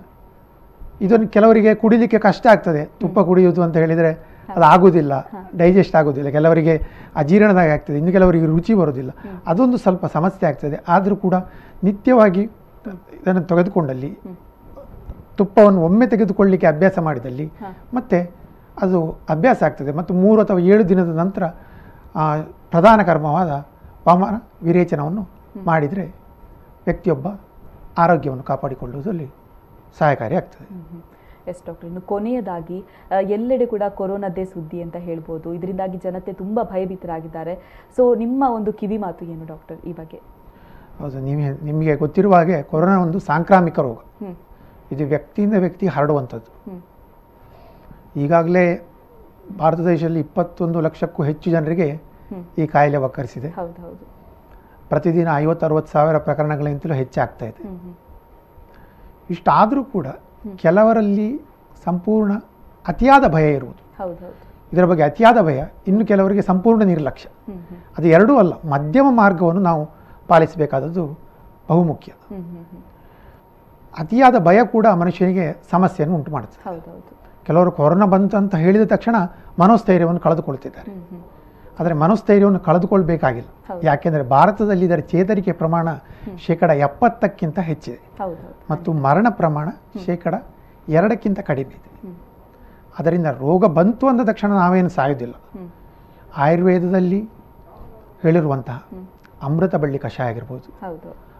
[1.05, 2.81] ಇದನ್ನು ಕೆಲವರಿಗೆ ಕುಡಿಲಿಕ್ಕೆ ಕಷ್ಟ ಆಗ್ತದೆ.
[3.01, 4.11] ತುಪ್ಪ ಕುಡಿಯುವುದು ಅಂತ ಹೇಳಿದರೆ
[4.53, 5.13] ಅದು ಆಗೋದಿಲ್ಲ
[5.59, 6.73] ಡೈಜೆಸ್ಟ್ ಆಗೋದಿಲ್ಲ ಕೆಲವರಿಗೆ
[7.21, 7.97] ಅಜೀರ್ಣದಾಗ ಆಗ್ತದೆ.
[8.01, 9.11] ಇನ್ನು ಕೆಲವರಿಗೆ ರುಚಿ ಬರೋದಿಲ್ಲ
[9.51, 10.77] ಅದೊಂದು ಸ್ವಲ್ಪ ಸಮಸ್ಯೆ ಆಗ್ತದೆ.
[10.95, 11.35] ಆದರೂ ಕೂಡ
[11.87, 12.43] ನಿತ್ಯವಾಗಿ
[13.19, 14.11] ಇದನ್ನು ತೆಗೆದುಕೊಂಡಲ್ಲಿ
[15.37, 17.45] ತುಪ್ಪವನ್ನು ಒಮ್ಮೆ ತೆಗೆದುಕೊಳ್ಳಿಕ್ಕೆ ಅಭ್ಯಾಸ ಮಾಡಿದಲ್ಲಿ
[17.97, 18.17] ಮತ್ತೆ
[18.83, 18.99] ಅದು
[19.35, 19.91] ಅಭ್ಯಾಸ ಆಗ್ತದೆ.
[19.99, 21.43] ಮತ್ತು ಮೂರು ಅಥವಾ ಏಳು ದಿನದ ನಂತರ
[22.73, 23.51] ಪ್ರಧಾನ ಕರ್ಮವಾದ
[24.07, 24.35] ವಾಮನ
[24.67, 25.23] ವಿರೇಚನವನ್ನು
[25.69, 26.05] ಮಾಡಿದರೆ
[26.87, 27.27] ವ್ಯಕ್ತಿಯೊಬ್ಬ
[28.03, 29.27] ಆರೋಗ್ಯವನ್ನು ಕಾಪಾಡಿಕೊಳ್ಳುವುದರಲ್ಲಿ
[29.97, 30.65] ಸಹಾಯಕಾರಿ ಆಗ್ತದೆ.
[31.51, 32.77] ಎಸ್ ಡಾಕ್ಟರ್ ಇನ್ನು ಕೊನೆಯದಾಗಿ
[33.35, 35.47] ಎಲ್ಲೆಡೆ ಕೂಡ ಕೊರೋನಾದೇ ಸುದ್ದಿ ಅಂತ ಹೇಳ್ಬೋದು.
[35.57, 37.53] ಇದರಿಂದಾಗಿ ಜನತೆ ತುಂಬ ಭಯಭೀತರಾಗಿದ್ದಾರೆ.
[37.97, 40.19] ಸೊ ನಿಮ್ಮ ಒಂದು ಕಿವಿ ಮಾತು ಏನು ಡಾಕ್ಟರ್ ಈ ಬಗ್ಗೆ?
[40.99, 43.99] ಹೌದು ನಿಮಗೆ ನಿಮಗೆ ಗೊತ್ತಿರುವ ಹಾಗೆ ಕೊರೋನಾ ಒಂದು ಸಾಂಕ್ರಾಮಿಕ ರೋಗ.
[44.93, 46.51] ಇದು ವ್ಯಕ್ತಿಯಿಂದ ವ್ಯಕ್ತಿ ಹರಡುವಂಥದ್ದು.
[48.23, 48.65] ಈಗಾಗಲೇ
[49.61, 51.89] ಭಾರತ ದೇಶದಲ್ಲಿ ಇಪ್ಪತ್ತೊಂದು ಲಕ್ಷಕ್ಕೂ ಹೆಚ್ಚು ಜನರಿಗೆ.
[52.57, 53.49] ಈ ಕಾಯಿಲೆ ಒಕ್ಕರಿಸಿದೆ
[54.89, 57.63] ಪ್ರತಿದಿನ ಐವತ್ತು ಅರವತ್ತು ಸಾವಿರ ಪ್ರಕರಣಗಳಿಗಿಂತಲೂ ಹೆಚ್ಚಾಗ್ತಾ ಇದೆ.
[59.29, 60.07] ಇಷ್ಟಾದರೂ ಕೂಡ
[60.55, 61.41] ಕೆಲವರಲ್ಲಿ
[61.85, 62.33] ಸಂಪೂರ್ಣ
[62.87, 63.81] ಅತಿಯಾದ ಭಯ ಇರುವುದು.
[64.73, 67.29] ಇದರ ಬಗ್ಗೆ ಅತಿಯಾದ ಭಯ ಇನ್ನು ಕೆಲವರಿಗೆ ಸಂಪೂರ್ಣ ನಿರ್ಲಕ್ಷ್ಯ.
[67.97, 69.83] ಅದು ಎರಡೂ ಅಲ್ಲ ಮಧ್ಯಮ ಮಾರ್ಗವನ್ನು ನಾವು
[70.27, 71.03] ಪಾಲಿಸಬೇಕಾದದ್ದು
[71.69, 72.11] ಬಹುಮುಖ್ಯ.
[72.11, 72.81] ಹ್ಮ್ ಹ್ಮ್ ಹ್ಮ್.
[73.97, 76.59] ಅತಿಯಾದ ಭಯ ಕೂಡ ಮನುಷ್ಯನಿಗೆ ಸಮಸ್ಯೆಯನ್ನು ಉಂಟು ಮಾಡುತ್ತೆ
[77.45, 79.15] ಕೆಲವರು ಕೊರೋನಾ ಬಂತು ಅಂತ ಹೇಳಿದ ತಕ್ಷಣ
[79.59, 80.91] ಮನೋಸ್ಥೈರ್ಯವನ್ನು ಕಳೆದುಕೊಳ್ತಿದ್ದಾರೆ.
[81.79, 83.49] ಆದರೆ ಮನೋಸ್ಥೈರ್ಯವನ್ನು ಕಳೆದುಕೊಳ್ಬೇಕಾಗಿಲ್ಲ.
[83.89, 85.87] ಯಾಕೆಂದರೆ ಭಾರತದಲ್ಲಿ ಇದರ ಚೇತರಿಕೆ ಪ್ರಮಾಣ
[86.45, 87.99] ಶೇಕಡ ಎಪ್ಪತ್ತಕ್ಕಿಂತ ಹೆಚ್ಚಿದೆ.
[88.71, 89.67] ಮತ್ತು ಮರಣ ಪ್ರಮಾಣ
[90.05, 90.33] ಶೇಕಡ
[90.97, 91.89] ಎರಡಕ್ಕಿಂತ ಕಡಿಮೆ ಇದೆ.
[92.99, 95.35] ಅದರಿಂದ ರೋಗ ಬಂತು ಅಂದ ತಕ್ಷಣ ನಾವೇನು ಸಾಯೋದಿಲ್ಲ.
[96.43, 97.21] ಆಯುರ್ವೇದದಲ್ಲಿ
[98.23, 98.77] ಹೇಳಿರುವಂತಹ
[99.47, 100.67] ಅಮೃತ ಬಳ್ಳಿ ಕಷಾಯ ಆಗಿರ್ಬೋದು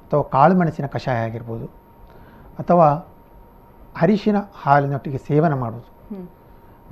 [0.05, 1.67] ಅಥವಾ ಕಾಳುಮೆಣಸಿನ ಕಷಾಯ ಆಗಿರ್ಬೋದು
[2.61, 2.87] ಅಥವಾ
[4.03, 5.89] ಅರಿಶಿನ ಹಾಲಿನೊಟ್ಟಿಗೆ ಸೇವನೆ ಮಾಡೋದು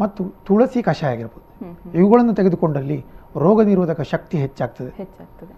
[0.01, 1.47] ಮತ್ತು ತುಳಸಿ ಕಷಾಯ ಆಗಿರ್ಬೋದು.
[1.99, 2.97] ಇವುಗಳನ್ನು ತೆಗೆದುಕೊಂಡಲ್ಲಿ
[3.37, 4.89] ರೋಗ ನಿರೋಧಕ ಶಕ್ತಿ ಹೆಚ್ಚಾಗ್ತದೆ.
[4.89, 5.53] ಹೆಚ್ಚಾಗ್ತದೆ.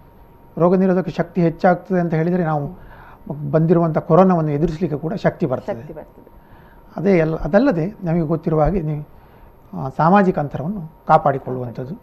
[0.57, 2.93] ರೋಗ ನಿರೋಧಕ ಶಕ್ತಿ ಹೆಚ್ಚಾಗ್ತದೆ ಅಂತ ಹೇಳಿದರೆ ನಾವು
[3.51, 5.77] ಬಂದಿರುವಂಥ ಕೊರೋನಾವನ್ನು ಎದುರಿಸಲಿಕ್ಕೆ ಕೂಡ ಶಕ್ತಿ ಬರ್ತದೆ.
[5.77, 6.31] ಶಕ್ತಿ ಬರ್ತದೆ.
[6.97, 9.03] ಅದೇ ಎಲ್ಲ ಅದಲ್ಲದೆ ನಮಗೆ ಗೊತ್ತಿರುವ ಹಾಗೆ ನೀವು
[9.97, 11.95] ಸಾಮಾಜಿಕ ಅಂತರವನ್ನು ಕಾಪಾಡಿಕೊಳ್ಳುವಂಥದ್ದು.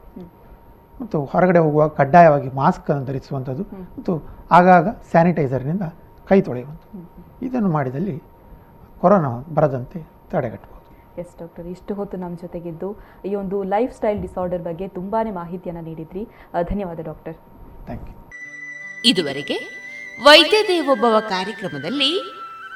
[1.00, 3.62] ಮತ್ತು ಹೊರಗಡೆ ಹೋಗುವಾಗ ಕಡ್ಡಾಯವಾಗಿ ಮಾಸ್ಕನ್ನು ಧರಿಸುವಂಥದ್ದು.
[3.62, 5.82] ಮತ್ತು ಆಗಾಗ ಸ್ಯಾನಿಟೈಸರ್ನಿಂದ
[6.28, 7.06] ಕೈ ತೊಳೆಯುವಂಥದ್ದು.
[7.46, 8.22] ಇದನ್ನು ಮಾಡಿದಲ್ಲಿ
[9.00, 10.79] ಕೊರೋನಾ ಬರದಂತೆ ತಡೆಗಟ್ಟಬಹುದು
[11.22, 12.88] ಎಸ್ ಡಾಕ್ಟರ್ ಇಷ್ಟು ಹೊತ್ತು ನಮ್ಮ ಜೊತೆಗಿದ್ದು.
[13.28, 16.24] ಈ ಒಂದು ಲೈಫ್ ಸ್ಟೈಲ್ ಡಿಸಾರ್ಡರ್ ಬಗ್ಗೆ ತುಂಬಾ ಮಾಹಿತಿಯನ್ನು ನೀಡಿದ್ರಿ.
[16.70, 17.36] ಧನ್ಯವಾದ ಡಾಕ್ಟರ್.
[17.88, 18.16] ಥ್ಯಾಂಕ್ ಯು
[19.10, 19.56] ಇದುವರೆಗೆ
[20.22, 22.12] ವೈದ್ಯ ದೇವೋಭವ ಕಾರ್ಯಕ್ರಮದಲ್ಲಿ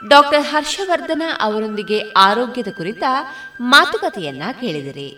[0.08, 3.04] ಡಾಕ್ಟರ್ ಹರ್ಷವರ್ಧನ ಅವರೊಂದಿಗೆ ಆರೋಗ್ಯದ ಕುರಿತ
[3.72, 5.10] ಮಾತುಕತೆಯನ್ನ ಕೇಳಿದಿರಿ.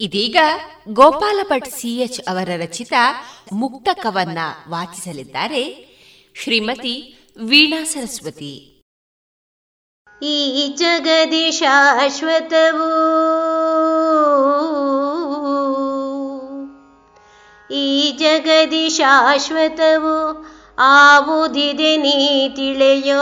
[0.00, 0.38] ಇದೀಗ
[0.92, 2.94] ಗೋಪಾಲ ಭಟ್ ಸಿಎಚ್ ಅವರ ರಚಿತ
[3.52, 5.62] ಮುಕ್ತಕವನ್ನ ವಾಚಿಸಲಿದ್ದಾರೆ
[6.34, 6.94] ಶ್ರೀಮತಿ
[7.40, 8.82] ವೀಣಾ ಸರಸ್ವತಿ.
[10.22, 12.88] ಈ ಜಗದಿ ಶಾಶ್ವತವು
[17.74, 20.46] ಈ ಜಗದಿ ಶಾಶ್ವತವು
[20.78, 23.20] ಆವುದಿದೆ ನೀ ತಿಳಿಯೋ.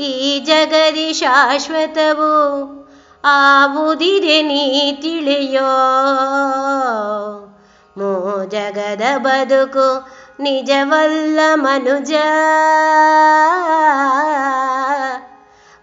[0.00, 2.30] ಈ ಜಗದಿ ಶಾಶ್ವತವು
[3.24, 5.66] ಆವುದಿದೆ ನೀ ತಿಳಿಯೋ.
[7.98, 12.12] ಮೋ ಜಗದ ಬದುಕು ನಿಜವಲ್ಲ ಮನುಜ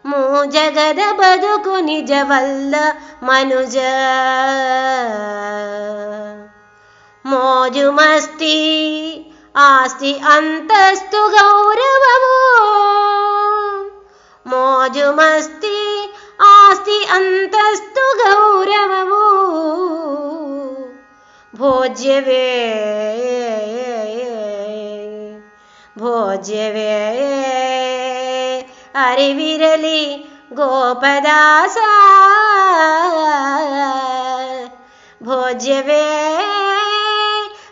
[0.06, 2.76] ಮೂ ಜಗದ ಬದುಕು ನಿಜವಲ್ಲ
[3.24, 3.78] ಮನುಜ
[7.26, 8.58] ಮೋಜು ಮಸ್ತಿ
[9.66, 12.36] ಆಸ್ತಿ ಅಂತಸ್ತು ಗೌರವವು
[14.46, 15.78] ಮೋಜು ಮಸ್ತಿ
[16.50, 19.24] ಆಸ್ತಿ ಅಂತಸ್ತು ಗೌರವವು
[21.54, 22.46] ಭೋಜ್ಯವೇ
[26.00, 27.20] ಭೋಜ್ಯವೇ
[28.96, 31.78] ಅರಿವಿರಲಿ ಗೋಪದಾಸ.
[35.24, 36.36] ಭೋಜ್ಯವೇ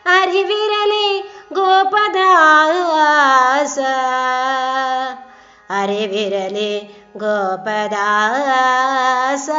[0.05, 3.79] ಅರಿವಿರಲಿ ಗೋಪದಾಸ.
[5.81, 9.49] ಅರಿವಿರಲಿ ಗೋಪದಾಸ.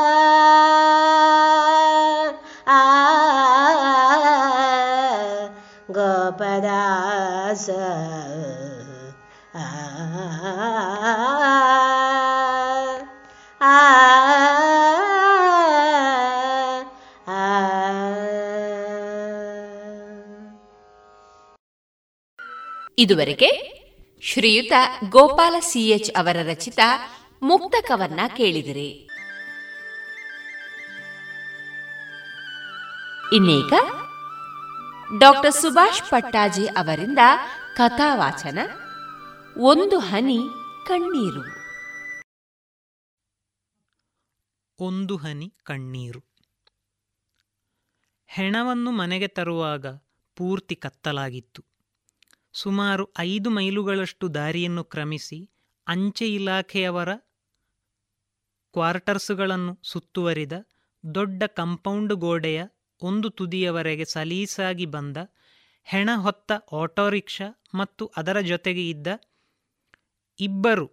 [23.01, 23.79] ಇದುವರೆಗೆ
[24.23, 24.73] ಶ್ರೀಯುತ
[25.09, 26.79] ಗೋಪಾಲ ಸಿಎಚ್ ಅವರ ರಚಿತ
[27.43, 29.09] ಮುಕ್ತಕವನ್ನ ಕೇಳಿದಿರಿ.
[33.33, 33.73] ಇನ್ನೀಗ
[35.19, 37.19] ಡಾಕ್ಟರ್ ಸುಭಾಷ್ ಪಟ್ಟಾಜಿ ಅವರಿಂದ
[37.77, 38.59] ಕಥಾವಾಚನ
[39.57, 40.39] ಒಂದು ಹನಿ
[40.87, 41.45] ಕಣ್ಣೀರು.
[44.79, 46.25] ಒಂದು ಹನಿ ಕಣ್ಣೀರು.
[48.27, 49.87] ಹೆಣವನ್ನು ಮನೆಗೆ ತರುವಾಗ
[50.37, 51.68] ಪೂರ್ತಿ ಕತ್ತಲಾಗಿತ್ತು.
[52.55, 55.49] ಸುಮಾರು ಐದು ಮೈಲುಗಳಷ್ಟು ದಾರಿಯನ್ನು ಕ್ರಮಿಸಿ
[55.89, 57.09] ಅಂಚೆ ಇಲಾಖೆಯವರ
[58.75, 60.53] ಕ್ವಾರ್ಟರ್ಸ್ಗಳನ್ನು ಸುತ್ತುವರಿದ
[61.05, 62.65] ದೊಡ್ಡ ಕಂಪೌಂಡ್ ಗೋಡೆಯ
[63.03, 65.17] ಒಂದು ತುದಿಯವರೆಗೆ ಸಲೀಸಾಗಿ ಬಂದ
[65.85, 67.11] ಹೆಣ ಹೊತ್ತ ಆಟೋ
[67.75, 69.07] ಮತ್ತು ಅದರ ಜೊತೆಗೆ ಇದ್ದ
[70.41, 70.93] ಇಬ್ಬರು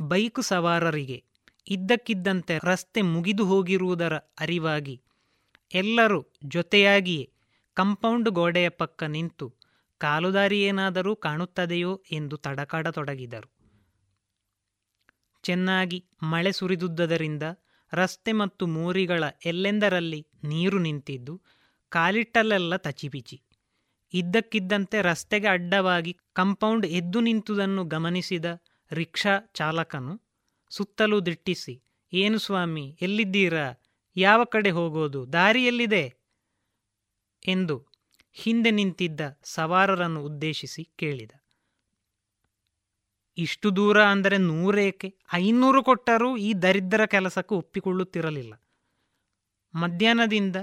[0.00, 1.22] ಬೈಕು ಸವಾರರಿಗೆ
[1.70, 5.00] ಇದ್ದಕ್ಕಿದ್ದಂತೆ ರಸ್ತೆ ಮುಗಿದು ಹೋಗಿರುವುದರ ಅರಿವಾಗಿ
[5.74, 7.32] ಎಲ್ಲರೂ ಜೊತೆಯಾಗಿಯೇ
[7.76, 9.61] ಕಂಪೌಂಡ್ ಗೋಡೆಯ ಪಕ್ಕ ನಿಂತು
[10.02, 13.48] ಕಾಲುದಾರಿ ಏನಾದರೂ ಕಾಣುತ್ತದೆಯೋ ಎಂದು ತಡಕಾಡತೊಡಗಿದರು.
[15.42, 17.42] ಚೆನ್ನಾಗಿ ಮಳೆ ಸುರಿದುದರಿಂದ
[17.92, 21.42] ರಸ್ತೆ ಮತ್ತು ಮೋರಿಗಳ ಎಲ್ಲೆಂದರಲ್ಲಿ ನೀರು ನಿಂತಿದ್ದು
[21.88, 23.42] ಕಾಲಿಟ್ಟಲ್ಲೆಲ್ಲ ತಚಿಪಿಚಿ
[24.14, 28.44] ಇದ್ದಕ್ಕಿದ್ದಂತೆ ರಸ್ತೆಗೆ ಅಡ್ಡವಾಗಿ ಕಂಪೌಂಡ್ ಎದ್ದು ನಿಂತುದನ್ನು ಗಮನಿಸಿದ
[28.92, 30.14] ರಿಕ್ಷಾ ಚಾಲಕನು
[30.70, 31.82] ಸುತ್ತಲೂ ದಿಟ್ಟಿಸಿ,
[32.12, 33.82] ಏನು ಸ್ವಾಮಿ, ಎಲ್ಲಿದ್ದೀರಾ?
[34.16, 35.32] ಯಾವ ಕಡೆ ಹೋಗೋದು?
[35.32, 36.14] ದಾರಿಯಲ್ಲಿದೆ
[37.46, 37.91] ಎಂದು
[38.32, 41.30] ಹಿಂದೆ ನಿಂತಿದ್ದ ಸವಾರರನ್ನು ಉದ್ದೇಶಿಸಿ ಕೇಳಿದ.
[43.38, 45.14] ಇಷ್ಟು ದೂರ ಅಂದರೆ ನೂರೇಕೆ?
[45.32, 48.54] ಐನೂರು ಕೊಟ್ಟರೂ ಈ ದರಿದ್ರ ಕೆಲಸಕ್ಕೆ ಒಪ್ಪಿಕೊಳ್ಳುತ್ತಿರಲಿಲ್ಲ.
[49.74, 50.56] ಮಧ್ಯಾಹ್ನದಿಂದ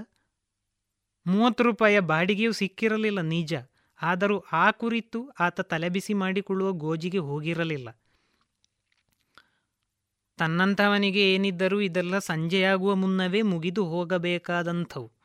[1.27, 3.53] ಮೂವತ್ತು ರೂಪಾಯಿಯ ಬಾಡಿಗೆಯೂ ಸಿಕ್ಕಿರಲಿಲ್ಲ ನಿಜ.
[4.01, 7.89] ಆದರೂ ಆ ಕುರಿತು ಆತ ತಲೆಬಿಸಿ ಮಾಡಿಕೊಳ್ಳುವ ಗೋಜಿಗೆ ಹೋಗಿರಲಿಲ್ಲ.
[10.37, 15.18] ತನ್ನಂಥವನಿಗೆ ಏನಿದ್ದರೂ ಇದೆಲ್ಲ ಸಂಜೆಯಾಗುವ ಮುನ್ನವೇ ಮುಗಿದು ಹೋಗಬೇಕಾದಂಥವು.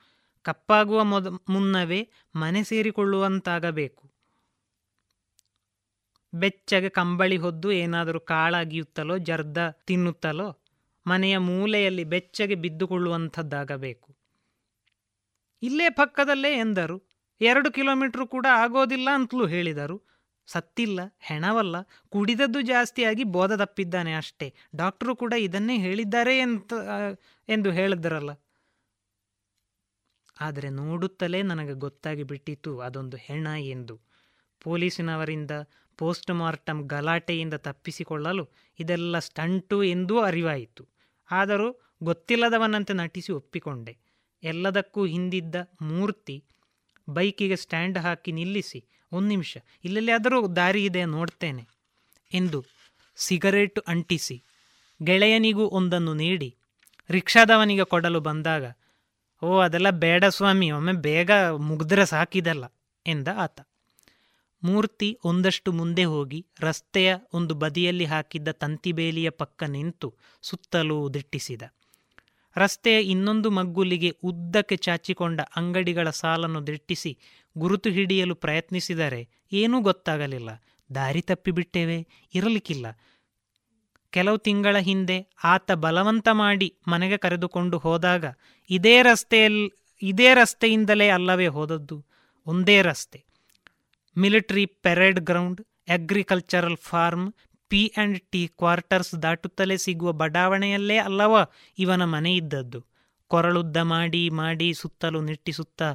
[0.45, 4.11] ಕಪ್ಪಾಗುವ ಮೊದ, ಮುನ್ನವೇ ಮನೆ ಸೇರಿಕೊಳ್ಳುವಂತಾಗಬೇಕು.
[6.35, 10.49] ಬೆಚ್ಚಗೆ ಕಂಬಳಿ ಹೊದ್ದು ಏನಾದರೂ ಕಾಳಾಗಿಯುತ್ತಲೋ, ಜರ್ದ ತಿನ್ನುತ್ತಲೋ,
[11.07, 14.17] ಮನೆಯ ಮೂಲೆಯಲ್ಲಿ ಬೆಚ್ಚಗೆ ಬಿದ್ದುಕೊಳ್ಳುವಂಥದ್ದಾಗಬೇಕು.
[15.63, 16.97] ಇಲ್ಲೇ ಪಕ್ಕದಲ್ಲೇ ಎಂದರು.
[17.41, 20.03] ಎರಡು ಕಿಲೋಮೀಟ್ರ್ ಕೂಡ ಆಗೋದಿಲ್ಲ ಅಂತಲೂ ಹೇಳಿದರು.
[20.47, 21.77] ಸತ್ತಿಲ್ಲ, ಹೆಣವಲ್ಲ,
[22.09, 24.55] ಕುಡಿದದ್ದು ಜಾಸ್ತಿಯಾಗಿ ಬೋಧ ತಪ್ಪಿದ್ದಾನೆ ಅಷ್ಟೇ.
[24.77, 26.73] ಡಾಕ್ಟರು ಕೂಡ ಇದನ್ನೇ ಹೇಳಿದ್ದಾರೆ ಅಂತ
[27.49, 28.31] ಎಂದು ಹೇಳಿದ್ರಲ್ಲ.
[30.41, 34.01] ಆದರೆ ನೋಡುತ್ತಲೇ ನನಗೆ ಗೊತ್ತಾಗಿ ಬಿಟ್ಟಿತು ಅದೊಂದು ಹೆಣ ಎಂದು.
[34.61, 35.51] ಪೊಲೀಸಿನವರಿಂದ
[35.99, 38.45] ಪೋಸ್ಟ್ ಮಾರ್ಟಮ್ ಗಲಾಟೆಯಿಂದ ತಪ್ಪಿಸಿಕೊಳ್ಳಲು
[38.79, 40.89] ಇದೆಲ್ಲ ಸ್ಟಂಟು ಎಂದೂ ಅರಿವಾಯಿತು.
[41.31, 41.69] ಆದರೂ
[42.03, 43.99] ಗೊತ್ತಿಲ್ಲದವನಂತೆ ನಟಿಸಿ ಒಪ್ಪಿಕೊಂಡೆ.
[44.43, 46.45] ಎಲ್ಲದಕ್ಕೂ ಹಿಂದಿದ್ದ ಮೂರ್ತಿ
[47.11, 51.69] ಬೈಕಿಗೆ ಸ್ಟ್ಯಾಂಡ್ ಹಾಕಿ ನಿಲ್ಲಿಸಿ, ಒಂದು ನಿಮಿಷ ಇಲ್ಲೆಲ್ಲಾದರೂ ದಾರಿ ಇದೆ, ನೋಡ್ತೇನೆ
[52.33, 52.65] ಎಂದು
[53.17, 54.45] ಸಿಗರೇಟು ಅಂಟಿಸಿ,
[55.03, 56.57] ಗೆಳೆಯನಿಗೂ ಒಂದನ್ನು ನೀಡಿ,
[57.11, 58.65] ರಿಕ್ಷಾದವನಿಗೆ ಕೊಡಲು ಬಂದಾಗ
[59.43, 62.65] ಓ, ಅದೆಲ್ಲ ಬೇಡ ಸ್ವಾಮಿ, ಒಮ್ಮೆ ಬೇಗ ಮುಗ್ದ್ರೆ ಸಾಕಿದಲ್ಲ
[63.07, 63.61] ಎಂದ ಆತ.
[64.63, 71.63] ಮೂರ್ತಿ ಒಂದಷ್ಟು ಮುಂದೆ ಹೋಗಿ ರಸ್ತೆಯ ಒಂದು ಬದಿಯಲ್ಲಿ ಹಾಕಿದ್ದ ತಂತಿಬೇಲಿಯ ಪಕ್ಕ ನಿಂತು ಸುತ್ತಲೂ ದಿಟ್ಟಿಸಿದ.
[72.57, 77.19] ರಸ್ತೆಯ ಇನ್ನೊಂದು ಮಗ್ಗುಲಿಗೆ ಉದ್ದಕ್ಕೆ ಚಾಚಿಕೊಂಡ ಅಂಗಡಿಗಳ ಸಾಲನ್ನು ದಿಟ್ಟಿಸಿ
[77.59, 80.49] ಗುರುತು ಹಿಡಿಯಲು ಪ್ರಯತ್ನಿಸಿದರೆ ಏನೂ ಗೊತ್ತಾಗಲಿಲ್ಲ.
[80.95, 82.87] ದಾರಿ ತಪ್ಪಿಬಿಟ್ಟೇವೆ, ಇರಲಿಕ್ಕಿಲ್ಲ.
[84.15, 88.25] ಕೆಲವು ತಿಂಗಳ ಹಿಂದೆ ಆತ ಬಲವಂತ ಮಾಡಿ ಮನೆಗೆ ಕರೆದುಕೊಂಡು ಹೋದಾಗ
[88.71, 89.67] ಇದೇ ರಸ್ತೆಯಲ್ಲಿ
[90.03, 91.97] ಇದೇ ರಸ್ತೆಯಿಂದಲೇ ಅಲ್ಲವೇ ಹೋದದ್ದು.
[92.47, 93.19] ಒಂದೇ ರಸ್ತೆ.
[94.19, 97.33] Military parade ground, agricultural farm,
[97.71, 101.37] P and T quarters ದಾಟುತ್ತಲೇ ಸಿಗುವ ಬಡಾವಣೆಯಲ್ಲೇ ಅಲ್ಲವ
[101.79, 102.81] ಇವನ ಮನೆ ಇದ್ದದ್ದು.
[103.31, 105.89] ಕೊರಳುದ್ದ ಮಾಡಿ ಮಾಡಿ ಸುತ್ತಲೂ ನಿಟ್ಟಿಸುತ್ತಾ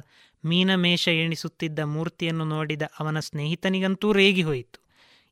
[0.44, 4.78] ಮೀನಮೇಷ ಎಣಿಸುತ್ತಿದ್ದ ಮೂರ್ತಿಯನ್ನು ನೋಡಿದ ಅವನ ಸ್ನೇಹಿತನಿಗಂತೂ ರೇಗಿ ಹೋಯಿತು.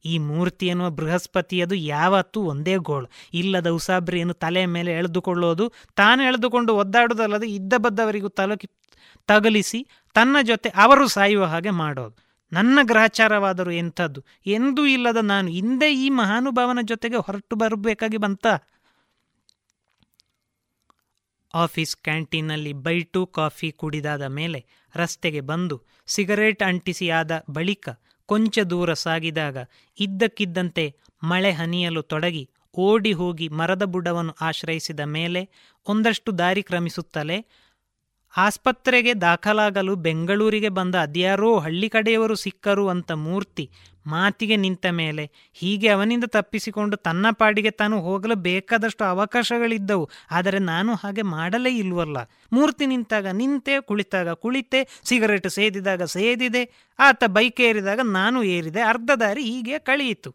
[0.04, 3.08] ಈ ಮೂರ್ತಿ ಎನ್ನುವ ಬೃಹಸ್ಪತಿಯದು ಯಾವತ್ತೂ ಒಂದೇ ಗೋಳು.
[3.34, 8.70] ಇಲ್ಲದ ಉಸಾಬ್ರಿಯನ್ನು ತಲೆಯ ಮೇಲೆ ಎಳೆದುಕೊಳ್ಳೋದು, ತಾನು ಎಳೆದುಕೊಂಡು ಒದ್ದಾಡುವುದಲ್ಲದೆ ಇದ್ದ ಬದ್ದವರಿಗೂ ತಲುಕಿ,
[9.26, 12.28] ತಗಲಿಸಿ ತನ್ನ ಜೊತೆ ಅವರು ಸಾಯುವ ಹಾಗೆ ಮಾಡೋದು.
[12.52, 14.24] ನನ್ನ ಗ್ರಹಚಾರವಾದರೂ ಎಂಥದ್ದು?
[14.46, 18.46] ಎಂದೂ ಇಲ್ಲದ ನಾನು ಹಿಂದೆ ಈ ಮಹಾನುಭಾವನ ಜೊತೆಗೆ ಹೊರಟು ಬರಬೇಕಾಗಿ ಬಂತ?
[21.54, 27.88] ಆಫೀಸ್ ಕ್ಯಾಂಟೀನಲ್ಲಿ ಬೈಟು, ಕಾಫಿ ಕುಡಿದಾದ ಮೇಲೆ ರಸ್ತೆಗೆ ಬಂದು ಸಿಗರೇಟ್ ಅಂಟಿಸಿ ಆದ ಬಳಿಕ
[28.28, 29.58] ಕೊಂಚ ದೂರ ಸಾಗಿದಾಗ
[29.98, 30.84] ಇದ್ದಕ್ಕಿದ್ದಂತೆ
[31.22, 32.44] ಮಳೆ ಹನಿಯಲು ತೊಡಗಿ
[32.78, 35.40] ಓಡಿ ಹೋಗಿ ಮರದ ಬುಡವನ್ನು ಆಶ್ರಯಿಸಿದ ಮೇಲೆ
[35.86, 37.38] ಒಂದಷ್ಟು ದಾರಿ ಕ್ರಮಿಸುತ್ತಲೇ
[38.46, 43.70] ಆಸ್ಪತ್ರೆಗೆ ದಾಖಲಾಗಲು ಬೆಂಗಳೂರಿಗೆ ಬಂದ ಅದ್ಯಾರೋ ಹಳ್ಳಿ ಕಡೆಯವರು ಸಿಕ್ಕರು ಅಂತ ಮೂರ್ತಿ
[44.06, 50.10] ಮಾತಿಗೆ ನಿಂತ ಮೇಲೆ ಹೀಗೆ ಅವನಿಂದ ತಪ್ಪಿಸಿಕೊಂಡು ತನ್ನ ಪಾಡಿಗೆ ತಾನು ಹೋಗಲು ಬೇಕಾದಷ್ಟು ಅವಕಾಶಗಳಿದ್ದವು.
[50.30, 52.16] ಆದರೆ ನಾನು ಹಾಗೆ ಮಾಡಲೇ ಇಲ್ವಲ್ಲ.
[52.52, 56.62] ಮೂರ್ತಿ ನಿಂತಾಗ ನಿಂತೆ, ಕುಳಿತಾಗ ಕುಳಿತೆ, ಸಿಗರೇಟ್ ಸೇದಿದಾಗ ಸೇದಿದೆ,
[56.98, 60.32] ಆತ ಬೈಕ್ ಏರಿದಾಗ ನಾನು ಏರಿದೆ, ಅರ್ಧ ದಾರಿ ಹೀಗೆ ಕಳೆಯಿತು.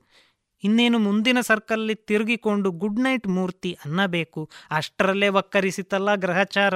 [0.64, 4.50] ಇನ್ನೇನು ಮುಂದಿನ ಸರ್ಕಲ್ಲಿ ತಿರುಗಿಕೊಂಡು ಗುಡ್ ನೈಟ್ ಮೂರ್ತಿ ಅನ್ನಬೇಕು.
[4.72, 6.74] ಅಷ್ಟರಲ್ಲೇ ವಕ್ಕರಿಸಿತಲ್ಲ ಗ್ರಹಚಾರ.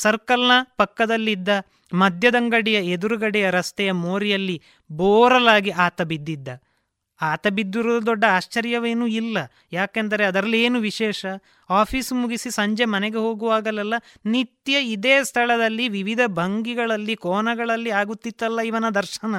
[0.00, 1.48] ಸರ್ಕಲ್ನ ಪಕ್ಕದಲ್ಲಿದ್ದ
[1.92, 4.56] ಮದ್ಯದಂಗಡಿಯ ಎದುರುಗಡೆಯ ರಸ್ತೆಯ ಮೋರಿಯಲ್ಲಿ
[4.90, 6.48] ಬೋರಲಾಗಿ ಆತ ಬಿದ್ದಿದ್ದ.
[7.22, 9.38] ಆತ ಬಿದ್ದಿರೋದು ದೊಡ್ಡ ಆಶ್ಚರ್ಯವೇನೂ ಇಲ್ಲ.
[9.72, 11.26] ಯಾಕೆಂದರೆ ಅದರಲ್ಲಿ ಏನು ವಿಶೇಷ?
[11.70, 13.94] ಆಫೀಸ್ ಮುಗಿಸಿ ಸಂಜೆ ಮನೆಗೆ ಹೋಗುವಾಗಲೆಲ್ಲ
[14.26, 19.34] ನಿತ್ಯ ಇದೇ ಸ್ಥಳದಲ್ಲಿ ವಿವಿಧ ಭಂಗಿಗಳಲ್ಲಿ ಕೋನಗಳಲ್ಲಿ ಆಗುತ್ತಿತ್ತಲ್ಲ ಇವನ ದರ್ಶನ.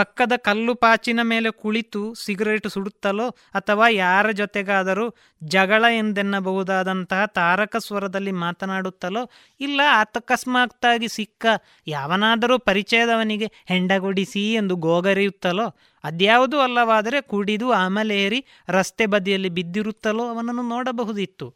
[0.00, 9.30] ಪಕ್ಕದ ಕಲ್ಲು ಪಾಚಿನ ಮೇಲೆ ಕುಳಿತು ಸಿಗರೇಟ್ ಸುಡುತ್ತಲೋ ಅಥವಾ ಯಾರ ಜೊತೆಗಾದರೂ ಜಗಳ ಎಂದೆನ್ನಬಹುದಾದಂತಹ ತಾರಕ ಸ್ವರದಲ್ಲಿ ಮಾತನಾಡುತ್ತಲೋ
[9.60, 9.80] ಇಲ್ಲ
[10.16, 11.46] ಅಕಸ್ಮಾತ್ತಾಗಿ ಸಿಕ್ಕ
[11.86, 15.66] ಯಾವನಾದರೂ ಪರಿಚಯದವನಿಗೆ ಹೆಂಡಗೊಡಿಸಿ ಎಂದು ಗೋಗರಿಯುತ್ತಲೋ,
[16.04, 21.54] ಅದ್ಯಾವುದೂ ಅಲ್ಲವಾದರೆ ಕುಡಿದು ಆಮಲೇರಿ ರಸ್ತೆ ಬದಿಯಲ್ಲಿ ಬಿದ್ದಿರುತ್ತಲೋ ಅವನನ್ನು ನೋಡಬಹುದಿತ್ತು.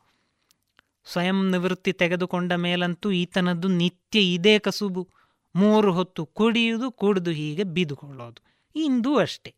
[1.12, 5.08] ಸ್ವಯಂ ನಿವೃತ್ತಿ ತೆಗೆದುಕೊಂಡ ಮೇಲಂತೂ ಈತನದ್ದು ನಿತ್ಯ ಇದೇ ಕಸುಬು.
[5.54, 8.42] ಮೂರು ಹೊತ್ತು ಕುಡಿಯುವುದು, ಕುಡಿದು ಹೀಗೆ ಬಿದ್ದುಕೊಳ್ಳೋದು
[8.76, 9.54] ಇಂದೂ ಅಷ್ಟೆ.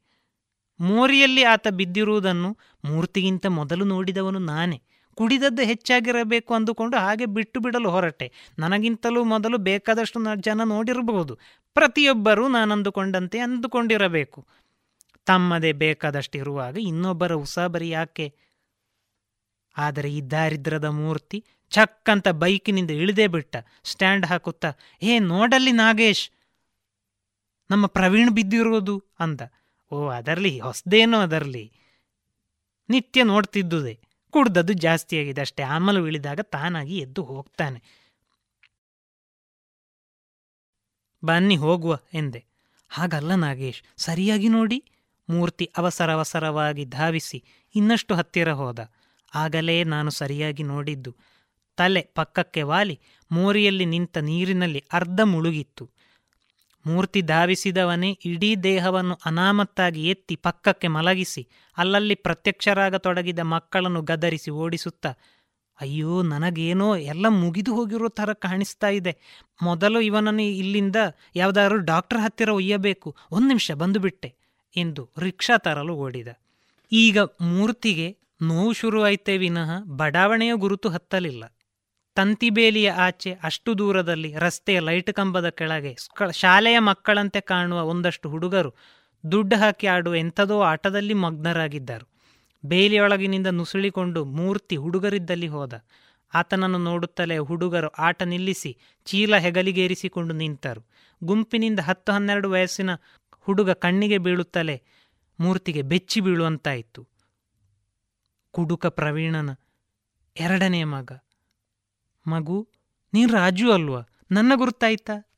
[0.80, 4.82] ಮೋರಿಯಲ್ಲಿ ಆತ ಬಿದ್ದಿರುವುದನ್ನು ಮೂರ್ತಿಗಿಂತ ಮೊದಲು ನೋಡಿದವನು ನಾನೇ.
[5.14, 8.32] ಕುಡಿದದ್ದು ಹೆಚ್ಚಾಗಿರಬೇಕು ಅಂದುಕೊಂಡು ಹಾಗೆ ಬಿಟ್ಟು ಬಿಡಲು ಹೊರಟೆ.
[8.58, 11.38] ನನಗಿಂತಲೂ ಮೊದಲು ಬೇಕಾದಷ್ಟು ಜನ ನೋಡಿರಬಹುದು.
[11.74, 14.46] ಪ್ರತಿಯೊಬ್ಬರೂ ನಾನಂದುಕೊಂಡಂತೆ ಅಂದುಕೊಂಡಿರಬೇಕು.
[15.26, 18.34] ತಮ್ಮದೇ ಬೇಕಾದಷ್ಟಿರುವಾಗ ಇನ್ನೊಬ್ಬರ ಉಸಾಬರಿ ಯಾಕೆ?
[19.76, 23.56] ಆದರೆ ಈ ದಾರಿದ್ರದ ಮೂರ್ತಿ ಚಕ್ಕಂತ ಬೈಕಿನಿಂದ ಇಳಿದೇ ಬಿಟ್ಟ.
[23.84, 24.72] ಸ್ಟ್ಯಾಂಡ್ ಹಾಕುತ್ತಾ,
[25.02, 26.30] ಏ, ನೋಡಲ್ಲಿ ನಾಗೇಶ್!
[27.70, 29.40] ನಮ್ಮ ಪ್ರವೀಣ್ ಬಿದ್ದಿರೋದು ಅಂದ.
[29.92, 31.72] ಓ ಅದರಲ್ಲಿ ಹೊಸದೇನೋ ಅದರಲ್ಲಿ
[32.88, 34.00] ನಿತ್ಯ ನೋಡ್ತಿದ್ದುದೆ.
[34.30, 35.62] ಕುಡ್ದದ್ದು ಜಾಸ್ತಿಯಾಗಿದೆ ಅಷ್ಟೇ.
[35.62, 37.82] ಆಮಲು ಇಳಿದಾಗ ತಾನಾಗಿ ಎದ್ದು ಹೋಗ್ತಾನೆ.
[41.24, 42.44] ಬನ್ನಿ, ಹೋಗುವ, ಎಂದೆ.
[42.88, 44.84] ಹಾಗಲ್ಲ ನಾಗೇಶ್, ಸರಿಯಾಗಿ ನೋಡಿ.
[45.28, 48.80] ಮೂರ್ತಿ ಅವಸರವಸರವಾಗಿ ಧಾವಿಸಿ ಇನ್ನಷ್ಟು ಹತ್ತಿರ ಹೋದ.
[49.34, 51.16] ಆಗಲೇ ನಾನು ಸರಿಯಾಗಿ ನೋಡಿದ್ದು.
[51.76, 53.00] ತಲೆ ಪಕ್ಕಕ್ಕೆ ವಾಲಿ,
[53.32, 55.90] ಮೋರಿಯಲ್ಲಿ ನಿಂತ ನೀರಿನಲ್ಲಿ ಅರ್ಧ ಮುಳುಗಿತ್ತು.
[56.86, 65.10] ಮೂರ್ತಿ ಧಾವಿಸಿದವನೇ ಇಡೀ ದೇಹವನ್ನು ಅನಾಮತ್ತಾಗಿ ಎತ್ತಿ ಪಕ್ಕಕ್ಕೆ ಮಲಗಿಸಿ, ಅಲ್ಲಲ್ಲಿ ಪ್ರತ್ಯಕ್ಷರಾಗತೊಡಗಿದ ಮಕ್ಕಳನ್ನು ಗದರಿಸಿ ಓಡಿಸುತ್ತಾ,
[65.80, 69.16] ಅಯ್ಯೋ, ನನಗೇನೋ ಎಲ್ಲ ಮುಗಿದು ಹೋಗಿರೋ ಥರ ಕಾಣಿಸ್ತಾ ಇದೆ.
[69.62, 70.96] ಮೊದಲು ಇವನನ್ನು ಇಲ್ಲಿಂದ
[71.36, 73.16] ಯಾವುದಾದ್ರೂ ಡಾಕ್ಟರ್ ಹತ್ತಿರ ಒಯ್ಯಬೇಕು.
[73.32, 74.34] ಒಂದು ನಿಮಿಷ ಬಂದುಬಿಟ್ಟೆ
[74.76, 76.28] ಎಂದು ರಿಕ್ಷಾ ತರಲು ಓಡಿದ.
[76.92, 81.44] ಈಗ ಮೂರ್ತಿಗೆ ನೋವು ಶುರುವಾಯಿತೇ ವಿನಃ ಬಡಾವಣೆಯ ಗುರುತು ಹತ್ತಲಿಲ್ಲ.
[82.14, 85.96] ತಂತಿಬೇಲಿಯ ಆಚೆ ಅಷ್ಟು ದೂರದಲ್ಲಿ ರಸ್ತೆಯ ಲೈಟ್ ಕಂಬದ ಕೆಳಗೆ
[86.32, 88.74] ಶಾಲೆಯ ಮಕ್ಕಳಂತೆ ಕಾಣುವ ಒಂದಷ್ಟು ಹುಡುಗರು
[89.32, 92.08] ದುಡ್ಡು ಹಾಕಿ ಆಡುವ ಎಂಥದೋ ಆಟದಲ್ಲಿ ಮಗ್ನರಾಗಿದ್ದರು.
[92.66, 95.84] ಬೇಲಿಯೊಳಗಿನಿಂದ ನುಸುಳಿಕೊಂಡು ಮೂರ್ತಿ ಹುಡುಗರಿದ್ದಲ್ಲಿ ಹೋದ.
[96.34, 100.82] ಆತನನ್ನು ನೋಡುತ್ತಲೇ ಹುಡುಗರು ಆಟ ನಿಲ್ಲಿಸಿ ಚೀಲ ಹೆಗಲಿಗೇರಿಸಿಕೊಂಡು ನಿಂತರು.
[101.24, 102.90] ಗುಂಪಿನಿಂದ ಹತ್ತು ಹನ್ನೆರಡು ವಯಸ್ಸಿನ
[103.40, 104.82] ಹುಡುಗ ಕಣ್ಣಿಗೆ ಬೀಳುತ್ತಲೇ
[105.40, 107.15] ಮೂರ್ತಿಗೆ ಬೆಚ್ಚಿ ಬೀಳುವಂತಾಯಿತು.
[108.56, 109.50] ಕುಡುಕ ಪ್ರವೀಣನ
[110.36, 111.12] ಎರಡನೆಯ ಮಗ.
[112.26, 112.68] ಮಗು,
[113.14, 114.00] ನೀನು ರಾಜು ಅಲ್ವಾ?
[114.30, 115.30] ನನ್ನ ಗುರುತಾಯ್ತಾ?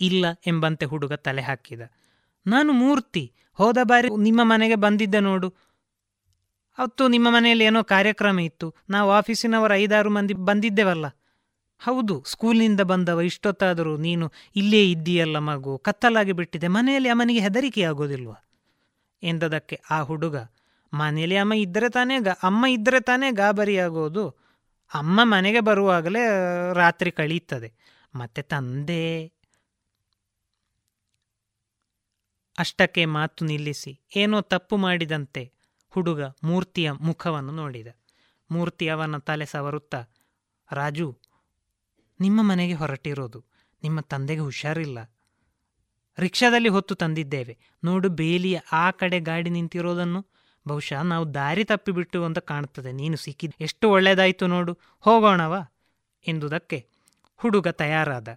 [0.00, 1.80] ಇಲ್ಲ ಎಂಬಂತೆ ಹುಡುಗ ತಲೆ ಹಾಕಿದ.
[2.46, 5.54] ನಾನು ಮೂರ್ತಿ, ಹೋದ ಬಾರಿ ನಿಮ್ಮ ಮನೆಗೆ ಬಂದಿದ್ದೆ ನೋಡು.
[6.78, 8.74] ಅವತ್ತು ನಿಮ್ಮ ಮನೆಯಲ್ಲಿ ಏನೋ ಕಾರ್ಯಕ್ರಮ ಇತ್ತು.
[8.90, 11.06] ನಾವು ಆಫೀಸಿನವರು ಐದಾರು ಮಂದಿ ಬಂದಿದ್ದೇವಲ್ಲ.
[11.78, 15.78] ಹೌದು ಸ್ಕೂಲಿನಿಂದ ಬಂದವ, ಇಷ್ಟೊತ್ತಾದರೂ ನೀನು ಇಲ್ಲೇ ಇದ್ದೀಯಲ್ಲ ಮಗು.
[15.78, 16.68] ಕತ್ತಲಾಗಿ ಬಿಟ್ಟಿದೆ.
[16.68, 18.30] ಮನೆಯಲ್ಲಿ ಅಮ್ಮನಿಗೆ ಹೆದರಿಕೆ ಆಗೋದಿಲ್ವ?
[19.22, 20.36] ಎಂದದಕ್ಕೆ ಆ ಹುಡುಗ
[20.94, 24.28] ಮನೆಯಲ್ಲಿ ಅಮ್ಮ ಇದ್ದರೆ ತಾನೇ ಗ, ಅಮ್ಮ ಇದ್ದರೆ ತಾನೇ ಗಾಬರಿಯಾಗೋದು.
[24.94, 26.20] ಅಮ್ಮ ಮನೆಗೆ ಬರುವಾಗಲೇ
[26.72, 27.74] ರಾತ್ರಿ ಕಳೀತದೆ.
[28.14, 29.26] ಮತ್ತೆ ತಂದೆ.
[32.58, 35.52] ಅಷ್ಟಕ್ಕೆ ಮಾತು ನಿಲ್ಲಿಸಿ, ಏನೋ ತಪ್ಪು ಮಾಡಿದಂತೆ
[35.88, 37.86] ಹುಡುಗ ಮೂರ್ತಿಯ ಮುಖವನ್ನು ನೋಡಿದ.
[38.50, 40.04] ಮೂರ್ತಿ ಅವನ ತಲೆ ಸವರುತ್ತಾ,
[40.72, 41.18] ರಾಜು,
[42.20, 43.44] ನಿಮ್ಮ ಮನೆಗೆ ಹೊರಟಿರೋದು.
[43.82, 45.12] ನಿಮ್ಮ ತಂದೆಗೆ ಹುಷಾರಿಲ್ಲ.
[46.18, 47.58] ರಿಕ್ಷಾದಲ್ಲಿ ಹೊತ್ತು ತಂದಿದ್ದೇವೆ.
[47.84, 50.26] ನೋಡು, ಬೇಲಿಯ ಆ ಕಡೆ ಗಾಡಿ ನಿಂತಿರೋದನ್ನು
[50.68, 52.92] ಬಹುಶಃ ನಾವು ದಾರಿ ತಪ್ಪಿಬಿಟ್ಟು ಅಂತ ಕಾಣುತ್ತದೆ.
[52.92, 54.72] ನೀನು ಸಿಕ್ಕಿದ ಎಷ್ಟು ಒಳ್ಳೆಯದಾಯಿತು ನೋಡು.
[55.00, 55.60] ಹೋಗೋಣವಾ
[56.26, 56.78] ಎಂದುದಕ್ಕೆ
[57.36, 58.28] ಹುಡುಗ ತಯಾರಾದ.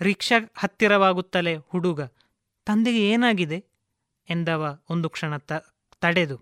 [0.00, 2.00] ರಿಕ್ಷಾ ಹತ್ತಿರವಾಗುತ್ತಲೇ ಹುಡುಗ,
[2.66, 3.64] ತಂದೆಗೆ ಏನಾಗಿದೆ?
[4.28, 5.52] ಎಂದವ ಒಂದು ಕ್ಷಣ ತ,
[6.00, 6.38] ತಡೆದು.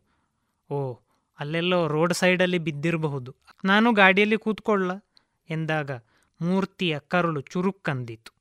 [0.70, 0.78] ಓ,
[1.38, 3.34] ಅಲ್ಲೆಲ್ಲೋ ರೋಡ್ ಸೈಡಲ್ಲಿ ಬಿದ್ದಿರಬಹುದು.
[3.64, 4.90] ನಾನು ಗಾಡಿಯಲ್ಲಿ ಕೂತ್ಕೊಳ್ಳ
[5.50, 5.90] ಎಂದಾಗ
[6.40, 8.32] ಮೂರ್ತಿಯ ಕರುಳು ಚುರುಕ್ಕಂದಿತು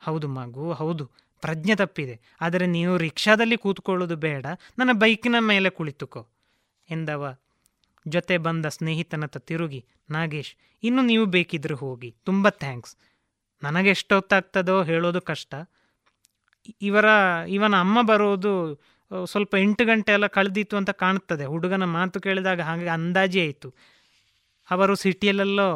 [0.00, 1.04] ಹೌದು ಮಗು, ಹೌದು.
[1.44, 2.20] ಪ್ರಜ್ಞೆ ತಪ್ಪಿದೆ.
[2.40, 4.46] ಆದರೆ ನೀನು ರಿಕ್ಷಾದಲ್ಲಿ ಕೂತ್ಕೊಳ್ಳೋದು ಬೇಡ.
[4.78, 6.28] ನನ್ನ ಬೈಕಿನ ಮೇಲೆ ಕುಳಿತುಕೋ,
[6.90, 7.38] ಎಂದವ.
[8.08, 12.10] ಜೊತೆ ಬಂದ ಸ್ನೇಹಿತನತ್ತ ತಿರುಗಿ, ನಾಗೇಶ್, ಇನ್ನು ನೀವು ಬೇಕಿದ್ರೆ ಹೋಗಿ.
[12.24, 12.96] ತುಂಬ ಥ್ಯಾಂಕ್ಸ್.
[13.62, 15.54] ನನಗೆ ಎಷ್ಟೊತ್ತಾಗ್ತದೋ ಹೇಳೋದು ಕಷ್ಟ.
[16.82, 17.04] ಇವರ,
[17.48, 18.52] ಇವನ ಅಮ್ಮ ಬರೋದು
[19.26, 21.44] ಸ್ವಲ್ಪ ಎಂಟು ಗಂಟೆ ಎಲ್ಲ ಕಳೆದಿತ್ತು ಅಂತ ಕಾಣುತ್ತದೆ.
[21.44, 23.74] ಹುಡುಗನ ಮಾತು ಕೇಳಿದಾಗ ಹಾಗೆ ಅಂದಾಜಿ ಆಯಿತು.
[24.70, 25.68] ಅವರು ಸಿಟಿಯಲ್ಲೆಲ್ಲೋ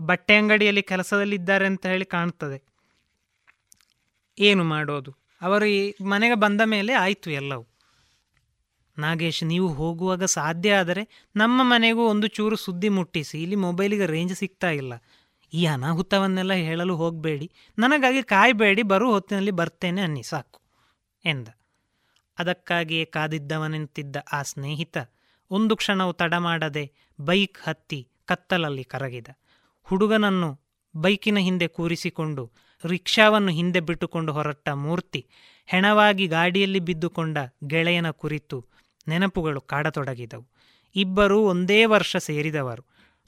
[0.00, 2.58] ಬಟ್ಟೆ ಅಂಗಡಿಯಲ್ಲಿ ಕೆಲಸದಲ್ಲಿದ್ದಾರೆ ಅಂತ ಹೇಳಿ ಕಾಣ್ತದೆ
[4.38, 5.16] ಏನು ಮಾಡೋದು?
[5.42, 7.66] ಅವರು ಮನೆಗೆ ಬಂದ ಮೇಲೆ ಆಯಿತು ಎಲ್ಲವೂ.
[8.98, 13.42] ನಾಗೇಶ್, ನೀವು ಹೋಗುವಾಗ ಸಾಧ್ಯ ಆದರೆ ನಮ್ಮ ಮನೆಗೂ ಒಂದು ಚೂರು ಸುದ್ದಿ ಮುಟ್ಟಿಸಿ.
[13.42, 14.92] ಇಲ್ಲಿ ಮೊಬೈಲಿಗೆ ರೇಂಜ್ ಸಿಗ್ತಾ ಇಲ್ಲ.
[15.52, 17.50] ಈ ಅನಾಹುತವನ್ನೆಲ್ಲ ಹೇಳಲು ಹೋಗಬೇಡಿ.
[17.78, 18.82] ನನಗಾಗಿ ಕಾಯಬೇಡಿ.
[18.82, 20.60] ಬರೋ ಹೊತ್ತಿನಲ್ಲಿ ಬರ್ತೇನೆ ಅನ್ನಿ, ಸಾಕು
[21.24, 21.48] ಎಂದ.
[22.38, 24.96] ಅದಕ್ಕಾಗಿಯೇ ಕಾದಿದ್ದವನೆಂತಿದ್ದ ಆ ಸ್ನೇಹಿತ.
[25.50, 29.26] ಒಂದು ಕ್ಷಣವು ತಡ ಮಾಡದೆ ಬೈಕ್ ಹತ್ತಿ ಕತ್ತಲಲ್ಲಿ ಕರಗಿದ.
[29.82, 30.60] ಹುಡುಗನನ್ನು
[30.96, 32.52] ಬೈಕಿನ ಹಿಂದೆ ಕೂರಿಸಿಕೊಂಡು
[32.86, 35.26] ರಿಕ್ಷಾವನ್ನು ಹಿಂದೆ ಬಿಟ್ಟುಕೊಂಡು ಹೊರಟ್ಟ ಮೂರ್ತಿ
[35.66, 38.66] ಹೆಣವಾಗಿ ಗಾಡಿಯಲ್ಲಿ ಬಿದ್ದುಕೊಂಡ ಗೆಳೆಯನ ಕುರಿತು
[39.08, 40.46] ನೆನಪುಗಳು ಕಾಡತೊಡಗಿದವು.
[40.96, 42.84] ಇಬ್ಬರೂ ಒಂದೇ ವರ್ಷ ಸೇರಿದವರು.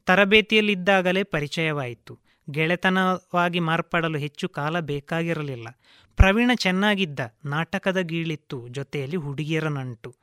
[0.06, 2.18] ತರಬೇತಿಯಲ್ಲಿದ್ದಾಗಲೇ ಪರಿಚಯವಾಯಿತು.
[2.50, 5.68] ಗೆಳೆತನವಾಗಿ ಮಾರ್ಪಡಲು ಹೆಚ್ಚು ಕಾಲ ಬೇಕಾಗಿರಲಿಲ್ಲ.
[6.16, 10.14] ಪ್ರವೀಣ ಚೆನ್ನಾಗಿದ್ದ ನಾಟಕದ ಗೀಳಿತ್ತು ಜೊತೆಯಲ್ಲಿ ಹುಡುಗಿಯರ ನಂಟು.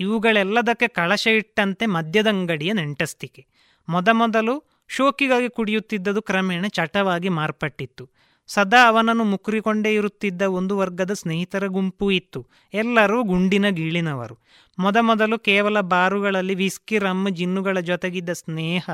[0.00, 3.46] ಇವುಗಳೆಲ್ಲದಕ್ಕೆ ಕಳಶ ಇಟ್ಟಂತೆ ಮದ್ಯದಂಗಡಿಯ ನೆಂಟಸ್ತಿಕೆ.
[3.88, 8.10] ಮೊದಮೊದಲು ಶೋಕಿಗಾಗಿ ಕುಡಿಯುತ್ತಿದ್ದದು ಕ್ರಮೇಣ ಚಟವಾಗಿ ಮಾರ್ಪಟ್ಟಿತ್ತು.
[8.46, 12.46] ಸದಾ ಅವನನ್ನು ಮುಕ್ರಿಕೊಂಡೇ ಇರುತ್ತಿದ್ದ ಒಂದು ವರ್ಗದ ಸ್ನೇಹಿತರ ಗುಂಪು ಇತ್ತು.
[12.74, 14.38] ಎಲ್ಲರೂ ಗುಂಡಿನ ಗೀಳಿನವರು.
[14.78, 18.90] ಮೊದಮೊದಲು ಕೇವಲ ಬಾರುಗಳಲ್ಲಿ ವಿಸ್ಕಿ ರಮ್ ಜಿನ್ನುಗಳ ಜೊತೆಗಿದ್ದ ಸ್ನೇಹ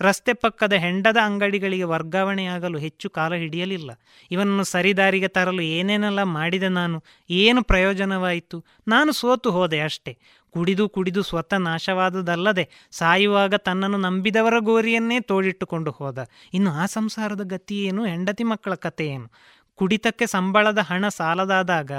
[0.00, 3.90] ರಸ್ತೆ ಪಕ್ಕದ ಹೆಂಡದ ಅಂಗಡಿಗಳಿಗೆ ವರ್ಗಾವಣೆಯಾಗಲು ಹೆಚ್ಚು ಕಾಲ ಹಿಡಿಯಲಿಲ್ಲ.
[4.30, 7.04] ಇವನನ್ನು ಸರಿದಾರಿಗೆ ತರಲು ಏನೇನೆಲ್ಲ ಮಾಡಿದೆ ನಾನು?
[7.30, 8.64] ಏನು ಪ್ರಯೋಜನವಾಯಿತು?
[8.88, 10.18] ನಾನು ಸೋತು ಹೋದೆ ಅಷ್ಟೇ.
[10.50, 16.28] ಕುಡಿದು ಕುಡಿದು ಸ್ವತಃ ನಾಶವಾದದಲ್ಲದೆ ಸಾಯುವಾಗ ತನ್ನನ್ನು ನಂಬಿದವರ ಗೋರಿಯನ್ನೇ ತೋಡಿಟ್ಟುಕೊಂಡು ಹೋದ.
[16.54, 19.30] ಇನ್ನು ಆ ಸಂಸಾರದ ಗತಿಯೇನು ಹೆಂಡತಿ ಮಕ್ಕಳ ಕಥೆಯೇನು
[19.74, 21.92] ಕುಡಿತಕ್ಕೆ ಸಂಬಳದ ಹಣ ಸಾಲದಾದಾಗ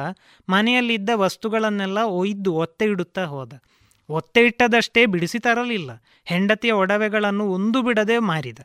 [0.49, 3.53] ಮನೆಯಲ್ಲಿದ್ದ ವಸ್ತುಗಳನ್ನೆಲ್ಲ ಒಯ್ದು ಒತ್ತೆ ಇಡುತ್ತಾ ಹೋದ.
[4.09, 6.03] ಒತ್ತೆ ಇಟ್ಟದಷ್ಟೇ ಬಿಡಿಸಿ ತರಲಿಲ್ಲ.
[6.25, 8.59] ಹೆಂಡತಿಯ ಒಡವೆಗಳನ್ನು ಒಂದು ಬಿಡದೆ ಮಾರಿದ.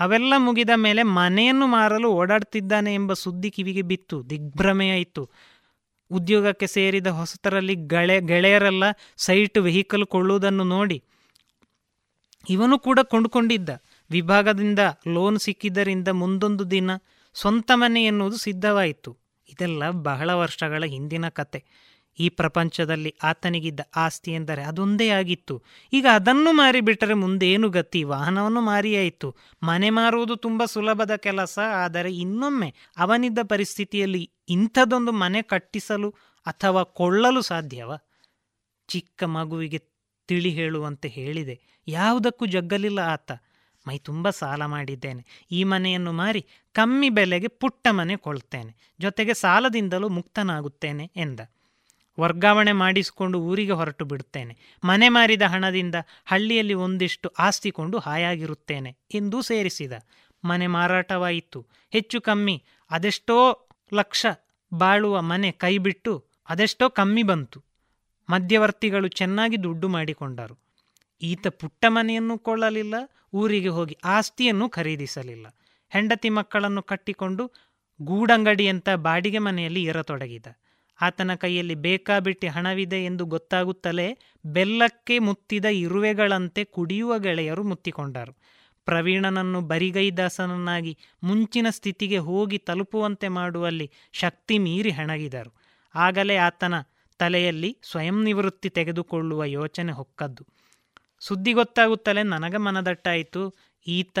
[0.00, 4.30] ಅವೆಲ್ಲ ಮುಗಿದ ಮೇಲೆ ಮನೆಯನ್ನು ಮಾರಲು ಓಡಾಡ್ತಿದ್ದಾನೆ ಎಂಬ ಸುದ್ದಿ ಕಿವಿಗೆ ಬಿತ್ತು.
[4.30, 5.30] ದಿಗ್ಭ್ರಮೆಯಾಯಿತು.
[6.10, 8.84] ಉದ್ಯೋಗಕ್ಕೆ ಸೇರಿದ ಹೊಸತರಲ್ಲಿ ಗಳೆ, ಗೆಳೆಯರೆಲ್ಲ
[9.16, 11.02] ಸೈಟ್ ವೆಹಿಕಲ್ ಕೊಳ್ಳುವುದನ್ನು ನೋಡಿ
[12.48, 13.68] ಇವನು ಕೂಡ ಕೊಂಡುಕೊಂಡಿದ್ದ.
[14.10, 14.78] ವಿಭಾಗದಿಂದ
[15.08, 16.90] ಲೋನ್ ಸಿಕ್ಕಿದ್ದರಿಂದ ಮುಂದೊಂದು ದಿನ
[17.34, 19.16] ಸ್ವಂತ ಮನೆ ಎನ್ನುವುದು ಸಿದ್ಧವಾಯಿತು.
[19.48, 21.64] ಇದೆಲ್ಲ ಬಹಳ ವರ್ಷಗಳ ಹಿಂದಿನ ಕತೆ.
[22.18, 25.62] ಈ ಪ್ರಪಂಚದಲ್ಲಿ ಆತನಿಗಿದ್ದ ಆಸ್ತಿ ಎಂದರೆ ಅದೊಂದೇ ಆಗಿತ್ತು.
[25.92, 28.04] ಈಗ ಅದನ್ನು ಮಾರಿಬಿಟ್ಟರೆ ಮುಂದೇನು ಗತಿ?
[28.04, 29.36] ವಾಹನವನ್ನು ಮಾರಿಯಾಯಿತು.
[29.62, 36.10] ಮನೆ ಮಾರುವುದು ತುಂಬ ಸುಲಭದ ಕೆಲಸ, ಆದರೆ ಇನ್ನೊಮ್ಮೆ ಅವನಿದ್ದ ಪರಿಸ್ಥಿತಿಯಲ್ಲಿ ಇಂಥದೊಂದು ಮನೆ ಕಟ್ಟಿಸಲು
[36.46, 37.92] ಅಥವಾ ಕೊಳ್ಳಲು ಸಾಧ್ಯವ?
[38.88, 39.78] ಚಿಕ್ಕ ಮಗುವಿಗೆ
[40.28, 41.82] ತಿಳಿ ಹೇಳುವಂತೆ ಹೇಳಿದೆ.
[41.88, 43.32] ಯಾವುದಕ್ಕೂ ಜಗ್ಗಲಿಲ್ಲ ಆತ.
[43.88, 45.46] ಮೈ ತುಂಬ ಸಾಲ ಮಾಡಿದ್ದೇನೆ.
[45.50, 51.40] ಈ ಮನೆಯನ್ನು ಮಾರಿ ಕಮ್ಮಿ ಬೆಲೆಗೆ ಪುಟ್ಟ ಮನೆ ಕೊಳ್ತೇನೆ ಜೊತೆಗೆ ಸಾಲದಿಂದಲೂ ಮುಕ್ತನಾಗುತ್ತೇನೆ ಎಂದ.
[52.20, 54.56] ವರ್ಗಾವಣೆ ಮಾಡಿಸಿಕೊಂಡು ಊರಿಗೆ ಹೊರಟು ಬಿಡುತ್ತೇನೆ.
[54.84, 55.94] ಮನೆ ಮಾರಿದ ಹಣದಿಂದ
[56.24, 59.92] ಹಳ್ಳಿಯಲ್ಲಿ ಒಂದಿಷ್ಟು ಆಸ್ತಿ ಕೊಂಡು ಹಾಯಾಗಿರುತ್ತೇನೆ ಎಂದೂ ಸೇರಿಸಿದ.
[60.44, 61.66] ಮನೆ ಮಾರಾಟವಾಯಿತು.
[61.90, 64.26] ಹೆಚ್ಚು ಕಮ್ಮಿ ಅದೆಷ್ಟೋ ಲಕ್ಷ
[64.74, 67.64] ಬಾಳುವ ಮನೆ ಕೈಬಿಟ್ಟು ಅದೆಷ್ಟೋ ಕಮ್ಮಿ ಬಂತು.
[68.30, 70.58] ಮಧ್ಯವರ್ತಿಗಳು ಚೆನ್ನಾಗಿ ದುಡ್ಡು ಮಾಡಿಕೊಂಡರು.
[71.22, 72.94] ಈತ ಪುಟ್ಟ ಮನೆಯನ್ನು ಕೊಳ್ಳಲಿಲ್ಲ,
[73.34, 75.46] ಊರಿಗೆ ಹೋಗಿ ಆಸ್ತಿಯನ್ನು ಖರೀದಿಸಲಿಲ್ಲ.
[75.90, 77.52] ಹೆಂಡತಿ ಮಕ್ಕಳನ್ನು ಕಟ್ಟಿಕೊಂಡು
[78.02, 80.46] ಗೂಡಂಗಡಿಯಂತ ಬಾಡಿಗೆ ಮನೆಯಲ್ಲಿ ಇರತೊಡಗಿದ
[81.00, 88.34] ಆತನ ಕೈಯಲ್ಲಿ ಬೇಕಾಬಿಟ್ಟಿ ಹಣವಿದೆ ಎಂದು ಗೊತ್ತಾಗುತ್ತಲೇ ಬೆಲ್ಲಕ್ಕೆ ಮುತ್ತಿದ ಇರುವೆಗಳಂತೆ ಕುಡಿಯುವ ಗೆಳೆಯರು ಮುತ್ತಿಕೊಂಡರು.
[88.84, 95.52] ಪ್ರವೀಣನನ್ನು ಬರಿಗೈದಾಸನನ್ನಾಗಿ ಮುಂಚಿನ ಸ್ಥಿತಿಗೆ ಹೋಗಿ ತಲುಪುವಂತೆ ಮಾಡುವಲ್ಲಿ ಶಕ್ತಿ ಮೀರಿ ಹೆಣಗಿದರು.
[95.94, 96.74] ಆಗಲೇ ಆತನ
[97.18, 100.46] ತಲೆಯಲ್ಲಿ ಸ್ವಯಂ ನಿವೃತ್ತಿ ತೆಗೆದುಕೊಳ್ಳುವ ಯೋಚನೆ ಹೊಕ್ಕದ್ದು.
[101.20, 103.54] ಸುದ್ದಿ ಗೊತ್ತಾಗುತ್ತಲೇ ನನಗ ಮನದಟ್ಟಾಯಿತು,
[103.86, 104.18] ಈತ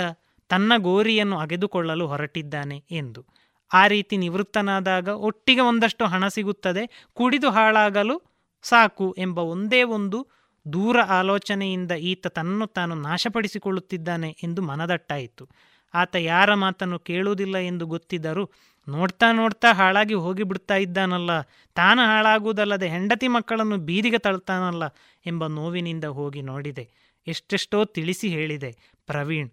[0.48, 3.26] ತನ್ನ ಗೋರಿಯನ್ನು ಅಗೆದುಕೊಳ್ಳಲು ಹೊರಟಿದ್ದಾನೆ ಎಂದು.
[3.72, 7.06] ಆ ರೀತಿ ನಿವೃತ್ತನಾದಾಗ ಒಟ್ಟಿಗೆ ಒಂದಷ್ಟು ಹಣ ಸಿಗುತ್ತದೆ.
[7.12, 8.22] ಕುಡಿದು ಹಾಳಾಗಲು
[8.62, 10.26] ಸಾಕು ಎಂಬ ಒಂದೇ ಒಂದು
[10.72, 15.48] ದೂರ ಆಲೋಚನೆಯಿಂದ ಈತ ತನ್ನನ್ನು ತಾನು ನಾಶಪಡಿಸಿಕೊಳ್ಳುತ್ತಿದ್ದಾನೆ ಎಂದು ಮನದಟ್ಟಾಯಿತು.
[15.94, 18.50] ಆತ ಯಾರ ಮಾತನ್ನು ಕೇಳುವುದಿಲ್ಲ ಎಂದು ಗೊತ್ತಿದ್ದರೂ
[18.88, 21.40] ನೋಡ್ತಾ ನೋಡ್ತಾ ಹಾಳಾಗಿ ಹೋಗಿಬಿಡ್ತಾ ಇದ್ದಾನಲ್ಲ.
[21.74, 24.84] ತಾನು ಹಾಳಾಗುವುದಲ್ಲದೆ ಹೆಂಡತಿ ಮಕ್ಕಳನ್ನು ಬೀದಿಗೆ ತಳ್ತಾನಲ್ಲ
[25.26, 27.16] ಎಂಬ ನೋವಿನಿಂದ ಹೋಗಿ ನೋಡಿದೆ.
[27.26, 28.70] ಎಷ್ಟೆಷ್ಟೋ ತಿಳಿಸಿ ಹೇಳಿದೆ,
[29.06, 29.50] ಪ್ರವೀಣ್,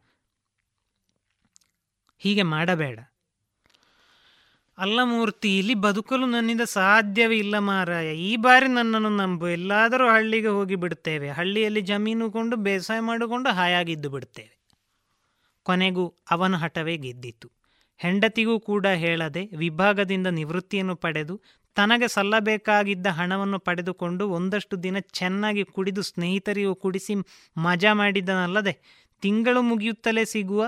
[2.17, 2.99] ಹೀಗೆ ಮಾಡಬೇಡ.
[4.77, 8.07] ಅಲ್ಲ ಮೂರ್ತಿ ಇಲ್ಲಿ ಬದುಕಲು ನನ್ನಿಂದ ಸಾಧ್ಯವೇ ಇಲ್ಲ ಮಾರಾಯ.
[8.29, 9.47] ಈ ಬಾರಿ ನನ್ನನ್ನು ನಂಬು.
[9.47, 14.53] ಎಲ್ಲಾದರೂ ಹಳ್ಳಿಗೆ ಹೋಗಿ ಬಿಡ್ತೇವೆ ಹಳ್ಳಿಯಲ್ಲಿ ಜಮೀನು ಕೊಂಡು, ಬೇಸಾಯ ಮಾಡಿಕೊಂಡು ಹಾಯಾಗಿದ್ದು ಬಿಡ್ತೇವೆ
[15.65, 17.47] ಕೊನೆಗೂ ಅವನ ಹಠವೇ ಗೆದ್ದಿತು
[17.99, 21.35] ಹೆಂಡತಿಗೂ ಕೂಡ ಹೇಳದೆ ವಿಭಾಗದಿಂದ ನಿವೃತ್ತಿಯನ್ನು ಪಡೆದು,
[21.77, 27.13] ತನಗೆ ಸಲ್ಲಬೇಕಾಗಿದ್ದ ಹಣವನ್ನು ಪಡೆದುಕೊಂಡು ಒಂದಷ್ಟು ದಿನ ಚೆನ್ನಾಗಿ ಕುಡಿದು ಸ್ನೇಹಿತರಿಗೂ ಕುಡಿಸಿ
[27.57, 28.73] ಮಜಾ ಮಾಡಿದ್ದನಲ್ಲದೆ
[29.23, 30.63] ತಿಂಗಳು ಮುಗಿಯುತ್ತಲೇ ಸಿಗುವ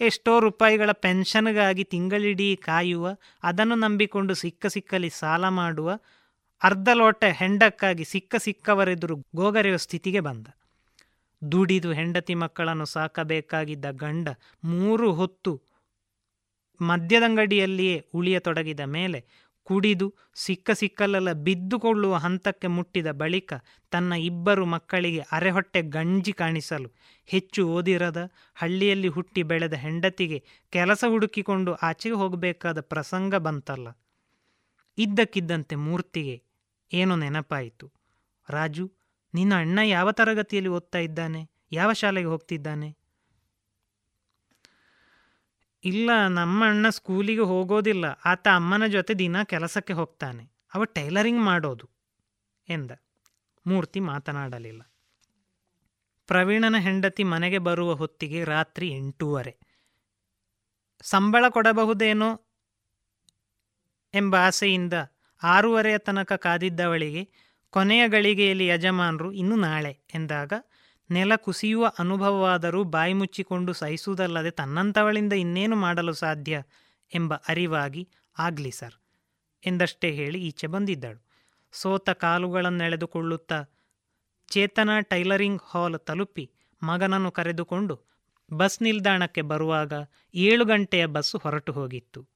[0.00, 3.08] ಎಷ್ಟೋ ರೂಪಾಯಿಗಳ ಪೆನ್ಷನ್ಗಾಗಿ ತಿಂಗಳಿಡೀ ಕಾಯುವ,
[3.42, 5.98] ಅದನ್ನು ನಂಬಿಕೊಂಡು ಸಿಕ್ಕ ಸಿಕ್ಕಲಿ ಸಾಲ ಮಾಡುವ,
[6.62, 10.46] ಅರ್ಧ ಲೋಟ ಹೆಂಡಕ್ಕಾಗಿ ಸಿಕ್ಕ ಸಿಕ್ಕವರೆದುರು ಗೋಗರೆಯುವ ಸ್ಥಿತಿಗೆ ಬಂದ.
[11.42, 14.28] ದುಡಿದು ಹೆಂಡತಿ ಮಕ್ಕಳನ್ನು ಸಾಕಬೇಕಾಗಿದ್ದ ಗಂಡ
[14.64, 15.62] ಮೂರು ಹೊತ್ತು
[16.80, 23.52] ಮದ್ಯದಂಗಡಿಯಲ್ಲಿಯೇ ಉಳಿಯತೊಡಗಿದ ಮೇಲೆ ಕುಡಿದು ಸಿಕ್ಕ ಸಿಕ್ಕಲ್ಲೆಲ್ಲ ಬಿದ್ದುಕೊಳ್ಳುವ ಹಂತಕ್ಕೆ ಮುಟ್ಟಿದ ಬಳಿಕ
[23.90, 26.94] ತನ್ನ ಇಬ್ಬರು ಮಕ್ಕಳಿಗೆ ಅರೆಹೊಟ್ಟೆ ಗಂಜಿ ಕಾಣಿಸಲು
[27.26, 33.88] ಹೆಚ್ಚು ಓದಿರದ, ಹಳ್ಳಿಯಲ್ಲಿ ಹುಟ್ಟಿ ಬೆಳೆದ ಹೆಂಡತಿಗೆ ಕೆಲಸ ಹುಡುಕಿಕೊಂಡು ಆಚೆಗೆ ಹೋಗಬೇಕಾದ ಪ್ರಸಂಗ ಬಂತಲ್ಲ.
[34.98, 36.42] ಇದ್ದಕ್ಕಿದ್ದಂತೆ ಮೂರ್ತಿಗೆ
[36.92, 37.92] ಏನೋ ನೆನಪಾಯಿತು.
[38.48, 38.92] ರಾಜು,
[39.34, 41.50] ನಿನ್ನ ಅಣ್ಣ ಯಾವ ತರಗತಿಯಲ್ಲಿ ಓದ್ತಾ ಇದ್ದಾನೆ?
[41.72, 42.99] ಯಾವ ಶಾಲೆಗೆ ಹೋಗ್ತಿದ್ದಾನೆ?
[45.84, 48.04] ಇಲ್ಲ, ನಮ್ಮ ಅಣ್ಣ ಸ್ಕೂಲಿಗೆ ಹೋಗೋದಿಲ್ಲ.
[48.04, 50.52] ಆತ ಅಮ್ಮನ ಜೊತೆ ದಿನ ಕೆಲಸಕ್ಕೆ ಹೋಗ್ತಾನೆ.
[50.74, 51.90] ಅವ ಟೈಲರಿಂಗ್ ಮಾಡೋದು
[52.68, 52.90] ಎಂದ.
[53.66, 54.92] ಮೂರ್ತಿ ಮಾತನಾಡಲಿಲ್ಲ.
[56.26, 59.58] ಪ್ರವೀಣನ ಹೆಂಡತಿ ಮನೆಗೆ ಬರುವ ಹೊತ್ತಿಗೆ ರಾತ್ರಿ ಎಂಟೂವರೆ.
[61.02, 62.40] ಸಂಬಳ ಕೊಡಬಹುದೇನೋ
[64.14, 64.92] ಎಂಬ ಆಸೆಯಿಂದ
[65.42, 67.28] ಆರೂವರೆಯ ತನಕ ಕಾದಿದ್ದವಳಿಗೆ
[67.70, 70.52] ಕೊನೆಯ ಗಳಿಗೆಯಲ್ಲಿ ಯಜಮಾನರು ಇನ್ನು ನಾಳೆ ಎಂದಾಗ
[71.10, 76.62] ನೆಲ ಕುಸಿಯುವ ಅನುಭವವಾದರೂ ಬಾಯಿ ಮುಚ್ಚಿಕೊಂಡು ಸಹಿಸುವುದಲ್ಲದೆ ತನ್ನಂಥವಳಿಂದ ಇನ್ನೇನು ಮಾಡಲು ಸಾಧ್ಯ?
[77.14, 78.08] ಎಂಬ ಅರಿವಾಗಿ,
[78.38, 78.94] ಆಗ್ಲಿ ಸರ್,
[79.66, 81.24] ಎಂದಷ್ಟೇ ಹೇಳಿ ಈಚೆ ಬಂದಿದ್ದಳು.
[81.72, 83.64] ಸೋತ ಕಾಲುಗಳನ್ನೆಳೆದುಕೊಳ್ಳುತ್ತಾ
[84.48, 86.50] ಚೇತನ ಟೈಲರಿಂಗ್ ಹಾಲ್ ತಲುಪಿ
[86.82, 88.00] ಮಗನನ್ನು ಕರೆದುಕೊಂಡು
[88.52, 89.92] ಬಸ್ ನಿಲ್ದಾಣಕ್ಕೆ ಬರುವಾಗ
[90.34, 92.28] ಏಳು ಗಂಟೆಯ ಬಸ್ಸು ಹೊರಟು ಹೋಗಿತ್ತು.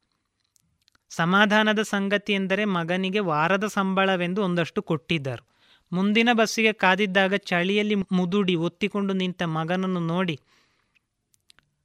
[1.10, 5.53] ಸಮಾಧಾನದ ಸಂಗತಿ ಎಂದರೆ ಮಗನಿಗೆ ವಾರದ ಸಂಬಳವೆಂದು ಒಂದಷ್ಟು ಕೊಟ್ಟಿದ್ದರು.
[5.92, 10.36] ಮುಂದಿನ ಬಸ್ಸಿಗೆ ಕಾದಿದ್ದಾಗ ಚಳಿಯಲ್ಲಿ ಮುದುಡಿ ಒತ್ತಿಕೊಂಡು ನಿಂತ ಮಗನನ್ನು ನೋಡಿ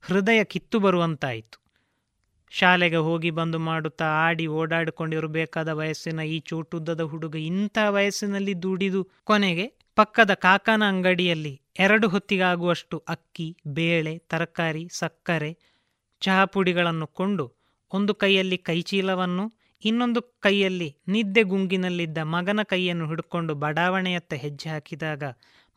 [0.01, 1.57] ಹೃದಯ ಕಿತ್ತು ಬರುವಂತಾಯಿತು.
[2.51, 9.65] ಶಾಲೆಗೆ ಹೋಗಿ ಬಂದು ಮಾಡುತ್ತಾ ಆಡಿ ಓಡಾಡಿಕೊಂಡಿರಬೇಕಾದ ವಯಸ್ಸಿನ ಈ ಚೋಟುದ್ದದ ಹುಡುಗ ಇಂಥ ವಯಸ್ಸಿನಲ್ಲಿ ದುಡಿದು ಕೊನೆಗೆ
[9.95, 15.51] ಪಕ್ಕದ ಕಾಕನ ಅಂಗಡಿಯಲ್ಲಿ ಎರಡು ಹೊತ್ತಿಗಾಗುವಷ್ಟು ಅಕ್ಕಿ, ಬೇಳೆ, ತರಕಾರಿ, ಸಕ್ಕರೆ,
[16.21, 17.45] ಚಹಾ ಪುಡಿಗಳನ್ನು ಕೊಂಡು
[17.91, 19.45] ಒಂದು ಕೈಯಲ್ಲಿ ಕೈಚೀಲವನ್ನು
[19.83, 25.23] ಇನ್ನೊಂದು ಕೈಯಲ್ಲಿ ನಿದ್ದೆ ಗುಂಗಿನಲ್ಲಿದ್ದ ಮಗನ ಕೈಯನ್ನು ಹಿಡ್ಕೊಂಡು ಬಡಾವಣೆಯತ್ತ ಹೆಜ್ಜೆ ಹಾಕಿದಾಗ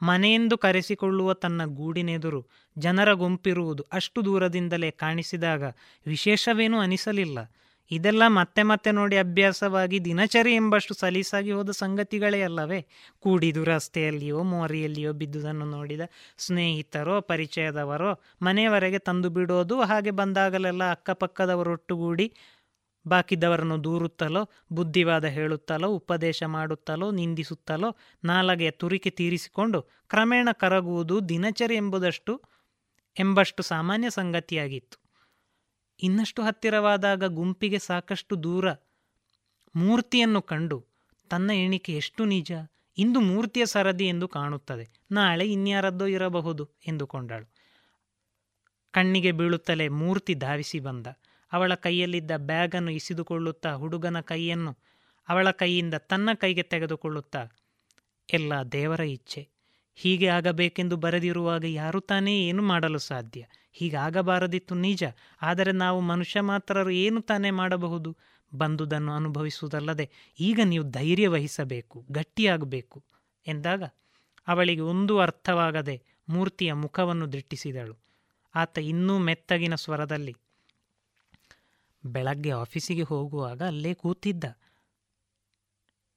[0.03, 2.41] ಮನೆಯೆಂದು ಕರೆಸಿಕೊಳ್ಳುವ ತನ್ನ ಗೂಡಿನೆದುರು
[2.79, 5.63] ಜನರ ಗುಂಪಿರುವುದು ಅಷ್ಟು ದೂರದಿಂದಲೇ ಕಾಣಿಸಿದಾಗ
[6.07, 7.39] ವಿಶೇಷವೇನೂ ಅನಿಸಲಿಲ್ಲ.
[7.91, 12.81] ಇದೆಲ್ಲ ಮತ್ತೆ ಮತ್ತೆ ನೋಡಿ ಅಭ್ಯಾಸವಾಗಿ ದಿನಚರಿ ಎಂಬಷ್ಟು ಸಲೀಸಾಗಿ ಹೋದ ಸಂಗತಿಗಳೇ ಅಲ್ಲವೇ?
[13.21, 16.01] ಕೂಡಿದು ರಸ್ತೆಯಲ್ಲಿಯೋ ಮೋರಿಯಲ್ಲಿಯೋ ಬಿದ್ದುದನ್ನು ನೋಡಿದ
[16.39, 18.13] ಸ್ನೇಹಿತರೋ ಪರಿಚಯದವರೋ
[18.43, 22.27] ಮನೆಯವರೆಗೆ ತಂದು ಬಿಡೋದು ಹಾಗೆ ಬಂದಾಗಲೆಲ್ಲ ಅಕ್ಕಪಕ್ಕದವರೊಟ್ಟುಗೂಡಿ
[23.07, 32.43] ಬಾಕಿದ್ದವರನ್ನು ದೂರುತ್ತಲೋ, ಬುದ್ಧಿವಾದ ಹೇಳುತ್ತಲೋ, ಉಪದೇಶ ಮಾಡುತ್ತಲೋ, ನಿಂದಿಸುತ್ತಲೋ, ನಾಲಗೆಯ ತುರಿಕೆ ತೀರಿಸಿಕೊಂಡು ಕ್ರಮೇಣ ಕರಗುವುದು ದಿನಚರಿ ಎಂಬುದಷ್ಟು,
[33.19, 35.03] ಎಂಬಷ್ಟು ಸಾಮಾನ್ಯ ಸಂಗತಿಯಾಗಿತ್ತು.
[36.03, 38.73] ಇನ್ನಷ್ಟು ಹತ್ತಿರವಾದಾಗ ಗುಂಪಿಗೆ ಸಾಕಷ್ಟು ದೂರ
[39.77, 40.87] ಮೂರ್ತಿಯನ್ನು ಕಂಡು,
[41.31, 42.53] ತನ್ನ ಎಣಿಕೆ ಎಷ್ಟು ನಿಜ,
[42.99, 47.55] ಇಂದು ಮೂರ್ತಿಯ ಸರದಿ ಎಂದು ಕಾಣುತ್ತದೆ, ನಾಳೆ ಇನ್ಯಾರದ್ದೋ ಇರಬಹುದು, ಎಂದುಕೊಂಡಳು.
[48.93, 51.07] ಕಣ್ಣಿಗೆ ಬೀಳುತ್ತಲೇ ಮೂರ್ತಿ ಧಾವಿಸಿ ಬಂದ.
[51.53, 54.73] ಅವಳ ಕೈಯಲ್ಲಿದ್ದ ಬ್ಯಾಗನ್ನು ಇಸಿದುಕೊಳ್ಳುತ್ತಾ ಹುಡುಗನ ಕೈಯನ್ನು
[55.29, 57.43] ಅವಳ ಕೈಯಿಂದ ತನ್ನ ಕೈಗೆ ತೆಗೆದುಕೊಳ್ಳುತ್ತಾ,
[58.29, 59.43] ಎಲ್ಲ ದೇವರ ಇಚ್ಛೆ.
[59.99, 63.43] ಹೀಗೆ ಆಗಬೇಕೆಂದು ಬರೆದಿರುವಾಗ ಯಾರು ತಾನೇ ಏನು ಮಾಡಲು ಸಾಧ್ಯ?
[63.73, 65.03] ಹೀಗಾಗಬಾರದಿತ್ತು ನಿಜ,
[65.43, 68.11] ಆದರೆ ನಾವು ಮನುಷ್ಯ ಮಾತ್ರರು ಏನು ತಾನೇ ಮಾಡಬಹುದು?
[68.55, 70.07] ಬಂದುದನ್ನು ಅನುಭವಿಸುವುದಲ್ಲದೆ
[70.41, 72.99] ಈಗ ನೀವು ಧೈರ್ಯ ವಹಿಸಬೇಕು, ಗಟ್ಟಿಯಾಗಬೇಕು
[73.47, 73.83] ಎಂದಾಗ
[74.47, 75.97] ಅವಳಿಗೆ ಒಂದು ಅರ್ಥವಾಗದೆ
[76.29, 77.95] ಮೂರ್ತಿಯ ಮುಖವನ್ನು ದಿಟ್ಟಿಸಿದಳು
[78.55, 80.35] ಆತ ಇನ್ನೂ ಮೆತ್ತಗಿನ ಸ್ವರದಲ್ಲಿ
[82.05, 84.45] ಬೆಳಗ್ಗೆ ಆಫೀಸಿಗೆ ಹೋಗುವಾಗ ಅಲ್ಲೇ ಕೂತಿದ್ದ.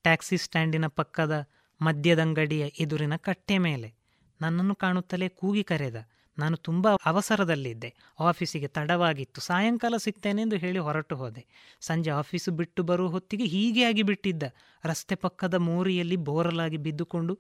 [0.04, 1.48] ಟ್ಯಾಕ್ಸಿ ಸ್ಟ್ಯಾಂಡಿನ ಪಕ್ಕದ
[1.82, 3.96] ಮದ್ಯದಂಗಡಿಯ ಎದುರಿನ ಕಟ್ಟೆ ಮೇಲೆ
[4.42, 5.96] ನನ್ನನ್ನು ಕಾಣುತ್ತಲೇ ಕೂಗಿ ಕರೆದ.
[6.38, 7.94] ನಾನು ತುಂಬ ಅವಸರದಲ್ಲಿದ್ದೆ.
[8.20, 9.42] ಆಫೀಸಿಗೆ ತಡವಾಗಿತ್ತು.
[9.42, 11.46] ಸಾಯಂಕಾಲ ಸಿಗ್ತೇನೆಂದು ಹೇಳಿ ಹೊರಟು ಹೋದೆ.
[11.82, 14.44] ಸಂಜೆ ಆಫೀಸು ಬಿಟ್ಟು ಬರುವ ಹೊತ್ತಿಗೆ ಹೀಗೆ ಆಗಿಬಿಟ್ಟಿದ್ದ
[14.84, 17.40] ರಸ್ತೆ ಪಕ್ಕದ ಮೋರಿಯಲ್ಲಿ ಬೋರಲಾಗಿ ಬಿದ್ದುಕೊಂಡು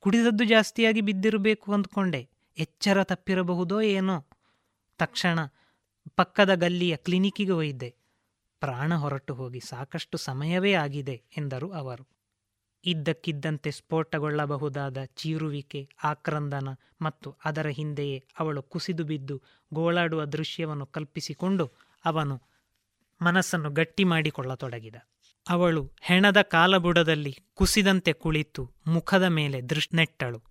[0.00, 2.28] ಕುಡಿದದ್ದು ಜಾಸ್ತಿಯಾಗಿ ಬಿದ್ದಿರಬೇಕು ಅಂದ್ಕೊಂಡೆ.
[2.58, 4.26] ಎಚ್ಚರ ತಪ್ಪಿರಬಹುದೋ ಏನೋ.
[4.98, 5.38] ತಕ್ಷಣ
[6.14, 7.94] ಪಕ್ಕದ ಗಲ್ಲಿಯ ಕ್ಲಿನಿಕ್ಕಿಗೆ ಒಯ್ದೆ.
[8.60, 12.08] ಪ್ರಾಣ ಹೊರಟು ಹೋಗಿ ಸಾಕಷ್ಟು ಸಮಯವೇ ಆಗಿದೆ ಎಂದರು ಅವರು.
[12.84, 16.68] ಇದ್ದಕ್ಕಿದ್ದಂತೆ ಸ್ಫೋಟಗೊಳ್ಳಬಹುದಾದ ಚೀರುವಿಕೆ, ಆಕ್ರಂದನ
[17.02, 19.42] ಮತ್ತು ಅದರ ಹಿಂದೆಯೇ ಅವಳು ಕುಸಿದು ಬಿದ್ದು
[19.74, 21.72] ಗೋಳಾಡುವ ದೃಶ್ಯವನ್ನು ಕಲ್ಪಿಸಿಕೊಂಡು
[22.04, 22.42] ಅವನು
[23.22, 24.94] ಮನಸ್ಸನ್ನು ಗಟ್ಟಿ ಮಾಡಿಕೊಳ್ಳತೊಡಗಿದ.
[25.48, 30.42] ಅವಳು ಹೆಣದ ಕಾಲಬುಡದಲ್ಲಿ ಕುಸಿದಂತೆ ಕುಳಿತು ಮುಖದ ಮೇಲೆ ದೃಶ್ ನೆಟ್ಟಳು.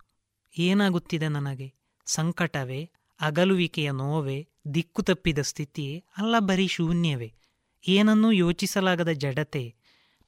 [0.58, 1.74] ಏನಾಗುತ್ತಿದೆ ನನಗೆ?
[2.06, 2.90] ಸಂಕಟವೇ?
[3.20, 4.48] ಅಗಲುವಿಕೆಯ ನೋವೇ?
[4.74, 7.34] ದಿಕ್ಕು ತಪ್ಪಿದ ಸ್ಥಿತಿ ಅಲ್ಲ ಬರೀ ಶೂನ್ಯವೇ.
[7.88, 9.74] ಏನನ್ನೂ ಯೋಚಿಸಲಾಗದ ಜಡತೆ.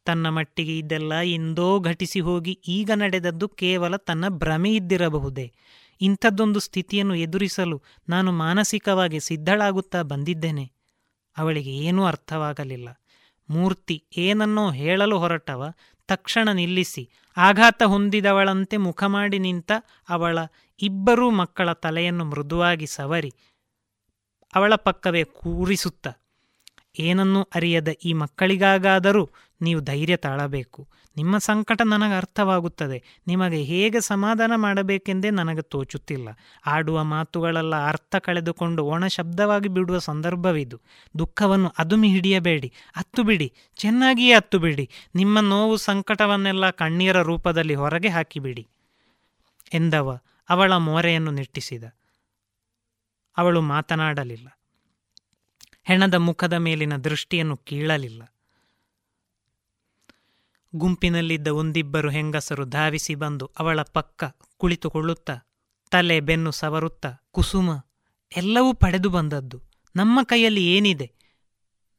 [0.05, 5.52] ತನ್ನ ಮಟ್ಟಿಗೆ ಇದೆಲ್ಲ ಎಂದೋ ಘಟಿಸಿ ಹೋಗಿ ಈಗ ನಡೆದದ್ದು ಕೇವಲ ತನ್ನ ಭ್ರಮೆ ಇದ್ದಿರಬಹುದೇ.
[6.01, 10.73] ಇಂಥದ್ದೊಂದು ಸ್ಥಿತಿಯನ್ನು ಎದುರಿಸಲು ನಾನು ಮಾನಸಿಕವಾಗಿ ಸಿದ್ಧಳಾಗುತ್ತಾ ಬಂದಿದ್ದೇನೆ.
[11.39, 12.89] ಅವಳಿಗೆ ಏನೂ ಅರ್ಥವಾಗಲಿಲ್ಲ.
[13.51, 15.73] ಮೂರ್ತಿ, ಏನನ್ನೋ ಹೇಳಲು ಹೊರಟವ.
[16.06, 17.10] ತಕ್ಷಣ ನಿಲ್ಲಿಸಿ.
[17.36, 19.73] ಆಘಾತ ಹೊಂದಿದವಳಂತೆ ಮುಖ ಮಾಡಿ ನಿಂತ
[20.09, 20.39] ಅವಳ
[20.82, 23.32] ಇಬ್ಬರೂ ಮಕ್ಕಳ ತಲೆಯನ್ನು ಮೃದುವಾಗಿ ಸವರಿ.
[24.54, 26.06] ಅವಳ ಪಕ್ಕವೇ ಕೂರಿಸುತ್ತ,
[26.98, 29.30] ಏನನ್ನೂ ಅರಿಯದ ಈ ಮಕ್ಕಳಿಗಾಗಾದರೂ
[29.60, 30.88] ನೀವು ಧೈರ್ಯ ತಾಳಬೇಕು.
[31.16, 32.98] ನಿಮ್ಮ ಸಂಕಟ ನನಗೆ ಅರ್ಥವಾಗುತ್ತದೆ.
[33.26, 36.28] ನಿಮಗೆ ಹೇಗೆ ಸಮಾಧಾನ ಮಾಡಬೇಕೆಂದೇ ನನಗೆ ತೋಚುತ್ತಿಲ್ಲ.
[36.66, 40.78] ಆಡುವ ಮಾತುಗಳೆಲ್ಲ ಅರ್ಥ ಕಳೆದುಕೊಂಡು ಒಣ ಶಬ್ದವಾಗಿ ಬಿಡುವ ಸಂದರ್ಭವಿದು.
[41.18, 42.72] ದುಃಖವನ್ನು ಅದುಮಿ ಹಿಡಿಯಬೇಡಿ.
[42.96, 43.52] ಹತ್ತು ಬಿಡಿ.
[43.76, 44.88] ಚೆನ್ನಾಗಿಯೇ ಹತ್ತು ಬಿಡಿ.
[45.14, 48.66] ನಿಮ್ಮ ನೋವು ಸಂಕಟವನ್ನೆಲ್ಲ ಕಣ್ಣೀರ ರೂಪದಲ್ಲಿ ಹೊರಗೆ ಹಾಕಿಬಿಡಿ,
[49.74, 50.18] ಎಂದವ
[50.48, 51.84] ಅವಳ ಮೋರೆಯನ್ನು ನಿಟ್ಟಿಸಿದ.
[53.39, 54.59] ಅವಳು ಮಾತನಾಡಲಿಲ್ಲ.
[55.85, 58.23] ಹೆಣದ ಮುಖದ ಮೇಲಿನ ದೃಷ್ಟಿಯನ್ನು ಕೀಳಲಿಲ್ಲ.
[60.74, 64.24] ಗುಂಪಿನಲ್ಲಿದ್ದ ಒಂದಿಬ್ಬರು ಹೆಂಗಸರು ಧಾವಿಸಿ ಬಂದು ಅವಳ ಪಕ್ಕ
[64.56, 65.36] ಕುಳಿತುಕೊಳ್ಳುತ್ತಾ,
[65.90, 67.70] ತಲೆ ಬೆನ್ನು ಸವರುತ್ತಾ, ಕುಸುಮ
[68.36, 69.62] ಎಲ್ಲವೂ ಪಡೆದು ಬಂದದ್ದು.
[69.97, 71.12] ನಮ್ಮ ಕೈಯಲ್ಲಿ ಏನಿದೆ?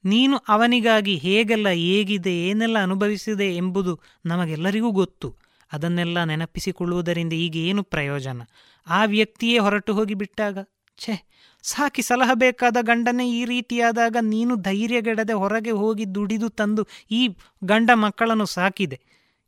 [0.06, 5.36] ನೀನು ಅವನಿಗಾಗಿ ಹೇಗೆಲ್ಲ ಹೇಗಿದೆ, ಏನೆಲ್ಲ ಅನುಭವಿಸಿದೆ ಎಂಬುದು ನಮಗೆಲ್ಲರಿಗೂ ಗೊತ್ತು.
[5.74, 8.42] ಅದನ್ನೆಲ್ಲ ನೆನಪಿಸಿಕೊಳ್ಳುವುದರಿಂದ ಈಗ ಏನು ಪ್ರಯೋಜನ?
[8.88, 10.58] ಆ ವ್ಯಕ್ತಿಯೇ ಹೊರಟು ಹೋಗಿ ಬಿಟ್ಟಾಗ?
[11.00, 11.16] ಛೆ,
[11.64, 17.22] ಸಾಕಿ ಸಲಹಬೇಕಾದ ಗಂಡನೇ ಈ ರೀತಿಯಾದಾಗ ನೀನು ಧೈರ್ಯಗೆಡದೆ ಹೊರಗೆ ಹೋಗಿ ದುಡಿದು ತಂದು ಈ
[17.64, 18.98] ಗಂಡ ಮಕ್ಕಳನ್ನು ಸಾಕಿದೆ.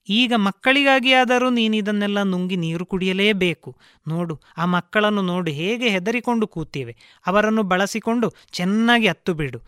[0.07, 3.69] ಈಗ ಮಕ್ಕಳಿಗಾಗಿಯಾದರೂ ನೀನಿದನ್ನೆಲ್ಲ ನುಂಗಿ ನೀರು ಕುಡಿಯಲೇಬೇಕು.
[4.07, 6.93] ನೋಡು, ಆ ಮಕ್ಕಳನ್ನು ನೋಡಿ ಹೇಗೆ ಹೆದರಿಕೊಂಡು ಕೂತಿವೆ.
[7.25, 9.59] ಅವರನ್ನು ಬಳಸಿಕೊಂಡು ಚೆನ್ನಾಗಿ ಹತ್ತು ಬಿಡು.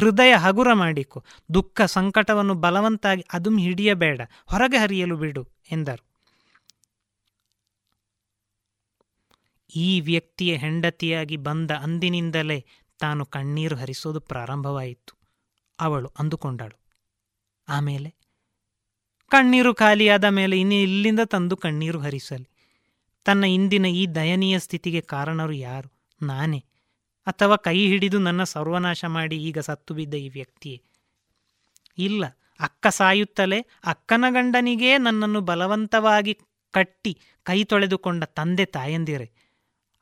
[0.00, 1.20] ಹೃದಯ ಹಗುರ ಮಾಡಿಕೊ.
[1.54, 4.20] ದುಃಖ ಸಂಕಟವನ್ನು ಬಲವಂತಾಗಿ ಅದುಮ್ ಹಿಡಿಯಬೇಡ.
[4.50, 6.04] ಹೊರಗೆ ಹರಿಯಲು ಬಿಡು, ಎಂದರು.
[9.74, 12.64] ಈ ವ್ಯಕ್ತಿಯ ಹೆಂಡತಿಯಾಗಿ ಬಂದ ಅಂದಿನಿಂದಲೇ
[12.98, 15.18] ತಾನು ಕಣ್ಣೀರು ಹರಿಸೋದು ಪ್ರಾರಂಭವಾಯಿತು.
[15.80, 16.80] ಅವಳು ಅಂದುಕೊಂಡಳು.
[17.68, 18.14] ಆಮೇಲೆ,
[19.28, 22.48] ಕಣ್ಣೀರು ಖಾಲಿಯಾದ ಮೇಲೆ ಇನ್ನು ಇಲ್ಲಿಂದ ತಂದು ಕಣ್ಣೀರು ಹರಿಸಲಿ.
[23.24, 25.92] ತನ್ನ ಇಂದಿನ ಈ ದಯನೀಯ ಸ್ಥಿತಿಗೆ ಕಾರಣರು ಯಾರು?
[26.22, 26.64] ನಾನೇ.
[27.26, 30.82] ಅಥವಾ ಕೈ ಹಿಡಿದು ನನ್ನ ಸರ್ವನಾಶ ಮಾಡಿ ಈಗ ಸತ್ತು ಬಿದ್ದ ಈ ವ್ಯಕ್ತಿಯೇ?
[31.98, 32.24] ಇಲ್ಲ.
[32.60, 36.38] ಅಕ್ಕ ಸಾಯುತ್ತಲೇ ಅಕ್ಕನ ಗಂಡನಿಗೇ ನನ್ನನ್ನು ಬಲವಂತವಾಗಿ
[36.70, 39.43] ಕಟ್ಟಿ ಕೈ ತೊಳೆದುಕೊಂಡ ತಂದೆ ತಾಯಂದಿರೆ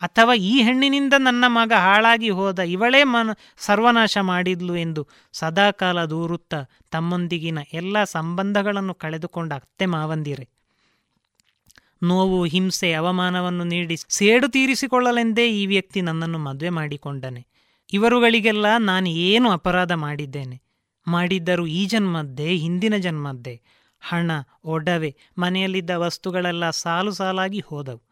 [0.03, 6.55] ಅಥವಾ ಈ ಹೆಣ್ಣಿನಿಂದ ನನ್ನ ಮಗ ಹಾಳಾಗಿ ಹೋದ ಇವಳೇ ಮನ ಸರ್ವನಾಶ ಮಾಡಿದ್ಲು ಎಂದು ಸದಾಕಾಲ ದೂರುತ್ತ
[6.91, 10.49] ತಮ್ಮೊಂದಿಗಿನ ಎಲ್ಲ ಸಂಬಂಧಗಳನ್ನು ಕಳೆದುಕೊಂಡ ಅತ್ತೆ ಮಾವಂದಿರೆ.
[12.03, 17.47] ನೋವು, ಹಿಂಸೆ, ಅವಮಾನವನ್ನು ನೀಡಿ ಸೇಡು ತೀರಿಸಿಕೊಳ್ಳಲೆಂದೇ ಈ ವ್ಯಕ್ತಿ ನನ್ನನ್ನು ಮದುವೆ ಮಾಡಿಕೊಂಡನೆ.
[17.93, 20.63] ಇವರುಗಳಿಗೆಲ್ಲ ನಾನು ಏನು ಅಪರಾಧ ಮಾಡಿದ್ದೇನೆ?
[21.07, 23.63] ಮಾಡಿದ್ದರೂ ಈ ಜನ್ಮದ್ದೇ, ಹಿಂದಿನ ಜನ್ಮದ್ದೇ.
[24.01, 24.31] ಹಣ,
[24.65, 28.03] ಒಡವೆ, ಮನೆಯಲ್ಲಿದ್ದ ವಸ್ತುಗಳೆಲ್ಲ ಸಾಲು ಸಾಲಾಗಿ ಹೋದವು.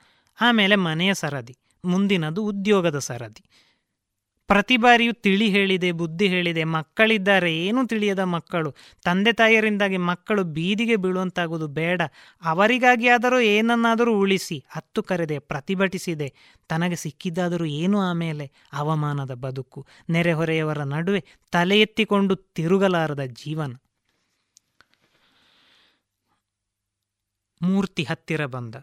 [0.41, 1.57] ಆಮೇಲೆ ಮನೆಯ ಸರದಿ.
[1.85, 3.44] ಮುಂದಿನದು ಉದ್ಯೋಗದ ಸರದಿ.
[4.47, 8.74] ಪ್ರತಿ ಬಾರಿಯೂ ತಿಳಿ ಹೇಳಿದೆ, ಬುದ್ಧಿ ಹೇಳಿದೆ, ಮಕ್ಕಳಿದ್ದಾರೆ, ಏನೂ ತಿಳಿಯದ ಮಕ್ಕಳು,
[9.05, 12.02] ತಂದೆ ತಾಯಿಯರಿಂದಾಗಿ ಮಕ್ಕಳು ಬೀದಿಗೆ ಬೀಳುವಂತಾಗುವುದು ಬೇಡ.
[12.43, 16.35] ಅವರಿಗಾಗಿ ಆದರೂ ಏನನ್ನಾದರೂ ಉಳಿಸಿ, ಹತ್ತು ಕರೆದೆ, ಪ್ರತಿಭಟಿಸಿದೆ.
[16.69, 19.86] ತನಗೆ ಸಿಕ್ಕಿದ್ದಾದರೂ ಏನು ಆಮೇಲೆ ಅವಮಾನದ ಬದುಕು.
[20.11, 23.74] ನೆರೆಹೊರೆಯವರ ನಡುವೆ ತಲೆ ಎತ್ತಿಕೊಂಡು ತಿರುಗಲಾರದ ಜೀವನ.
[27.62, 28.74] ಮೂರ್ತಿ ಹತ್ತಿರ ಬಂದ.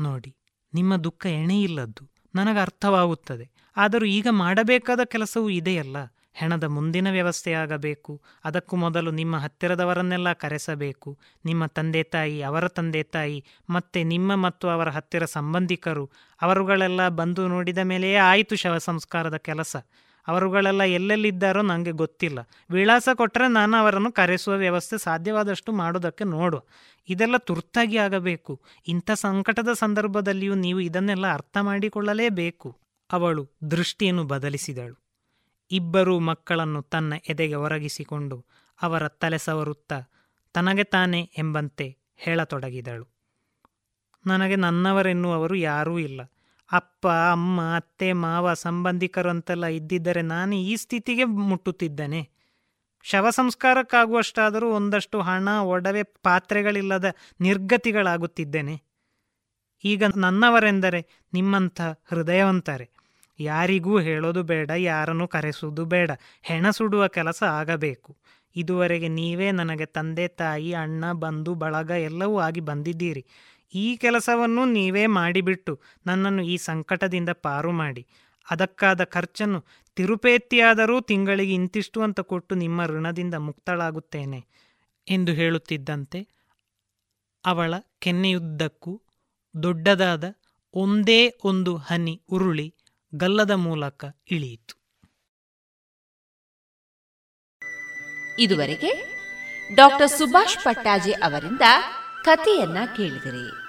[0.00, 0.36] ನೋಡಿ
[0.74, 5.96] ನಿಮ್ಮ ದುಃಖ ಎಣೆಯಿಲ್ಲದ್ದು ನನಗೆ ಅರ್ಥವಾಗುತ್ತದೆ ಆದರೂ ಈಗ ಮಾಡಬೇಕಾದ ಕೆಲಸವೂ ಇದೆಯಲ್ಲ.
[6.34, 8.22] ಹೆಣದ ಮುಂದಿನ ವ್ಯವಸ್ಥೆಯಾಗಬೇಕು.
[8.44, 11.18] ಅದಕ್ಕೂ ಮೊದಲು ನಿಮ್ಮ ಹತ್ತಿರದವರನ್ನೆಲ್ಲ ಕರೆಸಬೇಕು.
[11.44, 16.10] ನಿಮ್ಮ ತಂದೆ ತಾಯಿ, ಅವರ ತಂದೆ ತಾಯಿ, ಮತ್ತೆ ನಿಮ್ಮ ಮತ್ತು ಅವರ ಹತ್ತಿರ ಸಂಬಂಧಿಕರು,
[16.42, 19.76] ಅವರುಗಳೆಲ್ಲ ಬಂದು ನೋಡಿದ ಮೇಲೆಯೇ ಆಯಿತು ಶವ ಸಂಸ್ಕಾರದ ಕೆಲಸ.
[20.26, 22.38] ಅವರುಗಳೆಲ್ಲ ಎಲ್ಲೆಲ್ಲಿದ್ದಾರೋ ನನಗೆ ಗೊತ್ತಿಲ್ಲ.
[22.70, 26.62] ವಿಳಾಸ ಕೊಟ್ಟರೆ ನಾನು ಅವರನ್ನು ಕರೆಸುವ ವ್ಯವಸ್ಥೆ ಸಾಧ್ಯವಾದಷ್ಟು ಮಾಡೋದಕ್ಕೆ ನೋಡು.
[27.08, 28.60] ಇದೆಲ್ಲ ತುರ್ತಾಗಿ ಆಗಬೇಕು.
[28.88, 32.78] ಇಂಥ ಸಂಕಟದ ಸಂದರ್ಭದಲ್ಲಿಯೂ ನೀವು ಇದನ್ನೆಲ್ಲ ಅರ್ಥ ಮಾಡಿಕೊಳ್ಳಲೇಬೇಕು.
[33.12, 35.04] ಅವಳು ದೃಷ್ಟಿಯನ್ನು ಬದಲಿಸಿದಳು.
[35.70, 38.44] ಇಬ್ಬರೂ ಮಕ್ಕಳನ್ನು ತನ್ನ ಎದೆಗೆ ಒರಗಿಸಿಕೊಂಡು
[38.82, 39.92] ಅವರ ತಲೆ ಸವರುತ್ತ
[40.54, 43.14] ತನಗೆ ತಾನೆ ಎಂಬಂತೆ ಹೇಳತೊಡಗಿದಳು.
[44.26, 46.20] ನನಗೆ ನನ್ನವರೆನ್ನುವರು ಯಾರೂ ಇಲ್ಲ.
[46.74, 52.22] ಅಪ್ಪ, ಅಮ್ಮ, ಅತ್ತೆ, ಮಾವ ಸಂಬಂಧಿಕರು ಅಂತೆಲ್ಲ ಇದ್ದಿದ್ದರೆ ನಾನು ಈ ಸ್ಥಿತಿಗೆ ಮುಟ್ಟುತ್ತಿದ್ದೇನೆ.
[53.04, 57.04] ಶವ ಸಂಸ್ಕಾರಕ್ಕಾಗುವಷ್ಟಾದರೂ ಒಂದಷ್ಟು ಹಣ, ಒಡವೆ, ಪಾತ್ರೆಗಳಿಲ್ಲದ
[57.40, 58.76] ನಿರ್ಗತಿಗಳಾಗುತ್ತಿದ್ದೇನೆ.
[59.84, 61.00] ಈಗ ನನ್ನವರೆಂದರೆ
[61.32, 61.80] ನಿಮ್ಮಂಥ
[62.10, 62.86] ಹೃದಯವಂತಾರೆ,
[63.38, 66.10] ಯಾರಿಗೂ ಹೇಳೋದು ಬೇಡ, ಯಾರನ್ನು ಕರೆಸುವುದು ಬೇಡ,
[66.42, 68.10] ಹೆಣ ಸುಡುವ ಕೆಲಸ ಆಗಬೇಕು.
[68.56, 73.22] ಇದುವರೆಗೆ ನೀವೇ ನನಗೆ ತಂದೆ, ತಾಯಿ, ಅಣ್ಣ, ಬಂಧು, ಬಳಗ ಎಲ್ಲವೂ ಆಗಿ ಬಂದಿದ್ದೀರಿ.
[73.74, 78.06] ಈ ಕೆಲಸವನ್ನು ನೀವೇ ಮಾಡಿಬಿಟ್ಟು ನನ್ನನ್ನು ಈ ಸಂಕಟದಿಂದ ಪಾರು ಮಾಡಿ.
[78.50, 79.64] ಅದಕ್ಕಾದ ಖರ್ಚನ್ನು
[79.96, 84.46] ತಿರುಪೇತಿಯಾದರೂ ತಿಂಗಳಿಗೆ ಇಂತಿಷ್ಟು ಅಂತ ಕೊಟ್ಟು ನಿಮ್ಮ ಋಣದಿಂದ ಮುಕ್ತಳಾಗುತ್ತೇನೆ
[85.08, 86.28] ಎಂದು ಹೇಳುತ್ತಿದ್ದಂತೆ
[87.46, 89.02] ಅವಳ ಕೆನ್ನೆಯುದ್ದಕ್ಕೂ
[89.62, 90.24] ದೊಡ್ಡದಾದ
[90.74, 92.74] ಒಂದೇ ಒಂದು ಹನಿ ಉರುಳಿ
[93.14, 94.74] ಗಲ್ಲದ ಮೂಲಕ ಇಳಿಯಿತು.
[98.38, 98.90] ಇದುವರೆಗೆ
[99.74, 101.62] ಡಾಕ್ಟರ್ ಸುಭಾಷ್ ಪಟ್ಟಾಜಿ ಅವರಿಂದ
[102.24, 103.63] ಕಥೆಯನ್ನ ಕೇಳಿದಿರಿ.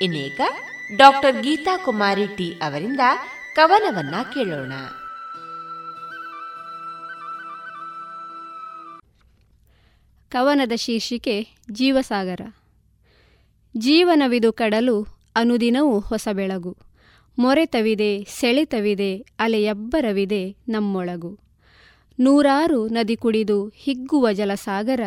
[0.00, 0.40] ಇನ್ನೀಗ
[0.96, 3.00] ಡಾಕ್ಟರ್ ಗೀತಾ ಕುಮಾರಿ ಟಿ ಅವರಿಂದ
[3.54, 4.72] ಕವನವನ್ನ ಕೇಳೋಣ.
[10.28, 12.40] ಕವನದ ಶೀರ್ಷಿಕೆ ಜೀವಸಾಗರ.
[13.76, 15.06] ಜೀವನವಿದು ಕಡಲು
[15.36, 16.76] ಅನುದಿನವೂ ಹೊಸ ಬೆಳಗು.
[17.38, 21.38] ಮೊರೆತವಿದೆ ಸೆಳೆತವಿದೆ ಅಲೆಯಬ್ಬರವಿದೆ ನಮ್ಮೊಳಗು.
[22.18, 25.00] ನೂರಾರು ನದಿ ಕುಡಿದು ಹಿಗ್ಗುವ ಜಲಸಾಗರ,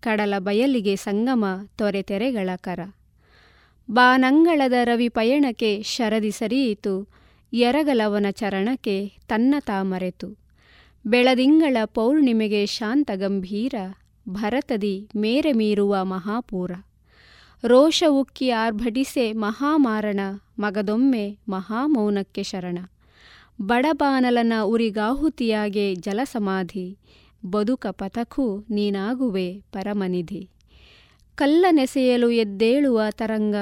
[0.00, 1.44] ಕಡಲ ಬಯಲಿಗೆ ಸಂಗಮ
[1.76, 2.80] ತೊರೆತೆರೆಗಳ ಕರ.
[3.90, 7.08] ಬಾನಂಗಳದ ರವಿ ಪಯಣಕ್ಕೆ ಶರದಿ ಸರಿಯಿತು
[7.52, 10.38] ಎರಗಲವನ ಚರಣಕ್ಕೆ ತನ್ನ ತಾಮರೆತು.
[11.06, 13.74] ಬೆಳದಿಂಗಳ ಪೌರ್ಣಿಮೆಗೆ ಶಾಂತ ಗಂಭೀರ
[14.28, 16.70] ಭರತದಿ ಮೇರೆ ಮೀರುವ ಮಹಾಪೂರ.
[17.64, 20.20] ರೋಷ ಉಕ್ಕಿ ಆರ್ಭಟಿಸೆ ಮಹಾಮಾರಣ,
[20.58, 22.78] ಮಗದೊಮ್ಮೆ ಮಹಾಮೌನಕ್ಕೆ ಶರಣ.
[23.62, 26.98] ಬಡಬಾನಲನ ಉರಿಗಾಹುತಿಯಾಗೆ ಜಲಸಮಾಧಿ,
[27.46, 30.48] ಬದುಕ ಪಥಕ್ಕೂ ನೀನಾಗುವೆ ಪರಮನಿಧಿ.
[31.38, 33.54] ಕಲ್ಲನೆಸೆಯಲು ಎದ್ದೇಳುವ ತರಂಗ,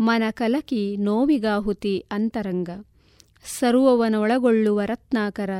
[0.00, 2.70] ಮನ ಕಲಕಿ ನೋವಿಗಾಹುತಿ ಅಂತರಂಗ.
[3.44, 5.50] ಸರ್ವವನೊಳಗೊಳ್ಳುವ ರತ್ನಾಕರ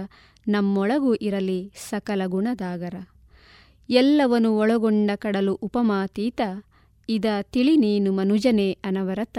[0.49, 2.95] ನಮ್ಮೊಳಗೂ ಇರಲಿ ಸಕಲ ಗುಣದಾಗರ.
[3.91, 6.41] ಎಲ್ಲವನು ಒಳಗೊಂಡ ಕಡಲು ಉಪಮಾತೀತ,
[7.09, 9.39] ಇದ ತಿಳಿ ನೀನು ಮನುಜನೇ ಅನವರತ.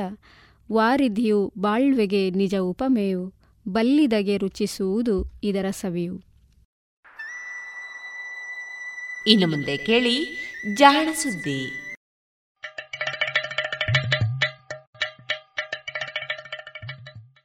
[0.71, 3.33] ವಾರಿಧಿಯು ಬಾಳ್ವೆಗೆ ನಿಜ ಉಪಮೆಯು,
[3.67, 6.21] ಬಲ್ಲಿದಗೆ ರುಚಿಸುವುದು ಇದರ ಸವಿಯು.
[9.27, 10.17] ಇನ್ನು ಮುಂದೆ ಕೇಳಿ
[10.75, 11.88] ಜಾಣ ಸುದ್ದಿ.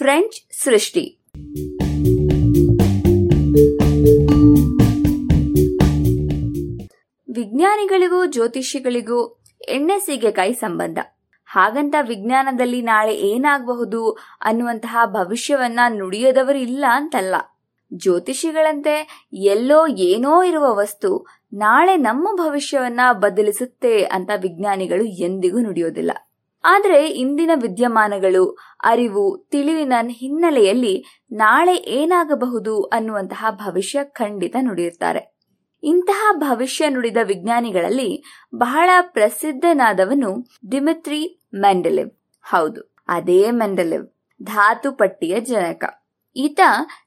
[0.00, 1.18] ಫ್ರೆಂಚ್ ಸೃಷ್ಟಿ.
[7.30, 10.98] ವಿಜ್ಞಾನಿಗಳಿಗೂ ಜ್ಯೋತಿಷಿಗಳಿಗೂ ಎಣ್ಣೆ ಸೀಗೆಕಾಯಿ ಸಂಬಂಧ.
[11.44, 17.34] ಹಾಗಂತ ವಿಜ್ಞಾನದಲ್ಲಿ ನಾಳೆ ಏನಾಗಬಹುದು ಅನ್ನುವಂತಹ ಭವಿಷ್ಯವನ್ನ ನುಡಿಯದವರು ಇಲ್ಲ ಅಂತಲ್ಲ.
[17.94, 26.10] ಜ್ಯೋತಿಷಿಗಳಂತೆ ಎಲ್ಲೋ ಏನೋ ಇರುವ ವಸ್ತು ನಾಳೆ ನಮ್ಮ ಭವಿಷ್ಯವನ್ನ ಬದಲಿಸುತ್ತೆ ಅಂತ ವಿಜ್ಞಾನಿಗಳು ಎಂದಿಗೂ ನುಡಿಯೋದಿಲ್ಲ.
[26.64, 35.36] ಆದರೆ ಇಂದಿನ ವಿದ್ಯಮಾನಗಳು, ಅರಿವು, ತಿಳಿವಿನ ಹಿನ್ನೆಲೆಯಲ್ಲಿ ನಾಳೆ ಏನಾಗಬಹುದು ಅನ್ನುವಂತಹ ಭವಿಷ್ಯ ಖಂಡಿತ ನುಡಿಯುತ್ತಾರೆ.
[35.82, 38.24] ಇಂತಹ ಭವಿಷ್ಯ ನುಡಿದ ವಿಜ್ಞಾನಿಗಳಲ್ಲಿ
[38.54, 42.10] ಬಹಳ ಪ್ರಸಿದ್ಧನಾದವನು ಡಿಮಿತ್ರಿ ಮೆಂಡೆಲಿವ್.
[42.42, 44.06] ಹೌದು, ಅದೇ ಮೆಂಡೆಲಿವ್
[44.42, 45.84] ಧಾತು ಪಟ್ಟಿಯ ಜನಕ.
[46.36, 46.60] ಈತ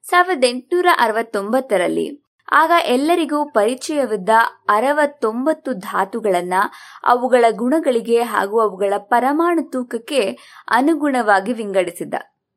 [0.03, 2.22] ಸಾವಿರದ ಎಂಟುನೂರ ಅರವತ್ತೊಂಬತ್ತರಲ್ಲಿ
[2.53, 4.29] ಆಗ ಎಲ್ಲರಿಗೂ ಪರಿಚಯವಿದ್ದ
[4.69, 6.53] ಅರವತ್ತೊಂಬತ್ತು ಧಾತುಗಳನ್ನ
[7.03, 10.37] ಅವುಗಳ ಗುಣಗಳಿಗೆ ಹಾಗೂ ಅವುಗಳ ಪರಮಾಣು ತೂಕಕ್ಕೆ
[10.69, 12.13] ಅನುಗುಣವಾಗಿ ವಿಂಗಡಿಸಿದ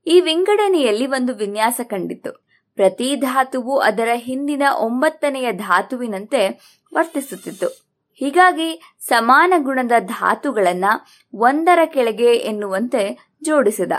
[0.06, 2.47] ಈ ವಿಂಗಡಣೆಯಲ್ಲಿ ಒಂದು ವಿನ್ಯಾಸ ಕಂಡಿತು
[2.77, 6.48] ಪ್ರತಿ ಧಾತುವು ಅದರ ಹಿಂದಿನ ಒಂಬತ್ತನೆಯ ಧಾತುವಿನಂತೆ
[6.94, 7.68] ವರ್ತಿಸುತ್ತಿತ್ತು.
[8.14, 10.85] ಹೀಗಾಗಿ ಸಮಾನ ಗುಣದ ಧಾತುಗಳನ್ನ
[11.35, 13.93] ಒಂದರ ಕೆಳಗೆ ಎನ್ನುವಂತೆ ಜೋಡಿಸಿದ.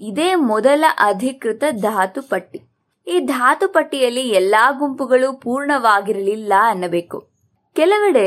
[0.00, 2.73] ಇದೇ ಮೊದಲ ಅಧಿಕೃತ ಧಾತು ಪಟ್ಟಿ
[3.06, 7.30] ಈ ಧಾತು ಪಟ್ಟಿಯಲ್ಲಿ ಎಲ್ಲಾ ಗುಂಪುಗಳು ಪೂರ್ಣವಾಗಿರಲಿಲ್ಲ ಅನ್ನಬೇಕು.
[7.74, 8.26] ಕೆಲವೆಡೆ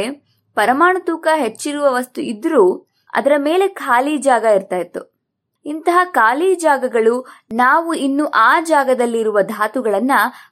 [0.55, 5.17] ಪರಮಾಣು ತೂಕ ಹೆಚ್ಚಿರುವ ವಸ್ತು ಇದ್ರೂ ಅದರ ಮೇಲೆ ಖಾಲಿ ಜಾಗ ಇರ್ತಾ ಇತ್ತು.
[5.65, 10.11] ಇಂತಹ ಖಾಲಿ ಜಾಗಗಳು ನಾವು ಇನ್ನು ಆ ಜಾಗದಲ್ಲಿರುವ ಧಾತುಗಳನ್ನ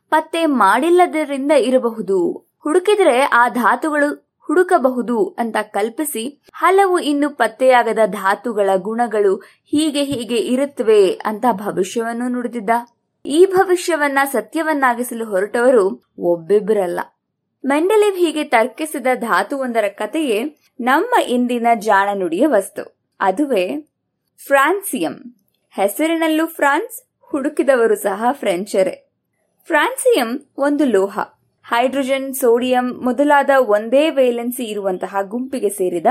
[0.09, 2.19] ಪತ್ತೆ ಮಾಡಿಲ್ಲದರಿಂದ ಇರಬಹುದು.
[2.63, 9.35] ಹುಡುಕಿದ್ರೆ ಆ ಧಾತುಗಳು ಹುಡುಕಬಹುದು ಅಂತ ಕಲ್ಪಿಸಿ ಹಲವು ಇನ್ನು ಪತ್ತೆಯಾಗದ ಧಾತುಗಳ ಗುಣಗಳು
[9.65, 12.69] ಹೀಗೆ ಹೀಗೆ ಇರುತ್ತವೆ ಅಂತ ಭವಿಷ್ಯವನ್ನು ನುಡಿದಿದ್ದ.
[13.25, 16.99] ಈ ಭವಿಷ್ಯವನ್ನ ಸತ್ಯವನ್ನಾಗಿಸಲು ಹೊರಟವರು ಒಬ್ಬಿಬ್ಬರಲ್ಲ.
[17.65, 22.97] ಮೆಂಡಲಿವ್ ಹೀಗೆ ತರ್ಕಿಸಿದ ಧಾತುವೊಂದರ ಕಥೆಯೇ ನಮ್ಮ ಇಂದಿನ ಜಾಣನುಡಿಯ ವಸ್ತು.
[23.19, 23.89] ಅದುವೇ
[24.47, 25.35] ಫ್ರಾನ್ಸಿಯಂ.
[25.69, 29.09] ಹೆಸರಿನಲ್ಲೂ ಫ್ರಾನ್ಸ್, ಹುಡುಕಿದವರು ಸಹ ಫ್ರೆಂಚರೇ.
[29.65, 31.19] ಫ್ರಾನ್ಸಿಯಂ ಒಂದು ಲೋಹ.
[31.63, 36.05] ಹೈಡ್ರೋಜನ್, ಸೋಡಿಯಂ ಮೊದಲಾದ ಒಂದೇ ವೇಲೆನ್ಸಿ ಇರುವಂತಹ ಗುಂಪಿಗೆ ಸೇರಿದ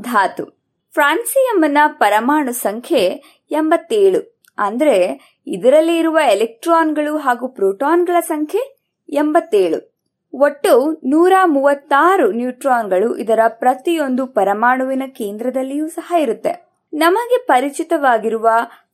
[0.00, 0.44] ಧಾತು.
[0.92, 3.08] ಫ್ರಾನ್ಸಿಯಂನ ಪರಮಾಣು ಸಂಖ್ಯೆ
[3.50, 4.31] ಎಂಬತ್ತೇಳು.
[4.62, 8.76] ಅಂದ್ರೆ ಇದರಲ್ಲಿ ಇರುವ ಎಲೆಕ್ಟ್ರಾನ್ಗಳು ಹಾಗೂ ಪ್ರೋಟಾನ್ಗಳ ಸಂಖ್ಯೆ
[9.08, 9.92] ಎಂಬತ್ತೇಳು.
[10.34, 16.72] ಒಟ್ಟು ನೂರ ಮೂವತ್ತಾರು ನ್ಯೂಟ್ರಾನ್ಗಳು ಇದರ ಪ್ರತಿಯೊಂದು ಪರಮಾಣುವಿನ ಕೇಂದ್ರದಲ್ಲಿಯೂ ಸಹ ಇರುತ್ತೆ.
[16.92, 18.48] ನಮಗೆ ಪರಿಚಿತವಾಗಿರುವ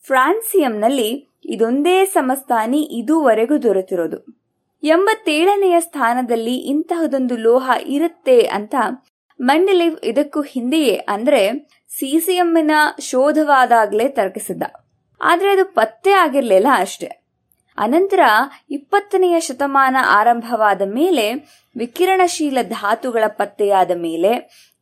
[0.07, 4.39] ಫ್ರಾನ್ಸಿಯಂನಲ್ಲಿ ಇದೊಂದೇ ಸಮಸ್ಥಾನಿ ಇದುವರೆಗೂ ದೊರೆತಿರೋದು.
[4.83, 8.75] ಎಂಬತ್ತೇಳನೆಯ ಸ್ಥಾನದಲ್ಲಿ ಇಂತಹದೊಂದು ಲೋಹ ಇರುತ್ತೆ ಅಂತ
[9.41, 12.71] ಮಂಡಲಿವ್ ಇದಕ್ಕೂ ಹಿಂದೆಯೇ ಅಂದ್ರೆ ಸಿಸಿಎಂನ
[13.01, 14.63] ಶೋಧವಾದಾಗಲೇ ತರ್ಕಿಸಿದ್ದ.
[15.21, 17.29] ಆದ್ರೆ ಅದು ಪತ್ತೆ ಆಗಿರಲಿಲ್ಲ ಅಷ್ಟೆ.
[17.79, 18.21] ಅನಂತರ
[18.71, 21.35] ಇಪ್ಪತ್ತನೆಯ ಶತಮಾನ ಆರಂಭವಾದ ಮೇಲೆ,
[21.77, 24.29] ವಿಕಿರಣಶೀಲ ಧಾತುಗಳ ಪತ್ತೆಯಾದ ಮೇಲೆ,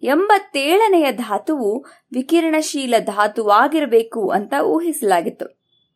[0.02, 5.46] ಎಂಬತ್ತೇಳನೆಯ ಧಾತುವು ವಿಕಿರಣಶೀಲ ಧಾತುವಾಗಿರಬೇಕು ಅಂತ ಊಹಿಸಲಾಗಿತ್ತು.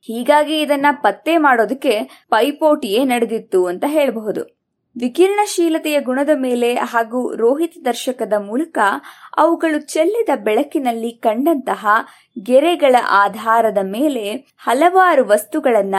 [0.03, 4.60] ಹೀಗಾಗಿ ಇದನ್ನ ಪತ್ತೆ ಮಾಡೋದಕ್ಕೆ ಪೈಪೋಟಿಯೇ ನಡೆದಿತ್ತು ಅಂತ ಹೇಳಬಹುದು.
[4.99, 8.79] ವಿಕಿರಣಶೀಲತೆಯ ಗುಣದ ಮೇಲೆ ಹಾಗೂ ರೋಹಿತ ದರ್ಶಕದ ಮೂಲಕ
[9.37, 11.87] ಅವುಗಳು ಚೆಲ್ಲಿದ ಬೆಳಕಿನಲ್ಲಿ ಕಂಡಂತಹ
[12.43, 15.95] ಗೆರೆಗಳ ಆಧಾರದ ಮೇಲೆ ಹಲವಾರು ವಸ್ತುಗಳನ್ನ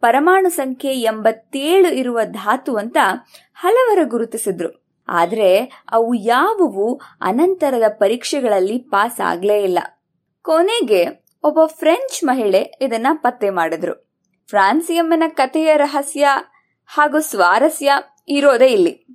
[0.00, 2.96] ಪರಮಾಣು ಸಂಖ್ಯೆ ಎಂಬತ್ತೇಳು ಇರುವ ಧಾತು ಅಂತ
[3.54, 4.86] ಹಲವರು ಗುರುತಿಸಿದ್ರು.
[5.08, 9.78] ಆದರೆ ಅವು ಯಾವುವು ಅನಂತರದ ಪರೀಕ್ಷೆಗಳಲ್ಲಿ ಪಾಸ್ ಆಗ್ಲೇ ಇಲ್ಲ.
[10.42, 14.20] ಕೊನೆಗೆ ಒಬ್ಬ ಫ್ರೆಂಚ್ ಮಹಿಳೆ ಇದನ್ನ ಪತ್ತೆ ಮಾಡಿದ್ರು.
[14.48, 16.28] ಫ್ರಾನ್ಸಿಯಮ್ಮನ ಕಥೆಯ ರಹಸ್ಯ
[16.86, 17.92] ಹಾಗೂ ಸ್ವಾರಸ್ಯ
[18.28, 19.06] ಇರೋದೇ ಇಲ್ಲಿ.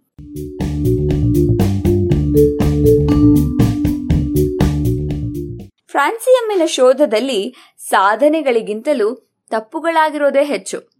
[5.87, 9.15] ಫ್ರಾನ್ಸಿಯಮ್ಮಿನ ಶೋಧದಲ್ಲಿ ಸಾಧನೆಗಳಿಗಿಂತಲೂ
[9.49, 10.91] ತಪ್ಪುಗಳಾಗಿರೋದೇ ಹೆಚ್ಚು.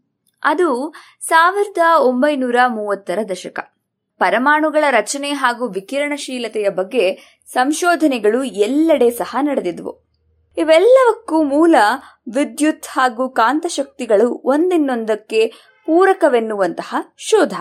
[0.43, 3.59] ಅದು ಸಾವಿರದ ಒಂಬೈನೂರ ಮೂವತ್ತರ ದಶಕ.
[4.19, 10.11] ಪರಮಾಣುಗಳ ರಚನೆ ಹಾಗೂ ವಿಕಿರಣಶೀಲತೆಯ ಬಗ್ಗೆ ಸಂಶೋಧನೆಗಳು ಎಲ್ಲೆಡೆ ಸಹ ನಡೆದಿದ್ವು.
[10.57, 11.75] ಇವೆಲ್ಲವಕ್ಕೂ ಮೂಲ
[12.33, 15.47] ವಿದ್ಯುತ್ ಹಾಗೂ ಕಾಂತಶಕ್ತಿಗಳು ಒಂದಿನ್ನೊಂದಕ್ಕೆ
[15.85, 17.53] ಪೂರಕವೆನ್ನುವಂತಹ ಶೋಧ.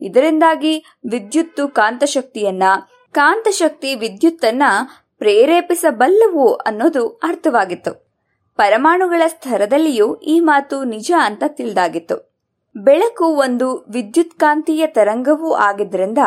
[0.00, 2.62] ಇದರಿಂದಾಗಿ ವಿದ್ಯುತ್ತು ಕಾಂತಶಕ್ತಿಯನ್ನ,
[3.12, 4.62] ಕಾಂತಶಕ್ತಿ ವಿದ್ಯುತ್ತನ್ನ
[5.18, 8.04] ಪ್ರೇರೇಪಿಸಬಲ್ಲವು ಅನ್ನೋದು ಅರ್ಥವಾಗಿತ್ತು.
[8.56, 12.34] ಪರಮಾಣುಗಳ ಸ್ತರದಲ್ಲಿಯೂ ಈ ಮಾತು ನಿಜ ಅಂತ ತಿಳಿದಾಗಿತ್ತು.
[12.76, 16.18] ಬೆಳಕು ಒಂದು ವಿದ್ಯುತ್ಕಾಂತೀಯ ತರಂಗವೂ ಆಗಿದ್ದರಿಂದ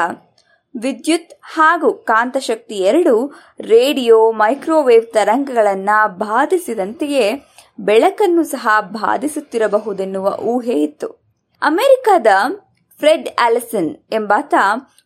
[0.82, 7.46] ವಿದ್ಯುತ್ ಹಾಗೂ ಕಾಂತಶಕ್ತಿ ಎರಡು ರೇಡಿಯೋ, ಮೈಕ್ರೋವೇವ್ ತರಂಗಗಳನ್ನು ಬಾಧಿಸಿದಂತೆಯೇ
[7.80, 11.08] ಬೆಳಕನ್ನು ಸಹ ಬಾಧಿಸುತ್ತಿರಬಹುದೆನ್ನುವ ಊಹೆ ಇತ್ತು.
[11.62, 12.28] ಅಮೆರಿಕದ
[13.00, 14.54] ಫ್ರೆಡ್ ಆಲಿಸನ್ ಎಂಬಾತ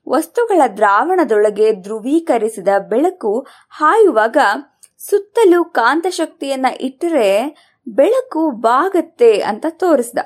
[0.09, 4.38] ವಸ್ತುಗಳ ದ್ರಾವಣದೊಳಗೆ ಧ್ರುವೀಕರಿಸಿದ ಬೆಳಕು ಹಾಯುವಾಗ
[4.97, 7.27] ಸುತ್ತಲೂ ಕಾಂತಶಕ್ತಿಯನ್ನ ಇಟ್ಟರೆ
[7.88, 10.19] ಬೆಳಕು ಬಾಗತ್ತೆ ಅಂತ ತೋರಿಸಿದ.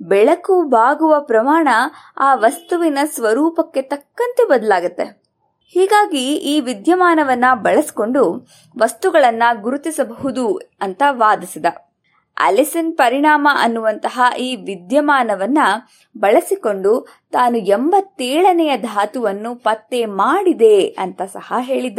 [0.00, 1.68] ಬೆಳಕು ಬಾಗುವ ಪ್ರಮಾಣ
[2.16, 5.24] ಆ ವಸ್ತುವಿನ ಸ್ವರೂಪಕ್ಕೆ ತಕ್ಕಂತೆ ಬದಲಾಗುತ್ತೆ.
[5.68, 8.46] ಹೀಗಾಗಿ ಈ ವಿದ್ಯಮಾನವನ್ನ ಬಳಸಿಕೊಂಡು
[8.78, 11.66] ವಸ್ತುಗಳನ್ನ ಗುರುತಿಸಬಹುದು ಅಂತ ವಾದಿಸಿದ.
[12.36, 15.58] ಅಲಿಸನ್ ಪರಿಣಾಮ ಅನ್ನುವಂತಹ ಈ ವಿದ್ಯಮಾನವನ್ನ
[16.18, 21.98] ಬಳಸಿಕೊಂಡು ತಾನು ಎಂಬತ್ತೇಳನೆಯ ಧಾತುವನ್ನು ಪತ್ತೆ ಮಾಡಿದೆ ಅಂತ ಸಹ ಹೇಳಿದ್ದ.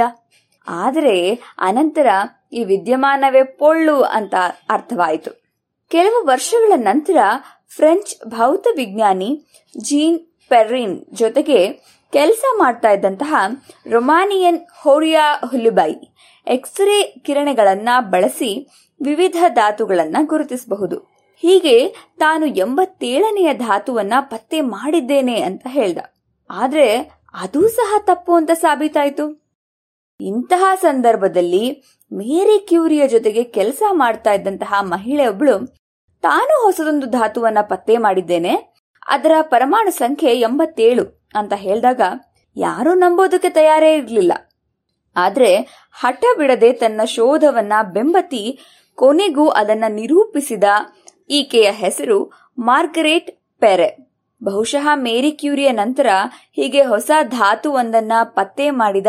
[0.68, 2.08] ಆದರೆ ಅನಂತರ
[2.54, 4.36] ಈ ವಿದ್ಯಮಾನವೇ ಪೊಳ್ಳು ಅಂತ
[4.70, 5.32] ಅರ್ಥವಾಯಿತು.
[5.90, 7.18] ಕೆಲವು ವರ್ಷಗಳ ನಂತರ
[7.70, 9.46] ಫ್ರೆಂಚ್ ಭೌತ ವಿಜ್ಞಾನಿ
[9.78, 11.74] ಜೀನ್ ಪೆರ್ರಿನ್ ಜೊತೆಗೆ
[12.14, 13.36] ಕೆಲಸ ಮಾಡ್ತಾ ಇದ್ದಂತಹ
[13.92, 15.94] ರೊಮಾನಿಯನ್ ಹೋರಿಯಾ ಹುಲುಬೈ
[16.48, 18.68] ಎಕ್ಸ್ರೇ ಕಿರಣಗಳನ್ನ ಬಳಸಿ
[19.02, 20.98] ವಿವಿಧ ಧಾತುಗಳನ್ನ ಗುರುತಿಸಬಹುದು.
[21.36, 25.98] ಹೀಗೆ ತಾನು ಎಂಬತ್ತೇಳನೆಯ ಧಾತುವನ್ನ ಪತ್ತೆ ಮಾಡಿದ್ದೇನೆ ಅಂತ ಹೇಳ್ದ.
[26.50, 26.98] ಆದ್ರೆ
[27.34, 29.46] ಅದು ಸಹ ತಪ್ಪು ಅಂತ ಸಾಬೀತಾಯ್ತು.
[30.22, 35.68] ಇಂತಹ ಸಂದರ್ಭದಲ್ಲಿ ಮೇರಿ ಕ್ಯೂರಿಯ ಜೊತೆಗೆ ಕೆಲಸ ಮಾಡ್ತಾ ಇದ್ದಂತಹ ಮಹಿಳೆಯೊಬ್ಬಳು
[36.22, 38.54] ತಾನು ಹೊಸದೊಂದು ಧಾತುವನ್ನ ಪತ್ತೆ ಮಾಡಿದ್ದೇನೆ,
[39.08, 42.02] ಅದರ ಪರಮಾಣು ಸಂಖ್ಯೆ ಎಂಬತ್ತೇಳು ಅಂತ ಹೇಳಿದಾಗ
[42.56, 44.34] ಯಾರೂ ನಂಬೋದಕ್ಕೆ ತಯಾರೇ ಇರಲಿಲ್ಲ.
[45.16, 45.56] ಆದ್ರೆ
[45.94, 48.60] ಹಠ ಬಿಡದೆ ತನ್ನ ಶೋಧವನ್ನ ಬೆಂಬತಿ
[48.96, 50.64] ಕೊನೆಗೂ ಅದನ್ನ ನಿರೂಪಿಸಿದ
[51.30, 54.06] ಈಕೆಯ ಹೆಸರು ಮಾರ್ಗರೇಟ್ ಪೆರೆ.
[54.44, 56.08] ಬಹುಶಃ ಮೇರಿ ಕ್ಯೂರಿಯ ನಂತರ
[56.54, 59.08] ಹೀಗೆ ಹೊಸ ಧಾತುವೊಂದನ್ನ ಪತ್ತೆ ಮಾಡಿದ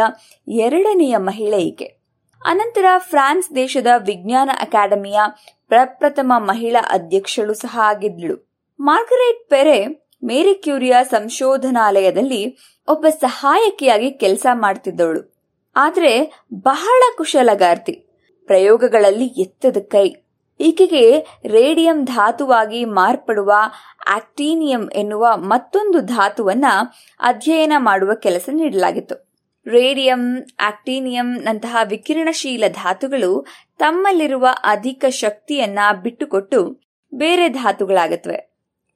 [0.49, 1.85] ಎರಡನೆಯ ಮಹಿಳೆ ಈಕೆ.
[2.45, 5.19] ಅನಂತರ ಫ್ರಾನ್ಸ್ ದೇಶದ ವಿಜ್ಞಾನ ಅಕಾಡೆಮಿಯ
[5.69, 8.59] ಪ್ರಪ್ರಥಮ ಮಹಿಳಾ ಅಧ್ಯಕ್ಷಳು ಸಹ ಆಗಿದ್ಳು.
[8.81, 9.87] ಮಾರ್ಗರೇಟ್ ಪೆರೆ
[10.25, 12.59] ಮೇರಿ ಕ್ಯೂರಿಯ ಸಂಶೋಧನಾಲಯದಲ್ಲಿ
[12.89, 15.37] ಒಬ್ಬ ಸಹಾಯಕಿಯಾಗಿ ಕೆಲಸ ಮಾಡ್ತಿದ್ದವಳು.
[15.77, 18.06] ಆದರೆ ಬಹಳ ಕುಶಲಗಾರ್ತಿ.
[18.47, 20.15] ಪ್ರಯೋಗಗಳಲ್ಲಿ ಎತ್ತದ ಕೈ.
[20.61, 23.53] ಈಕೆಗೆ ರೇಡಿಯಂ ಧಾತುವಾಗಿ ಮಾರ್ಪಡುವ
[24.07, 26.65] ಆಕ್ಟೀನಿಯಂ ಎನ್ನುವ ಮತ್ತೊಂದು ಧಾತುವನ್ನ
[27.21, 29.27] ಅಧ್ಯಯನ ಮಾಡುವ ಕೆಲಸ ನೀಡಲಾಗಿತ್ತು.
[29.67, 33.47] ರೇಡಿಯಂ, ಆಕ್ಟೀನಿಯಂ ನಂತಹ ವಿಕಿರಣಶೀಲ ಧಾತುಗಳು
[33.79, 36.81] ತಮ್ಮಲ್ಲಿರುವ ಅಧಿಕ ಶಕ್ತಿಯನ್ನ ಬಿಟ್ಟುಕೊಟ್ಟು
[37.15, 38.37] ಬೇರೆ ಧಾತುಗಳಾಗತ್ವೆ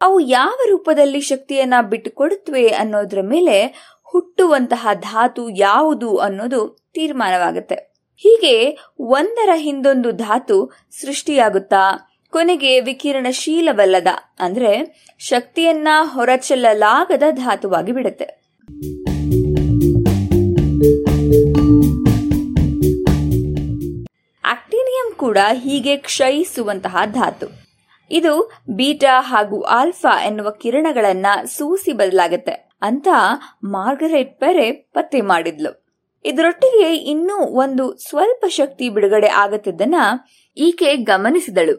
[0.00, 3.66] ಅವು ಯಾವ ರೂಪದಲ್ಲಿ ಶಕ್ತಿಯನ್ನ ಬಿಟ್ಟುಕೊಡುತ್ತವೆ ಅನ್ನೋದ್ರ ಮೇಲೆ
[4.04, 7.89] ಹುಟ್ಟುವಂತಹ ಧಾತು ಯಾವುದು ಅನ್ನೋದು ತೀರ್ಮಾನವಾಗುತ್ತೆ.
[8.22, 12.10] ಹೀಗೆ ಒಂದರ ಹಿಂದೊಂದು ಧಾತು ಸೃಷ್ಟಿಯಾಗುತ್ತಾ?
[12.30, 14.06] ಕೊನೆಗೆ ವಿಕಿರಣಶೀಲವಲ್ಲದ,
[14.38, 18.24] ಅಂದ್ರೆ ಶಕ್ತಿಯನ್ನ ಹೊರಚೆಲ್ಲಲಾಗದ ಧಾತುವಾಗಿ ಬಿಡುತ್ತೆ.
[24.44, 27.46] ಆಕ್ಟೀನಿಯಂ ಕೂಡ ಹೀಗೆ ಕ್ಷಯಿಸುವಂತಹ ಧಾತು.
[28.10, 33.08] ಇದು ಬೀಟಾ ಹಾಗೂ ಆಲ್ಫಾ ಎನ್ನುವ ಕಿರಣಗಳನ್ನ ಸೂಸಿ ಬದಲಾಗುತ್ತೆ ಅಂತ
[33.64, 35.79] ಮಾರ್ಗರೇಟ್ ಪೆರೆ ಪತ್ತೆ ಮಾಡಿದ್ಲು.
[36.24, 39.94] ಇದರೊಟ್ಟಿಗೆ ಇನ್ನೂ ಒಂದು ಸ್ವಲ್ಪ ಶಕ್ತಿ ಬಿಡುಗಡೆ ಆಗುತ್ತಿದ್ದನ್ನ
[40.56, 41.76] ಈಕೆ ಗಮನಿಸಿದಳು.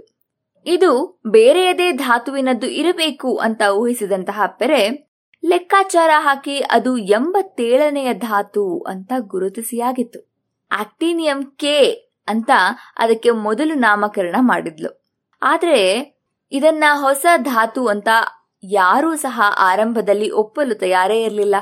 [0.65, 5.11] ಇದು ಬೇರೆಯದೇ ಧಾತುವಿನದ್ದು ಇರಬೇಕು ಅಂತ ಊಹಿಸಿದಂತಹ ಪೆರೆ
[5.45, 10.19] ಲೆಕ್ಕಾಚಾರ ಹಾಕಿ ಅದು ಎಂಬತ್ತೇಳನೆಯ ಧಾತು ಅಂತ ಗುರುತಿಸಿಯಾಗಿತ್ತು.
[10.72, 11.77] ಆಕ್ಟೀನಿಯಂ ಕೆ
[12.27, 12.51] ಅಂತ
[12.97, 14.91] ಅದಕ್ಕೆ ಮೊದಲು ನಾಮಕರಣ ಮಾಡಿದ್ಲು.
[15.41, 15.80] ಆದರೆ
[16.51, 18.09] ಇದನ್ನ ಹೊಸ ಧಾತು ಅಂತ
[18.63, 21.55] ಯಾರೂ ಸಹ ಆರಂಭದಲ್ಲಿ ಒಪ್ಪಲು ತಯಾರೇ ಇರಲಿಲ್ಲ.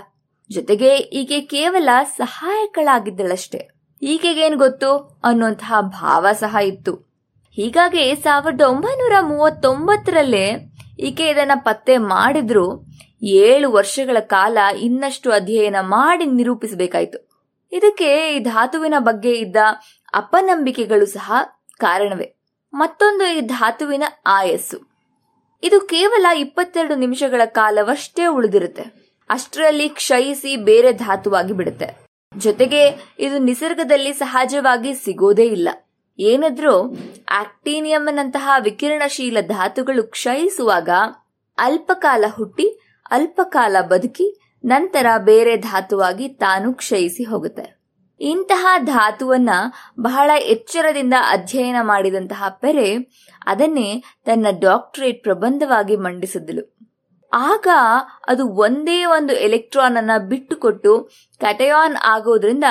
[0.52, 3.70] ಜೊತೆಗೆ ಈಕೆ ಕೇವಲ ಸಹಾಯಕಳಾಗಿದ್ದಳಷ್ಟೇ.
[4.02, 5.22] ಈಕೆಗೇನು ಗೊತ್ತು?
[5.24, 6.96] ಅನ್ನುವಂತಹ ಭಾವ ಸಹ ಇತ್ತು.
[7.52, 12.86] ಹೀಗಾಗಿ ಸಾವಿರದ ಒಂಬೈನೂರ ಮೂವತ್ತೊಂಬತ್ತರಲ್ಲೇ ಈಕೆ ಇದನ್ನ ಪತ್ತೆ ಮಾಡಿದ್ರು.
[13.24, 17.30] ಏಳು ವರ್ಷಗಳ ಕಾಲ ಇನ್ನಷ್ಟು ಅಧ್ಯಯನ ಮಾಡಿ ನಿರೂಪಿಸಬೇಕಾಯಿತು.
[17.72, 19.56] ಇದಕ್ಕೆ ಈ ಧಾತುವಿನ ಬಗ್ಗೆ ಇದ್ದ
[20.14, 21.32] ಅಪನಂಬಿಕೆಗಳು ಸಹ
[21.78, 22.36] ಕಾರಣವೇ.
[22.74, 24.90] ಮತ್ತೊಂದು ಈ ಧಾತುವಿನ ಆಯಸ್ಸು.
[25.64, 29.09] ಇದು ಕೇವಲ ಇಪ್ಪತ್ತೆರಡು ನಿಮಿಷಗಳ ಕಾಲವಷ್ಟೇ ಉಳಿದಿರುತ್ತೆ.
[29.30, 31.88] ಅಷ್ಟರಲ್ಲಿ ಕ್ಷಯಿಸಿ ಬೇರೆ ಧಾತುವಾಗಿ ಬಿಡುತ್ತೆ.
[32.38, 32.82] ಜೊತೆಗೆ
[33.20, 35.70] ಇದು ನಿಸರ್ಗದಲ್ಲಿ ಸಹಜವಾಗಿ ಸಿಗೋದೇ ಇಲ್ಲ.
[36.20, 36.74] ಏನಾದ್ರೂ
[37.30, 40.90] ಆಕ್ಟೀನಿಯಂನಂತಹ ವಿಕಿರಣಶೀಲ ಧಾತುಗಳು ಕ್ಷಯಿಸುವಾಗ
[41.58, 42.68] ಅಲ್ಪಕಾಲ ಹುಟ್ಟಿ,
[43.12, 47.80] ಅಲ್ಪಕಾಲ ಬದುಕಿ, ನಂತರ ಬೇರೆ ಧಾತುವಾಗಿ ತಾನು ಕ್ಷಯಿಸಿ ಹೋಗುತ್ತೆ.
[48.22, 49.50] ಇಂತಹ ಧಾತುವನ್ನ
[50.00, 52.88] ಬಹಳ ಎಚ್ಚರದಿಂದ ಅಧ್ಯಯನ ಮಾಡಿದಂತಹ ಪೆರೆ
[53.46, 56.64] ಅದನ್ನೇ ತನ್ನ ಡಾಕ್ಟರೇಟ್ ಪ್ರಬಂಧವಾಗಿ ಮಂಡಿಸಿದಳು
[57.34, 57.68] ಆಗ
[58.28, 62.64] ಅದು ಒಂದೇ ಒಂದು ಎಲೆಕ್ಟ್ರಾನ್ ಅನ್ನ ಬಿಟ್ಟುಕೊಟ್ಟು ಕಟಯಾನ್ ಆಗೋದ್ರಿಂದ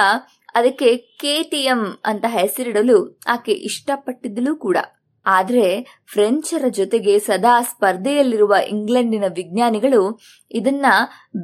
[0.54, 4.76] ಅದಕ್ಕೆ ಕೆಟಿಎಂ ಅಂತ ಹೆಸರಿಡಲು ಆಕೆ ಇಷ್ಟಪಟ್ಟಿದ್ದಳು ಕೂಡ.
[5.26, 10.20] ಆದ್ರೆ ಫ್ರೆಂಚರ ಜೊತೆಗೆ ಸದಾ ಸ್ಪರ್ಧೆಯಲ್ಲಿರುವ ಇಂಗ್ಲೆಂಡಿನ ವಿಜ್ಞಾನಿಗಳು
[10.50, 10.86] ಇದನ್ನ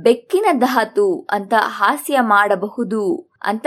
[0.02, 3.66] ಬೆಕ್ಕಿನ ಧಾತು ಅಂತ ಹಾಸ್ಯ ಮಾಡಬಹುದು ಅಂತ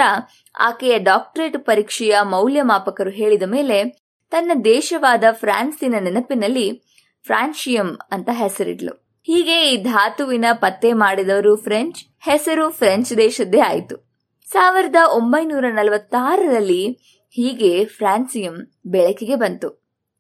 [0.60, 3.84] ಆಕೆಯ ಡಾಕ್ಟರೇಟ್ ಪರೀಕ್ಷೆಯ ಮೌಲ್ಯಮಾಪಕರು ಹೇಳಿದ ಮೇಲೆ
[4.32, 6.84] ತನ್ನ ದೇಶವಾದ ಫ್ರಾನ್ಸಿನ ನೆನಪಿನಲ್ಲಿ
[7.26, 9.07] ಫ್ರಾನ್ಶಿಯಂ ಅಂತ ಹೆಸರಿಡ್ಲು.
[9.28, 13.96] ಹೀಗೆ ಈ ಧಾತುವಿನ ಪತ್ತೆ ಮಾಡಿದವರು ಫ್ರೆಂಚ್, ಹೆಸರು ಫ್ರೆಂಚ್ ದೇಶದ್ದೇ ಆಯಿತು.
[14.50, 17.00] ಸಾವಿರದ ಒಂಬೈನೂರ ನಲವತ್ತಾರರಲ್ಲಿ
[17.30, 19.70] ಹೀಗೆ ಫ್ರಾನ್ಸಿಯಂ ಬೆಳಕಿಗೆ ಬಂತು.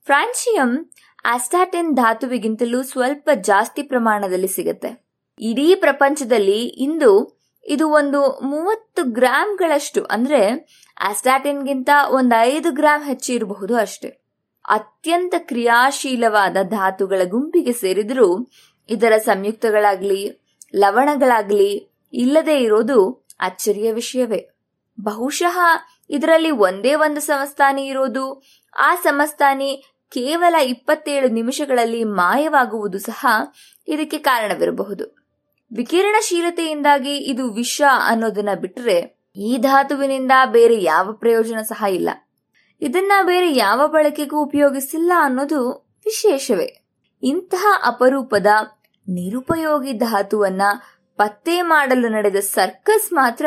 [0.05, 0.91] ಫ್ರಾನ್ಸಿಯಂ
[1.25, 5.05] ಆಸ್ಟಾಟಿನ್ ಧಾತುವಿಗಿಂತಲೂ ಸ್ವಲ್ಪ ಜಾಸ್ತಿ ಪ್ರಮಾಣದಲ್ಲಿ ಸಿಗುತ್ತೆ.
[5.39, 10.41] ಇಡೀ ಪ್ರಪಂಚದಲ್ಲಿ ಇಂದು ಇದು ಒಂದು ಮೂವತ್ತು ಗ್ರಾಮ್ಗಳಷ್ಟು ಅಂದ್ರೆ
[11.01, 14.23] ಆಸ್ಟಾಟಿನ್ಗಿಂತ ಒಂದು ಐದು ಗ್ರಾಂ ಹೆಚ್ಚು ಇರಬಹುದು ಅಷ್ಟೇ.
[14.69, 18.49] ಅತ್ಯಂತ ಕ್ರಿಯಾಶೀಲವಾದ ಧಾತುಗಳ ಗುಂಪಿಗೆ ಸೇರಿದರೂ
[18.89, 20.41] ಇದರ ಸಂಯುಕ್ತಗಳಾಗ್ಲಿ,
[20.75, 24.49] ಲವಣಗಳಾಗ್ಲಿ ಇಲ್ಲದೆ ಇರೋದು ಅಚ್ಚರಿಯ ವಿಷಯವೇ.
[25.01, 25.59] ಬಹುಶಃ
[26.09, 28.43] ಇದರಲ್ಲಿ ಒಂದೇ ಒಂದು ಸಮಸ್ಥಾನಿ ಇರೋದು,
[28.77, 33.27] ಆ ಸಮಸ್ಥಾನಿ ಕೇವಲ ಇಪ್ಪತ್ತೇಳು ನಿಮಿಷಗಳಲ್ಲಿ ಮಾಯವಾಗುವುದು ಸಹ
[33.87, 35.17] ಇದಕ್ಕೆ ಕಾರಣವಿರಬಹುದು.
[35.75, 42.09] ವಿಕಿರಣಶೀಲತೆಯಿಂದಾಗಿ ಇದು ವಿಷ ಅನ್ನೋದನ್ನ ಬಿಟ್ಟರೆ ಈ ಧಾತುವಿನಿಂದ ಬೇರೆ ಯಾವ ಪ್ರಯೋಜನ ಸಹ ಇಲ್ಲ.
[42.81, 46.83] ಇದನ್ನ ಬೇರೆ ಯಾವ ಬಳಕೆಗೂ ಉಪಯೋಗಿಸಿಲ್ಲ ಅನ್ನೋದು ವಿಶೇಷವೇ.
[47.23, 48.45] ಇಂತಹ ಅಪರೂಪದ
[49.09, 50.61] ನಿರುಪಯೋಗಿ ಧಾತುವನ್ನ
[51.15, 53.45] ಪತ್ತೆ ಮಾಡಲು ನಡೆದ ಸರ್ಕಸ್ ಮಾತ್ರ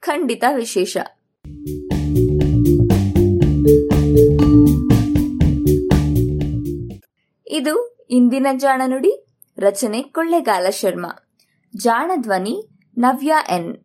[0.00, 0.96] ಖಂಡಿತ ವಿಶೇಷ.
[7.46, 9.26] ಇದು ಇಂದಿನ ಜಾಣ ನುಡಿ,
[9.58, 11.30] ರಚನೆ ಕೊಳ್ಳೆಗಾಲ ಶರ್ಮಾ.
[11.76, 12.68] ಜಾಣ ಧ್ವನಿ,
[12.98, 13.76] ನವ್ಯ ಎನ್.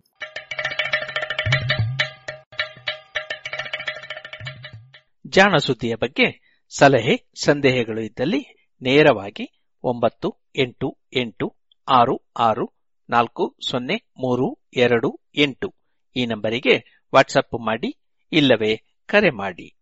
[5.27, 11.55] ಜಾಣ ಸುದ್ದಿಯ ಬಗ್ಗೆ ಸಲಹೆ, ಸಂದೇಹಗಳು ಇದ್ದಲ್ಲಿ ನೇರವಾಗಿ ಒಂಬತ್ತು, ಎಂಟು ಎಂಟು,
[11.89, 12.73] ಆರು ಆರು,
[13.09, 15.75] ನಾಲ್ಕು, ಸೊನ್ನೆ, ಮೂರು, ಎರಡು, ಎಂಟು.
[16.15, 17.99] ಈ ನಂಬರಿಗೆ ವಾಟ್ಸಪ್ ಮಾಡಿ,
[18.31, 19.75] ಇಲ್ಲವೇ ಕರೆ ಮಾಡಿ.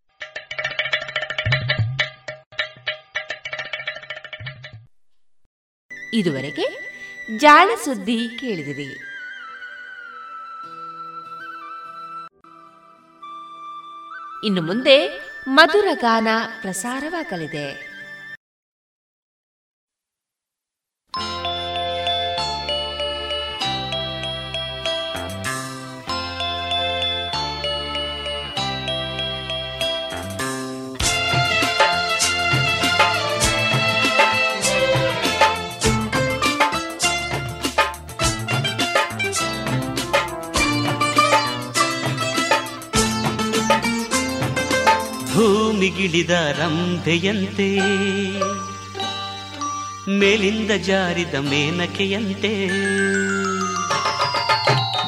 [6.13, 6.91] ಇದುವರೆಗೆ
[7.37, 9.07] ಜಾಣ ಸುದ್ದಿ ಕೇಳಿದಿರಿ.
[14.45, 15.07] ಇನ್ನು ಮುಂದೆ
[15.47, 16.27] ಮಧುರ ಗಾನ
[16.61, 17.90] ಪ್ರಸಾರವಾಗಲಿದೆ.
[45.81, 47.67] ಭೂಮಿಗಿಳಿದ ರಂಭೆಯಂತೆ
[50.19, 52.51] ಮೇಲಿಂದ ಜಾರಿದ ಮೇನಕೆಯಂತೆ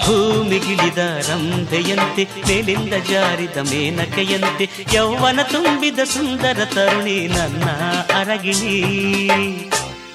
[0.05, 0.97] ಭೂಮಿಗಿಳಿದ
[1.29, 7.69] ರಂಭೆಯಂತೆ ಮೇಲಿಂದ ಜಾರಿದ ಮೇನಕೆಯಂತೆ, ಯೌವನ ತುಂಬಿದ ಸುಂದರ ತರುಣಿ ನನ್ನ
[8.19, 8.75] ಅರಗಿಣಿ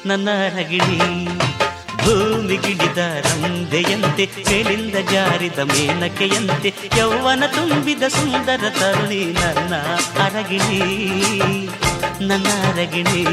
[0.07, 1.28] ನನ್ನ ಅರಗಿಣಿ.
[2.09, 9.75] ಭೂಮಿಗಿಳಿದ ರಂದೆಯಂತೆ ಮೇಲಿಂದ ಜಾರಿದ ಮೇನಕೆಯಂತೆ ಯೌವನ ತುಂಬಿದ ಸುಂದರ ತರುಣಿ ನನ್ನ
[10.25, 10.81] ಅರಗಿಣಿ
[12.21, 13.25] ನನ್ನ ಅರಗಿಣಿ.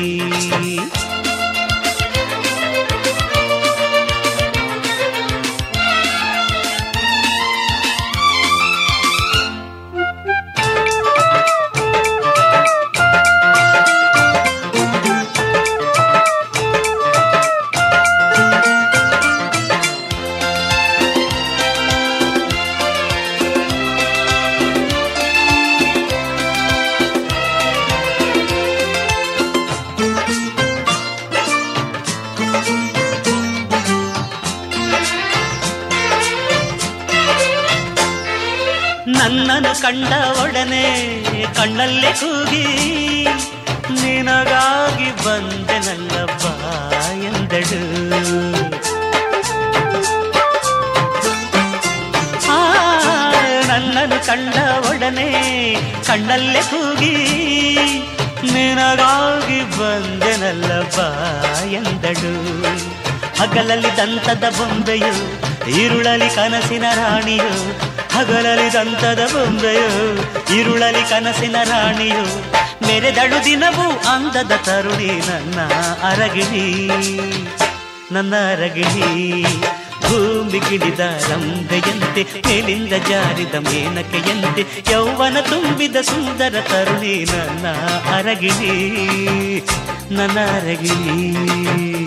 [39.85, 40.13] ಕಂಡ
[40.43, 40.85] ಒಡನೆ
[41.57, 42.63] ಕಣ್ಣಲ್ಲೇ ಕೂಗಿ,
[44.01, 46.45] ನಿನಗಾಗಿ ಬಂದೆ ನಲ್ಲಪ್ಪ
[47.27, 47.81] ಎಂದಳು.
[53.69, 54.55] ನನ್ನನ್ನು ಕಂಡ
[54.89, 55.29] ಒಡನೆ
[56.07, 57.15] ಕಣ್ಣಲ್ಲೇ ಕೂಗಿ,
[58.53, 60.99] ನಿನಗಾಗಿ ಬಂದೆನಲ್ಲಪ್ಪ
[61.79, 62.35] ಎಂದಳು.
[63.41, 65.15] ಹಗಲಲ್ಲಿ ದಂತದ ಬೊಂಬೆಯು
[65.77, 67.53] ಈರುಳಲಿ ಕನಸಿನ ರಾಣಿಯು
[68.15, 69.89] ಹಗಲಲಿ ದಂತದ ಬೊಂಬೆಯು,
[70.59, 72.25] ಇರುಳಲಿ ಕನಸಿನ ರಾಣಿಯು,
[72.87, 75.59] ಮೆರೆದಳು ದಿನವೂ ಅಂದದ ತರುಣಿ ನನ್ನ
[76.03, 76.67] ಅರಗಿಣಿ.
[78.11, 79.43] ನನ್ನ ಅರಗಿಣಿ,
[80.01, 87.67] ಭೂಮಿ ಗಿಡಿದ ರಂಬೆಯಂತೆ, ಮೇಲಿಂದ ಜಾರಿದ ಮೇನಕೆಯಂತೆ, ಯೌವನ ತುಂಬಿದ ಸುಂದರ ತರುಣಿ ನನ್ನ
[88.15, 88.75] ಅರಗಿಣಿ
[90.11, 92.04] ನನ್ನ ಅರಗಿಣಿ.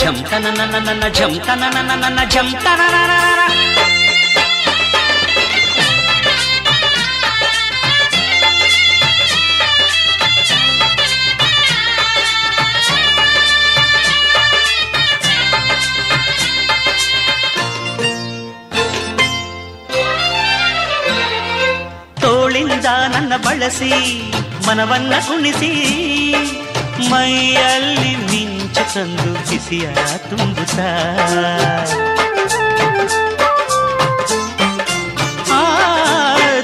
[0.00, 2.48] జం తన నన్న జం తన నన్న జం
[22.20, 23.92] ತೋಳಿಂದ ನನ್ನ ಬಳಸಿ
[24.66, 25.72] ಮನವನ್ನ ಕುಣಿಸಿ
[27.10, 29.86] ಮೈಯಲ್ಲಿ ನಿನ್ನ ಮಿಂಚು ತಂದು ಬಿಸಿಯ
[30.30, 30.88] ತುಂಬುತ್ತಾ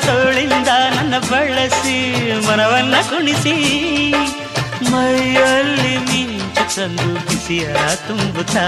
[0.07, 1.97] ತೋಳಿಂದ ನನ್ನ ಬಳಸಿ
[2.47, 3.55] ಮನವನ್ನ ಕುಣಿಸಿ.
[4.93, 7.67] ಮೈಯಲ್ಲಿ ಮಿಂಚು ತಂದು ಬಿಸಿಯ
[8.09, 8.67] ತುಂಬುತ್ತಾ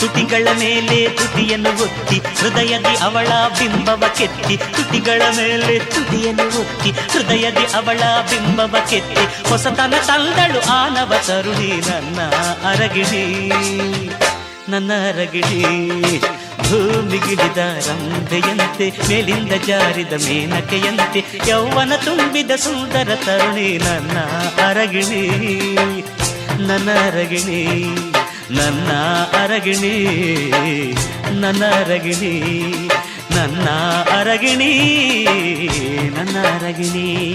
[0.00, 3.28] ತುಟಿಗಳ ಮೇಲೆ ತುಟಿಯನ್ನು ಒತ್ತಿ, ಹೃದಯದಿ ಅವಳ
[3.58, 12.20] ಬಿಂಬವ ಕೆತ್ತಿ ತುತಿಗಳ ಮೇಲೆ ತುದಿಯನ್ನು ಒತ್ತಿ, ಹೃದಯದಿ ಅವಳ ಬಿಂಬವ ಕೆತ್ತಿ, ಹೊಸತನ ತಂದಳು ಆನವ ತರುಣಿ, ನನ್ನ
[12.64, 13.24] ಅರಗಿಣಿ
[14.68, 15.60] ನನ್ನ ಅರಗಿಣಿ.
[16.56, 24.18] ಭೂಮಿಗಿಳಿದ ರಂಬೆಯಂತೆ, ಮೇಲಿಂದ ಜಾರಿದ ಮೇನಕೆಯಂತೆ, ಯೌವನ ತುಂಬಿದ ಸುಂದರ ತರುಣಿ, ನನ್ನ
[24.66, 25.22] ಅರಗಿಣಿ
[26.66, 27.62] ನನ್ನ ಅರಗಿಣಿ.
[28.50, 28.92] ನನ್ನ
[29.42, 30.14] ಅರಗಿಣಿ
[31.40, 32.60] ನನ್ನ ಅರಗಿಣಿ
[33.30, 33.68] ನನ್ನ
[34.18, 35.24] ಅರಗಿಣಿ
[36.08, 37.34] ನನ್ನ ಅರಗಿಣಿ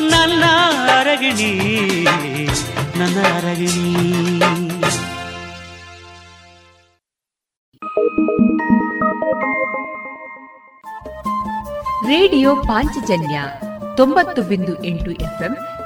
[0.00, 0.44] ನನ್ನ
[1.00, 1.64] ಅರಗಿಣಿ
[2.98, 3.92] ನನ್ನ ಅರಗಿಣಿ.
[12.08, 13.42] ರೇಡಿಯೋ ಪಾಂಚಜನ್ಯ
[13.96, 15.56] ತೊಂಬತ್ತು ಬಿಂದು ಎಂಟು ಎಫ್ಎಂ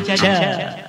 [0.00, 0.81] cha cha cha.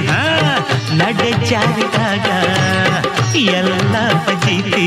[0.00, 0.22] ಹಾ
[0.92, 2.28] ನಡೆ ಜಾರಿದಾಗ
[3.36, 3.94] ಎಲ್ಲ
[4.26, 4.86] ಬಜಿತಿ.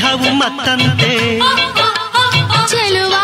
[0.00, 1.12] ದೇಹವು ಮತ್ತಂತೆ
[2.70, 3.14] ಚೆಲುವ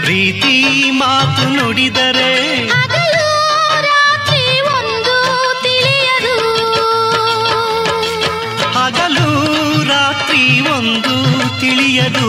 [0.00, 0.54] ಪ್ರೀತಿ
[0.92, 2.32] ಮಾತು ನುಡಿದರೆ
[8.76, 9.28] ಹಗಲು
[9.90, 11.16] ರಾತ್ರಿ ಒಂದು
[11.60, 12.28] ತಿಳಿಯದು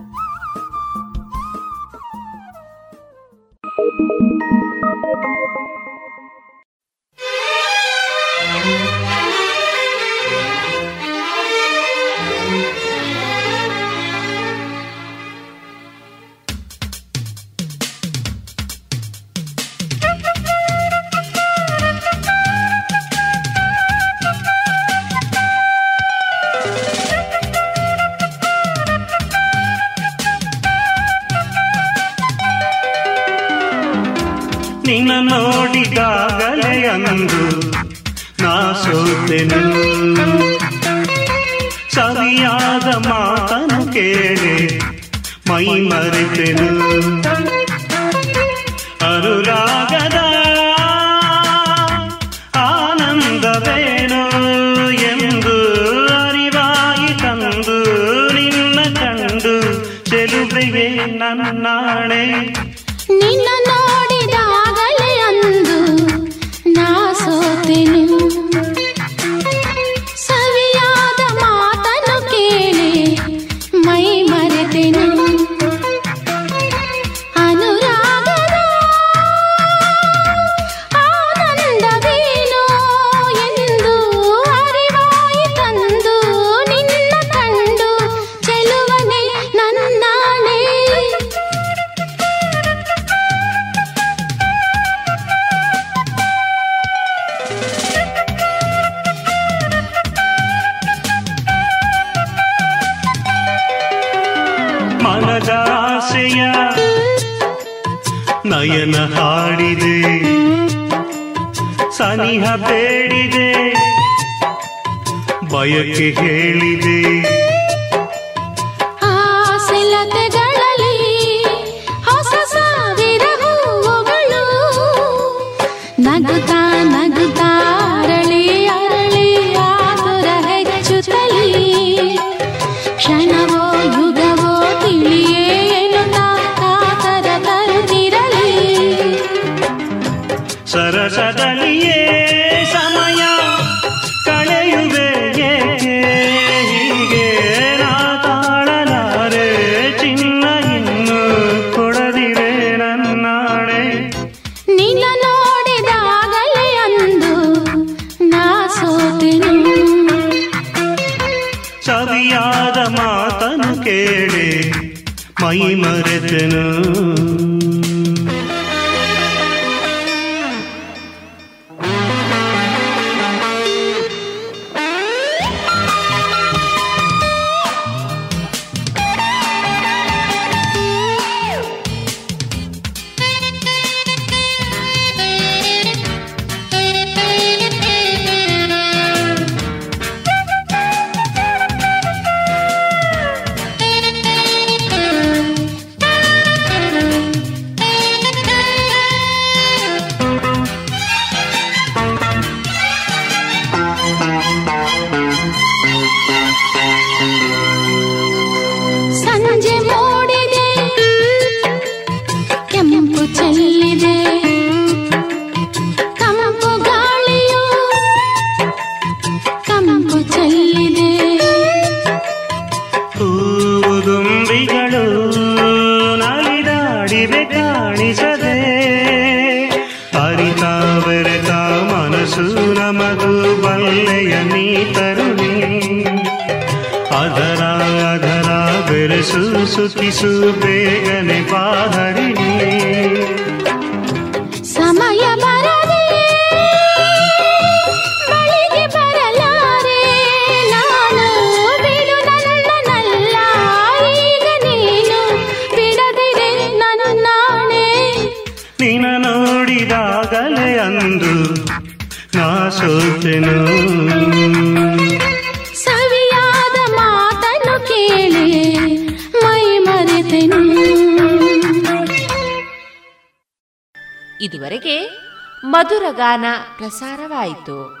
[276.21, 276.45] ಗಾನ
[276.77, 278.00] ಪ್ರಸಾರವಾಯಿತು.